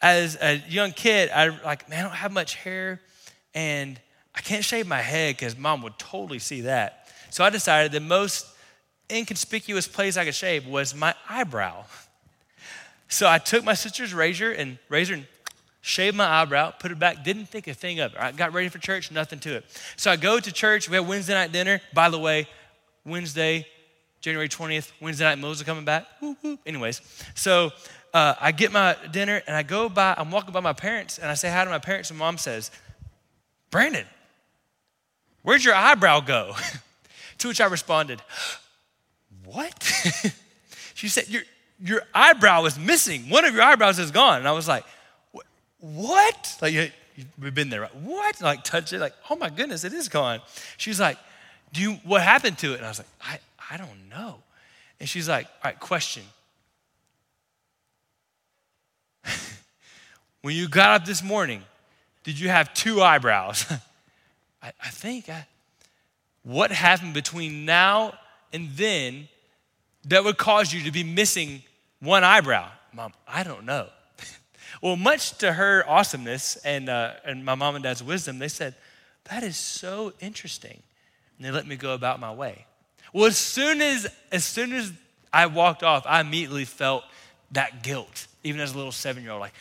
as 0.02 0.38
a 0.42 0.64
young 0.70 0.94
kid, 0.94 1.30
I 1.30 1.50
like, 1.50 1.90
man, 1.90 2.00
I 2.00 2.04
don't 2.04 2.16
have 2.16 2.32
much 2.32 2.56
hair. 2.56 3.02
And 3.54 4.00
I 4.34 4.40
can't 4.40 4.64
shave 4.64 4.88
my 4.88 5.02
head 5.02 5.36
because 5.36 5.58
mom 5.58 5.82
would 5.82 6.00
totally 6.00 6.40
see 6.40 6.62
that. 6.62 7.10
So 7.30 7.44
I 7.44 7.50
decided 7.50 7.92
the 7.92 8.00
most 8.00 8.48
inconspicuous 9.12 9.90
place 9.90 10.16
I 10.16 10.24
could 10.24 10.36
shave 10.36 10.68
was 10.68 10.96
my 10.96 11.14
eyebrow. 11.30 11.84
So 13.10 13.26
I 13.26 13.38
took 13.38 13.64
my 13.64 13.74
sister's 13.74 14.14
razor 14.14 14.52
and 14.52 14.78
razor 14.90 15.14
and 15.14 15.26
shaved 15.80 16.18
my 16.18 16.26
eyebrow, 16.26 16.72
put 16.72 16.92
it 16.92 17.00
back, 17.00 17.24
didn't 17.24 17.46
think 17.46 17.68
a 17.68 17.74
thing 17.74 18.02
of 18.02 18.14
it. 18.14 18.20
I 18.20 18.34
got 18.34 18.52
ready 18.52 18.68
for 18.68 18.80
church, 18.80 19.12
nothing 19.12 19.40
to 19.40 19.56
it. 19.56 19.66
So 19.96 20.12
I 20.12 20.18
go 20.18 20.42
to 20.42 20.52
church. 20.52 20.90
We 20.90 20.98
have 20.98 21.08
Wednesday 21.08 21.34
night 21.34 21.54
dinner. 21.54 21.80
By 21.94 22.10
the 22.10 22.20
way, 22.20 22.48
Wednesday, 23.08 23.66
January 24.20 24.50
20th, 24.50 24.92
Wednesday 25.00 25.24
night, 25.24 25.40
Moses 25.40 25.66
coming 25.66 25.86
back. 25.86 26.06
Anyways, 26.66 27.02
so 27.34 27.72
uh, 28.14 28.36
I 28.40 28.52
get 28.52 28.72
my 28.72 28.96
dinner 29.12 29.42
and 29.48 29.56
I 29.56 29.64
go 29.64 29.88
by, 29.90 30.14
I'm 30.18 30.30
walking 30.30 30.54
by 30.54 30.60
my 30.60 30.74
parents 30.74 31.18
and 31.18 31.30
I 31.30 31.34
say 31.34 31.50
hi 31.50 31.64
to 31.64 31.70
my 31.70 31.80
parents, 31.80 32.10
and 32.10 32.20
mom 32.20 32.38
says, 32.38 32.70
Brandon, 33.72 34.06
where'd 35.44 35.64
your 35.64 35.76
eyebrow 35.76 36.20
go? 36.20 36.56
to 37.38 37.48
which 37.48 37.62
I 37.62 37.68
responded, 37.68 38.22
What? 39.46 39.84
she 40.94 41.08
said, 41.08 41.30
Your, 41.30 41.44
your 41.80 42.02
eyebrow 42.14 42.66
is 42.66 42.78
missing. 42.78 43.30
One 43.30 43.46
of 43.46 43.54
your 43.54 43.64
eyebrows 43.64 44.00
is 44.00 44.12
gone. 44.12 44.40
And 44.40 44.48
I 44.48 44.52
was 44.52 44.68
like, 44.68 44.84
What? 45.80 46.58
Like, 46.62 46.92
we've 47.40 47.56
been 47.56 47.70
there, 47.70 47.82
right? 47.82 47.96
What? 47.96 48.42
Like, 48.42 48.64
touch 48.64 48.94
it, 48.94 49.00
like, 49.00 49.14
oh 49.30 49.36
my 49.36 49.50
goodness, 49.50 49.84
it 49.84 49.94
is 49.94 50.10
gone. 50.10 50.42
She's 50.78 51.00
like, 51.00 51.18
Do 51.74 51.82
you, 51.82 51.94
what 52.04 52.22
happened 52.22 52.58
to 52.60 52.74
it? 52.74 52.78
And 52.78 52.86
I 52.86 52.90
was 52.90 53.00
like, 53.00 53.08
I, 53.22 53.40
I 53.72 53.78
don't 53.78 54.10
know. 54.10 54.38
And 55.00 55.08
she's 55.08 55.30
like, 55.30 55.46
All 55.46 55.72
right, 55.72 55.80
question. 55.80 56.24
when 60.42 60.56
you 60.56 60.68
got 60.68 61.02
up 61.02 61.06
this 61.06 61.24
morning, 61.24 61.62
did 62.24 62.40
you 62.40 62.50
have 62.50 62.74
two 62.74 63.02
eyebrows? 63.02 63.66
I, 64.62 64.74
I, 64.84 64.90
think. 64.90 65.30
I, 65.30 65.46
what 66.44 66.72
happened 66.72 67.14
between 67.14 67.66
now 67.66 68.14
and 68.54 68.70
then 68.72 69.28
that 70.06 70.24
would 70.24 70.38
cause 70.38 70.74
you 70.74 70.84
to 70.84 70.92
be 70.92 71.04
missing 71.04 71.62
one 72.00 72.24
eyebrow? 72.24 72.70
Mom, 72.94 73.14
I 73.28 73.44
don't 73.44 73.66
know. 73.66 73.88
well, 74.82 74.96
much 74.96 75.38
to 75.40 75.54
her 75.54 75.84
awesomeness 75.88 76.56
and, 76.58 76.90
uh, 76.90 77.14
and 77.26 77.46
my 77.46 77.56
mom 77.56 77.76
and 77.76 77.84
dad's 77.84 78.02
wisdom, 78.02 78.40
they 78.40 78.48
said, 78.48 78.76
That 79.26 79.44
is 79.44 79.58
so 79.58 80.14
interesting. 80.20 80.82
And 81.38 81.46
they 81.46 81.52
let 81.52 81.68
me 81.68 81.76
go 81.76 81.94
about 81.94 82.20
my 82.20 82.32
way. 82.32 82.66
Well, 83.14 83.26
as 83.26 83.38
soon 83.38 83.82
as, 83.82 84.08
as 84.32 84.44
soon 84.44 84.74
as 84.74 84.92
I 85.32 85.46
walked 85.46 85.84
off, 85.84 86.06
I 86.06 86.22
immediately 86.22 86.66
felt 86.66 87.04
that 87.52 87.84
guilt, 87.84 88.28
even 88.44 88.60
as 88.60 88.74
a 88.74 88.78
little 88.78 88.92
seven 88.92 89.24
year 89.24 89.32
old, 89.32 89.42
like, 89.42 89.54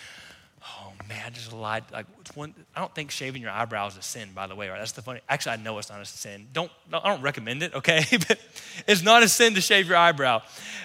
oh 0.62 0.93
man, 1.09 1.22
I 1.27 1.31
just 1.31 1.53
lied. 1.53 1.85
Like, 1.93 2.07
one, 2.35 2.55
I 2.74 2.81
don't 2.81 2.95
think 2.95 3.11
shaving 3.11 3.43
your 3.43 3.51
eyebrows 3.51 3.93
is 3.93 3.99
a 3.99 4.03
sin, 4.03 4.31
by 4.35 4.47
the 4.47 4.55
way, 4.55 4.68
right? 4.68 4.79
That's 4.79 4.93
the 4.93 5.03
funny. 5.03 5.20
Actually, 5.29 5.53
I 5.53 5.57
know 5.57 5.79
it's 5.79 5.91
not 5.91 6.01
a 6.01 6.05
sin. 6.05 6.49
Don't, 6.53 6.70
I 6.93 7.09
don't 7.09 7.22
recommend 7.22 7.62
it, 7.62 7.74
okay? 7.74 8.05
but 8.29 8.39
it's 8.87 9.03
not 9.03 9.22
a 9.22 9.29
sin 9.29 9.55
to 9.55 9.61
shave 9.61 9.89
your 9.89 9.97
eyebrow. 9.97 10.43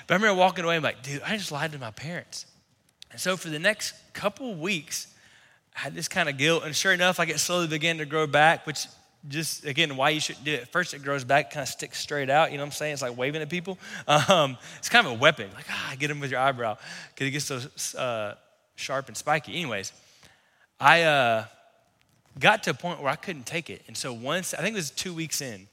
But 0.08 0.14
I 0.14 0.18
remember 0.18 0.40
walking 0.40 0.64
away, 0.64 0.76
I'm 0.76 0.84
like, 0.84 1.02
dude, 1.04 1.22
I 1.24 1.38
just 1.38 1.52
lied 1.52 1.72
to 1.72 1.80
my 1.80 1.92
parents. 1.92 2.46
And 3.12 3.20
so 3.20 3.36
for 3.38 3.50
the 3.50 3.60
next 3.60 3.94
couple 4.14 4.56
weeks, 4.56 5.08
I 5.76 5.80
had 5.80 5.96
this 5.96 6.08
kind 6.08 6.30
of 6.30 6.38
guilt. 6.38 6.64
And 6.64 6.76
sure 6.76 6.94
enough, 6.94 7.20
I 7.20 7.26
get 7.26 7.40
slowly 7.40 7.68
began 7.68 7.98
to 7.98 8.06
grow 8.06 8.28
back, 8.28 8.66
which 8.68 8.88
just 9.28 9.66
again 9.66 9.96
why 9.98 10.10
you 10.10 10.20
shouldn't 10.20 10.46
do 10.46 10.54
it. 10.54 10.68
First, 10.70 10.94
it 10.94 11.04
grows 11.04 11.24
back, 11.24 11.52
kind 11.52 11.62
of 11.62 11.68
sticks 11.68 12.00
straight 12.00 12.30
out. 12.30 12.52
You 12.52 12.58
know 12.58 12.64
what 12.64 12.68
I'm 12.68 12.72
saying? 12.74 12.94
It's 12.94 13.02
like 13.02 13.18
waving 13.18 13.42
at 13.42 13.50
people. 13.50 13.78
Um, 14.08 14.58
it's 14.78 14.90
kind 14.90 15.06
of 15.06 15.14
a 15.14 15.16
weapon. 15.16 15.50
Like 15.56 15.66
ah, 15.70 15.94
get 15.98 16.08
them 16.08 16.20
with 16.20 16.32
your 16.32 16.40
eyebrow 16.40 16.78
because 17.14 17.28
it 17.28 17.32
gets 17.32 17.46
so 17.46 18.00
uh, 18.00 18.36
sharp 18.76 19.08
and 19.08 19.18
spiky. 19.18 19.54
Anyways, 19.54 19.94
I 20.80 21.04
uh, 21.04 21.46
got 22.40 22.64
to 22.64 22.72
a 22.72 22.74
point 22.74 23.02
where 23.02 23.12
I 23.12 23.16
couldn't 23.16 23.46
take 23.46 23.70
it, 23.70 23.84
and 23.88 23.96
so 23.96 24.14
once 24.14 24.54
I 24.54 24.58
think 24.58 24.74
it 24.74 24.80
was 24.80 24.92
two 24.92 25.14
weeks 25.14 25.42
in, 25.42 25.68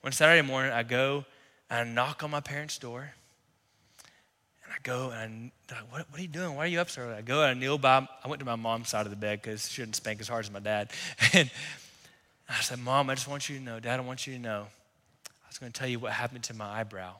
one 0.00 0.12
Saturday 0.12 0.46
morning, 0.46 0.72
I 0.72 0.82
go 0.82 1.24
and 1.70 1.88
I 1.88 1.92
knock 1.92 2.22
on 2.22 2.30
my 2.30 2.40
parents' 2.40 2.78
door. 2.78 3.12
And 4.64 4.72
I 4.72 4.76
go 4.82 5.10
and 5.10 5.50
I, 5.70 5.74
what, 5.90 6.06
what, 6.10 6.18
are 6.18 6.22
you 6.22 6.28
doing? 6.28 6.54
Why 6.54 6.64
are 6.64 6.68
you 6.68 6.80
up 6.80 6.90
so 6.90 7.02
early? 7.02 7.14
I 7.14 7.22
go 7.22 7.42
and 7.42 7.56
I 7.56 7.60
kneel 7.60 7.78
by, 7.78 8.06
I 8.24 8.28
went 8.28 8.40
to 8.40 8.46
my 8.46 8.56
mom's 8.56 8.88
side 8.88 9.06
of 9.06 9.10
the 9.10 9.16
bed 9.16 9.40
because 9.42 9.70
she 9.70 9.82
didn't 9.82 9.96
spank 9.96 10.20
as 10.20 10.28
hard 10.28 10.44
as 10.44 10.50
my 10.50 10.60
dad. 10.60 10.90
And 11.32 11.50
I 12.48 12.60
said, 12.60 12.78
Mom, 12.78 13.10
I 13.10 13.14
just 13.14 13.28
want 13.28 13.48
you 13.48 13.58
to 13.58 13.62
know, 13.62 13.80
Dad, 13.80 13.98
I 13.98 14.02
want 14.02 14.26
you 14.26 14.34
to 14.34 14.38
know. 14.38 14.66
I 15.28 15.48
was 15.48 15.58
going 15.58 15.72
to 15.72 15.78
tell 15.78 15.88
you 15.88 15.98
what 15.98 16.12
happened 16.12 16.44
to 16.44 16.54
my 16.54 16.80
eyebrow. 16.80 17.14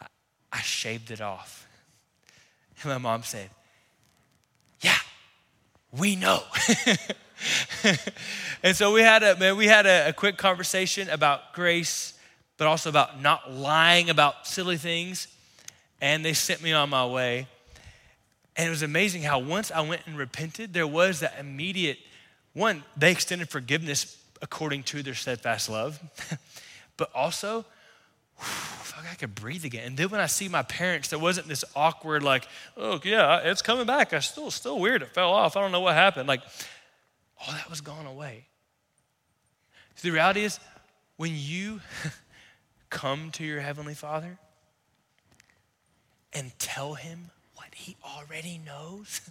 I, 0.00 0.06
I 0.52 0.60
shaved 0.60 1.10
it 1.10 1.20
off. 1.20 1.66
And 2.82 2.92
my 2.92 2.98
mom 2.98 3.24
said, 3.24 3.50
Yeah, 4.80 4.94
we 5.90 6.14
know. 6.14 6.44
and 8.62 8.76
so 8.76 8.92
we 8.92 9.00
had 9.00 9.24
a 9.24 9.36
man, 9.36 9.56
we 9.56 9.66
had 9.66 9.84
a, 9.84 10.10
a 10.10 10.12
quick 10.12 10.36
conversation 10.36 11.08
about 11.10 11.54
grace, 11.54 12.16
but 12.56 12.68
also 12.68 12.88
about 12.88 13.20
not 13.20 13.50
lying 13.50 14.10
about 14.10 14.46
silly 14.46 14.76
things. 14.76 15.26
And 16.00 16.24
they 16.24 16.34
sent 16.34 16.62
me 16.62 16.72
on 16.72 16.88
my 16.88 17.04
way. 17.04 17.48
And 18.56 18.68
it 18.68 18.70
was 18.70 18.82
amazing 18.82 19.22
how 19.22 19.40
once 19.40 19.72
I 19.72 19.80
went 19.80 20.02
and 20.06 20.16
repented, 20.16 20.72
there 20.72 20.86
was 20.86 21.18
that 21.18 21.34
immediate 21.40 21.98
one, 22.54 22.84
they 22.96 23.12
extended 23.12 23.48
forgiveness 23.48 24.16
according 24.42 24.82
to 24.84 25.02
their 25.02 25.14
steadfast 25.14 25.68
love, 25.68 26.00
but 26.96 27.10
also, 27.14 27.64
whew, 28.38 28.78
I 29.10 29.14
could 29.14 29.34
breathe 29.34 29.64
again. 29.64 29.86
And 29.86 29.96
then 29.96 30.08
when 30.10 30.20
I 30.20 30.26
see 30.26 30.48
my 30.48 30.62
parents, 30.62 31.08
there 31.08 31.18
wasn't 31.18 31.48
this 31.48 31.64
awkward, 31.74 32.22
like, 32.22 32.46
oh, 32.76 33.00
yeah, 33.04 33.40
it's 33.44 33.62
coming 33.62 33.86
back. 33.86 34.12
I 34.12 34.18
still, 34.20 34.50
still 34.50 34.78
weird. 34.78 35.02
It 35.02 35.14
fell 35.14 35.32
off. 35.32 35.56
I 35.56 35.60
don't 35.60 35.72
know 35.72 35.80
what 35.80 35.94
happened. 35.94 36.28
Like, 36.28 36.42
all 37.40 37.52
that 37.52 37.68
was 37.70 37.80
gone 37.80 38.06
away. 38.06 38.46
The 40.02 40.10
reality 40.10 40.44
is, 40.44 40.60
when 41.16 41.32
you 41.34 41.80
come 42.90 43.30
to 43.32 43.44
your 43.44 43.60
Heavenly 43.60 43.94
Father 43.94 44.38
and 46.32 46.56
tell 46.58 46.94
Him 46.94 47.30
what 47.54 47.74
He 47.74 47.96
already 48.04 48.60
knows, 48.64 49.20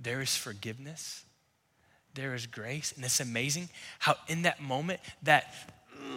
there 0.00 0.20
is 0.20 0.36
forgiveness, 0.36 1.24
there 2.14 2.34
is 2.34 2.46
grace. 2.46 2.92
And 2.96 3.04
it's 3.04 3.20
amazing 3.20 3.68
how, 3.98 4.16
in 4.28 4.42
that 4.42 4.60
moment, 4.60 5.00
that 5.22 5.54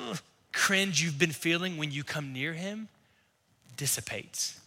ugh, 0.09 0.19
cringe 0.51 1.01
you've 1.01 1.19
been 1.19 1.31
feeling 1.31 1.77
when 1.77 1.91
you 1.91 2.03
come 2.03 2.33
near 2.33 2.53
Him 2.53 2.87
dissipates. 3.75 4.59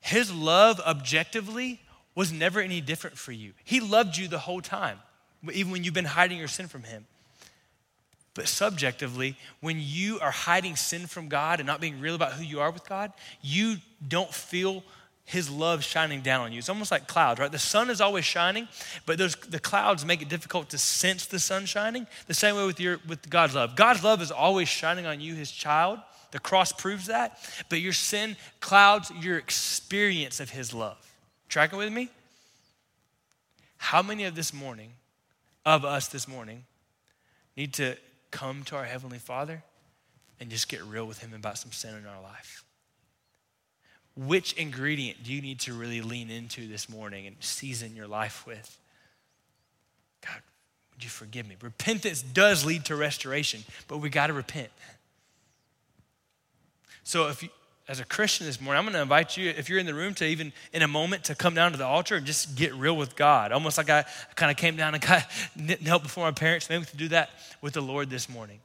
His 0.00 0.32
love, 0.32 0.80
objectively, 0.80 1.80
was 2.14 2.32
never 2.32 2.60
any 2.60 2.80
different 2.80 3.18
for 3.18 3.32
you. 3.32 3.52
He 3.64 3.80
loved 3.80 4.16
you 4.16 4.26
the 4.26 4.38
whole 4.38 4.60
time, 4.60 4.98
even 5.52 5.70
when 5.70 5.84
you've 5.84 5.94
been 5.94 6.04
hiding 6.04 6.38
your 6.38 6.48
sin 6.48 6.66
from 6.66 6.82
Him. 6.82 7.06
But 8.34 8.48
subjectively, 8.48 9.36
when 9.60 9.78
you 9.80 10.20
are 10.20 10.30
hiding 10.30 10.76
sin 10.76 11.06
from 11.06 11.28
God 11.28 11.60
and 11.60 11.66
not 11.66 11.80
being 11.80 12.00
real 12.00 12.14
about 12.14 12.32
who 12.32 12.44
you 12.44 12.60
are 12.60 12.70
with 12.70 12.88
God, 12.88 13.12
you 13.42 13.76
don't 14.06 14.32
feel 14.32 14.84
his 15.28 15.50
love 15.50 15.84
shining 15.84 16.22
down 16.22 16.40
on 16.40 16.52
you. 16.52 16.58
It's 16.58 16.70
almost 16.70 16.90
like 16.90 17.06
clouds, 17.06 17.38
right? 17.38 17.52
The 17.52 17.58
sun 17.58 17.90
is 17.90 18.00
always 18.00 18.24
shining, 18.24 18.66
but 19.04 19.18
the 19.18 19.60
clouds 19.62 20.02
make 20.06 20.22
it 20.22 20.30
difficult 20.30 20.70
to 20.70 20.78
sense 20.78 21.26
the 21.26 21.38
sun 21.38 21.66
shining. 21.66 22.06
The 22.28 22.34
same 22.34 22.56
way 22.56 22.64
with, 22.64 22.80
your, 22.80 22.98
with 23.06 23.28
God's 23.28 23.54
love. 23.54 23.76
God's 23.76 24.02
love 24.02 24.22
is 24.22 24.30
always 24.30 24.68
shining 24.68 25.04
on 25.04 25.20
you, 25.20 25.34
his 25.34 25.50
child. 25.50 25.98
The 26.30 26.38
cross 26.38 26.72
proves 26.72 27.08
that. 27.08 27.38
But 27.68 27.80
your 27.80 27.92
sin 27.92 28.36
clouds 28.60 29.12
your 29.20 29.36
experience 29.36 30.40
of 30.40 30.48
his 30.48 30.72
love. 30.72 30.96
Tracking 31.50 31.78
with 31.78 31.92
me? 31.92 32.08
How 33.76 34.00
many 34.00 34.24
of 34.24 34.34
this 34.34 34.54
morning, 34.54 34.92
of 35.66 35.84
us 35.84 36.08
this 36.08 36.26
morning, 36.26 36.64
need 37.54 37.74
to 37.74 37.96
come 38.30 38.62
to 38.64 38.76
our 38.76 38.84
Heavenly 38.84 39.18
Father 39.18 39.62
and 40.40 40.48
just 40.48 40.70
get 40.70 40.82
real 40.84 41.04
with 41.04 41.18
him 41.18 41.34
about 41.34 41.58
some 41.58 41.70
sin 41.70 41.94
in 41.94 42.06
our 42.06 42.22
life? 42.22 42.64
Which 44.26 44.54
ingredient 44.54 45.22
do 45.22 45.32
you 45.32 45.40
need 45.40 45.60
to 45.60 45.72
really 45.72 46.00
lean 46.00 46.28
into 46.28 46.66
this 46.66 46.88
morning 46.88 47.26
and 47.28 47.36
season 47.38 47.94
your 47.94 48.08
life 48.08 48.44
with? 48.46 48.78
God, 50.26 50.40
would 50.92 51.04
you 51.04 51.10
forgive 51.10 51.46
me? 51.46 51.56
Repentance 51.62 52.20
does 52.20 52.64
lead 52.64 52.84
to 52.86 52.96
restoration, 52.96 53.62
but 53.86 53.98
we 53.98 54.10
got 54.10 54.26
to 54.26 54.32
repent. 54.32 54.70
So 57.04 57.28
if 57.28 57.44
you, 57.44 57.48
as 57.86 58.00
a 58.00 58.04
Christian 58.04 58.44
this 58.46 58.60
morning, 58.60 58.78
I'm 58.78 58.84
going 58.84 58.94
to 58.94 59.02
invite 59.02 59.36
you, 59.36 59.50
if 59.50 59.68
you're 59.68 59.78
in 59.78 59.86
the 59.86 59.94
room, 59.94 60.14
to 60.14 60.26
even 60.26 60.52
in 60.72 60.82
a 60.82 60.88
moment 60.88 61.24
to 61.24 61.36
come 61.36 61.54
down 61.54 61.70
to 61.70 61.78
the 61.78 61.86
altar 61.86 62.16
and 62.16 62.26
just 62.26 62.56
get 62.56 62.74
real 62.74 62.96
with 62.96 63.14
God. 63.14 63.52
Almost 63.52 63.78
like 63.78 63.88
I 63.88 64.04
kind 64.34 64.50
of 64.50 64.56
came 64.56 64.74
down 64.74 64.94
and 64.94 65.02
got 65.02 65.22
help 65.86 66.02
before 66.02 66.24
my 66.24 66.32
parents. 66.32 66.68
Maybe 66.68 66.80
we 66.80 66.86
to 66.86 66.96
do 66.96 67.08
that 67.08 67.30
with 67.62 67.74
the 67.74 67.80
Lord 67.80 68.10
this 68.10 68.28
morning. 68.28 68.58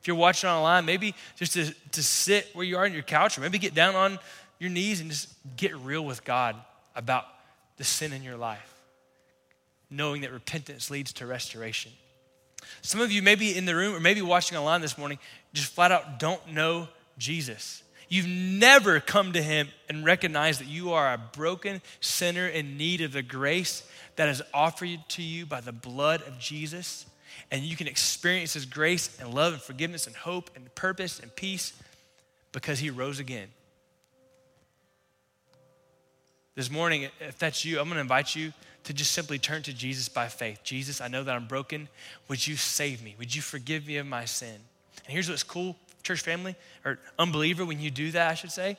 If 0.00 0.06
you're 0.06 0.16
watching 0.16 0.50
online, 0.50 0.84
maybe 0.84 1.14
just 1.36 1.54
to, 1.54 1.74
to 1.92 2.02
sit 2.02 2.50
where 2.54 2.64
you 2.64 2.76
are 2.76 2.84
on 2.84 2.92
your 2.92 3.02
couch, 3.02 3.36
or 3.38 3.40
maybe 3.40 3.58
get 3.58 3.74
down 3.74 3.96
on 3.96 4.18
your 4.58 4.70
knees 4.70 5.00
and 5.00 5.10
just 5.10 5.28
get 5.56 5.76
real 5.76 6.04
with 6.04 6.24
God 6.24 6.56
about 6.94 7.24
the 7.76 7.84
sin 7.84 8.12
in 8.12 8.22
your 8.22 8.36
life, 8.36 8.74
knowing 9.90 10.22
that 10.22 10.32
repentance 10.32 10.90
leads 10.90 11.12
to 11.14 11.26
restoration. 11.26 11.92
Some 12.82 13.00
of 13.00 13.12
you, 13.12 13.22
maybe 13.22 13.56
in 13.56 13.64
the 13.64 13.74
room 13.74 13.94
or 13.94 14.00
maybe 14.00 14.22
watching 14.22 14.58
online 14.58 14.80
this 14.80 14.98
morning, 14.98 15.18
just 15.52 15.72
flat 15.72 15.92
out 15.92 16.18
don't 16.18 16.52
know 16.52 16.88
Jesus. 17.18 17.82
You've 18.08 18.26
never 18.26 19.00
come 19.00 19.32
to 19.34 19.42
Him 19.42 19.68
and 19.88 20.04
recognized 20.04 20.60
that 20.60 20.66
you 20.66 20.92
are 20.92 21.12
a 21.12 21.18
broken 21.18 21.82
sinner 22.00 22.46
in 22.46 22.76
need 22.76 23.00
of 23.00 23.12
the 23.12 23.22
grace 23.22 23.88
that 24.16 24.28
is 24.28 24.42
offered 24.54 25.00
to 25.08 25.22
you 25.22 25.46
by 25.46 25.60
the 25.60 25.72
blood 25.72 26.22
of 26.22 26.38
Jesus. 26.38 27.06
And 27.50 27.62
you 27.62 27.76
can 27.76 27.86
experience 27.86 28.54
His 28.54 28.66
grace 28.66 29.18
and 29.20 29.34
love 29.34 29.52
and 29.52 29.62
forgiveness 29.62 30.06
and 30.06 30.16
hope 30.16 30.50
and 30.56 30.74
purpose 30.74 31.20
and 31.20 31.34
peace 31.36 31.74
because 32.52 32.78
He 32.78 32.90
rose 32.90 33.18
again. 33.18 33.48
This 36.58 36.72
morning, 36.72 37.06
if 37.20 37.38
that's 37.38 37.64
you, 37.64 37.78
I'm 37.78 37.84
going 37.84 37.98
to 37.98 38.00
invite 38.00 38.34
you 38.34 38.52
to 38.82 38.92
just 38.92 39.12
simply 39.12 39.38
turn 39.38 39.62
to 39.62 39.72
Jesus 39.72 40.08
by 40.08 40.26
faith. 40.26 40.58
Jesus, 40.64 41.00
I 41.00 41.06
know 41.06 41.22
that 41.22 41.32
I'm 41.32 41.46
broken. 41.46 41.88
Would 42.26 42.44
you 42.44 42.56
save 42.56 43.00
me? 43.00 43.14
Would 43.16 43.32
you 43.32 43.42
forgive 43.42 43.86
me 43.86 43.98
of 43.98 44.08
my 44.08 44.24
sin? 44.24 44.56
And 45.04 45.06
here's 45.06 45.30
what's 45.30 45.44
cool 45.44 45.76
church 46.02 46.20
family, 46.22 46.56
or 46.84 46.98
unbeliever, 47.16 47.64
when 47.64 47.78
you 47.78 47.92
do 47.92 48.10
that, 48.10 48.28
I 48.28 48.34
should 48.34 48.50
say, 48.50 48.76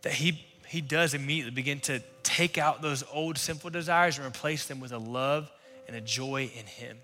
that 0.00 0.14
he, 0.14 0.42
he 0.66 0.80
does 0.80 1.12
immediately 1.12 1.50
begin 1.50 1.80
to 1.80 2.00
take 2.22 2.56
out 2.56 2.80
those 2.80 3.04
old 3.12 3.36
sinful 3.36 3.68
desires 3.68 4.16
and 4.16 4.26
replace 4.26 4.64
them 4.66 4.80
with 4.80 4.92
a 4.92 4.98
love 4.98 5.52
and 5.86 5.94
a 5.94 6.00
joy 6.00 6.50
in 6.56 6.64
him. 6.64 6.96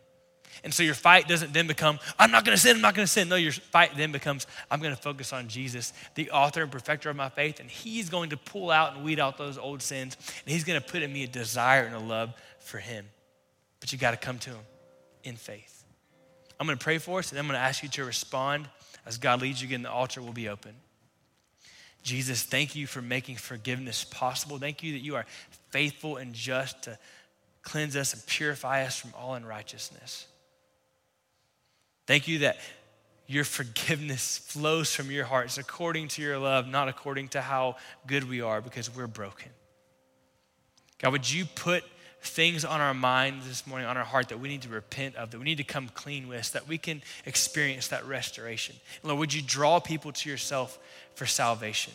And 0.62 0.74
so 0.74 0.82
your 0.82 0.94
fight 0.94 1.28
doesn't 1.28 1.52
then 1.52 1.66
become, 1.66 1.98
I'm 2.18 2.30
not 2.30 2.44
gonna 2.44 2.56
sin, 2.56 2.76
I'm 2.76 2.82
not 2.82 2.94
gonna 2.94 3.06
sin. 3.06 3.28
No, 3.28 3.36
your 3.36 3.52
fight 3.52 3.92
then 3.96 4.12
becomes, 4.12 4.46
I'm 4.70 4.80
gonna 4.80 4.96
focus 4.96 5.32
on 5.32 5.48
Jesus, 5.48 5.92
the 6.14 6.30
author 6.30 6.62
and 6.62 6.70
perfecter 6.70 7.10
of 7.10 7.16
my 7.16 7.28
faith, 7.28 7.60
and 7.60 7.70
he's 7.70 8.10
going 8.10 8.30
to 8.30 8.36
pull 8.36 8.70
out 8.70 8.94
and 8.94 9.04
weed 9.04 9.18
out 9.18 9.38
those 9.38 9.58
old 9.58 9.82
sins, 9.82 10.16
and 10.44 10.52
he's 10.52 10.64
gonna 10.64 10.80
put 10.80 11.02
in 11.02 11.12
me 11.12 11.24
a 11.24 11.28
desire 11.28 11.84
and 11.84 11.94
a 11.94 12.00
love 12.00 12.34
for 12.58 12.78
him. 12.78 13.06
But 13.80 13.92
you 13.92 13.98
gotta 13.98 14.16
come 14.16 14.38
to 14.40 14.50
him 14.50 14.64
in 15.24 15.36
faith. 15.36 15.84
I'm 16.60 16.66
going 16.66 16.78
to 16.78 16.84
pray 16.84 16.98
for 16.98 17.20
us, 17.20 17.30
and 17.30 17.38
I'm 17.38 17.46
going 17.46 17.58
to 17.58 17.64
ask 17.64 17.82
you 17.82 17.88
to 17.88 18.04
respond 18.04 18.68
as 19.06 19.16
God 19.16 19.40
leads 19.40 19.62
you 19.62 19.68
again. 19.68 19.82
The 19.82 19.90
altar 19.90 20.20
will 20.20 20.34
be 20.34 20.50
open. 20.50 20.74
Jesus, 22.02 22.42
thank 22.42 22.76
you 22.76 22.86
for 22.86 23.00
making 23.00 23.36
forgiveness 23.36 24.04
possible. 24.04 24.58
Thank 24.58 24.82
you 24.82 24.92
that 24.92 24.98
you 24.98 25.16
are 25.16 25.24
faithful 25.70 26.18
and 26.18 26.34
just 26.34 26.82
to 26.82 26.98
cleanse 27.62 27.96
us 27.96 28.12
and 28.12 28.24
purify 28.26 28.84
us 28.84 28.98
from 28.98 29.14
all 29.18 29.34
unrighteousness. 29.34 30.26
Thank 32.10 32.26
you 32.26 32.40
that 32.40 32.58
your 33.28 33.44
forgiveness 33.44 34.38
flows 34.38 34.92
from 34.92 35.12
your 35.12 35.24
heart. 35.24 35.56
According 35.56 36.08
to 36.08 36.22
your 36.22 36.38
love, 36.38 36.66
not 36.66 36.88
according 36.88 37.28
to 37.28 37.40
how 37.40 37.76
good 38.08 38.28
we 38.28 38.40
are, 38.40 38.60
because 38.60 38.92
we're 38.92 39.06
broken. 39.06 39.52
God, 40.98 41.12
would 41.12 41.32
you 41.32 41.44
put 41.44 41.84
things 42.20 42.64
on 42.64 42.80
our 42.80 42.94
mind 42.94 43.42
this 43.42 43.64
morning, 43.64 43.86
on 43.86 43.96
our 43.96 44.02
heart 44.02 44.30
that 44.30 44.40
we 44.40 44.48
need 44.48 44.62
to 44.62 44.68
repent 44.68 45.14
of, 45.14 45.30
that 45.30 45.38
we 45.38 45.44
need 45.44 45.58
to 45.58 45.62
come 45.62 45.88
clean 45.94 46.26
with, 46.26 46.50
that 46.50 46.66
we 46.66 46.78
can 46.78 47.00
experience 47.26 47.86
that 47.86 48.04
restoration. 48.04 48.74
Lord, 49.04 49.20
would 49.20 49.32
you 49.32 49.40
draw 49.40 49.78
people 49.78 50.10
to 50.10 50.28
yourself 50.28 50.80
for 51.14 51.26
salvation? 51.26 51.92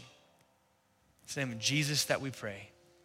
It's 1.25 1.35
the 1.35 1.41
name 1.41 1.51
of 1.51 1.59
Jesus 1.59 2.05
that 2.05 2.21
we 2.21 2.31
pray. 2.31 2.69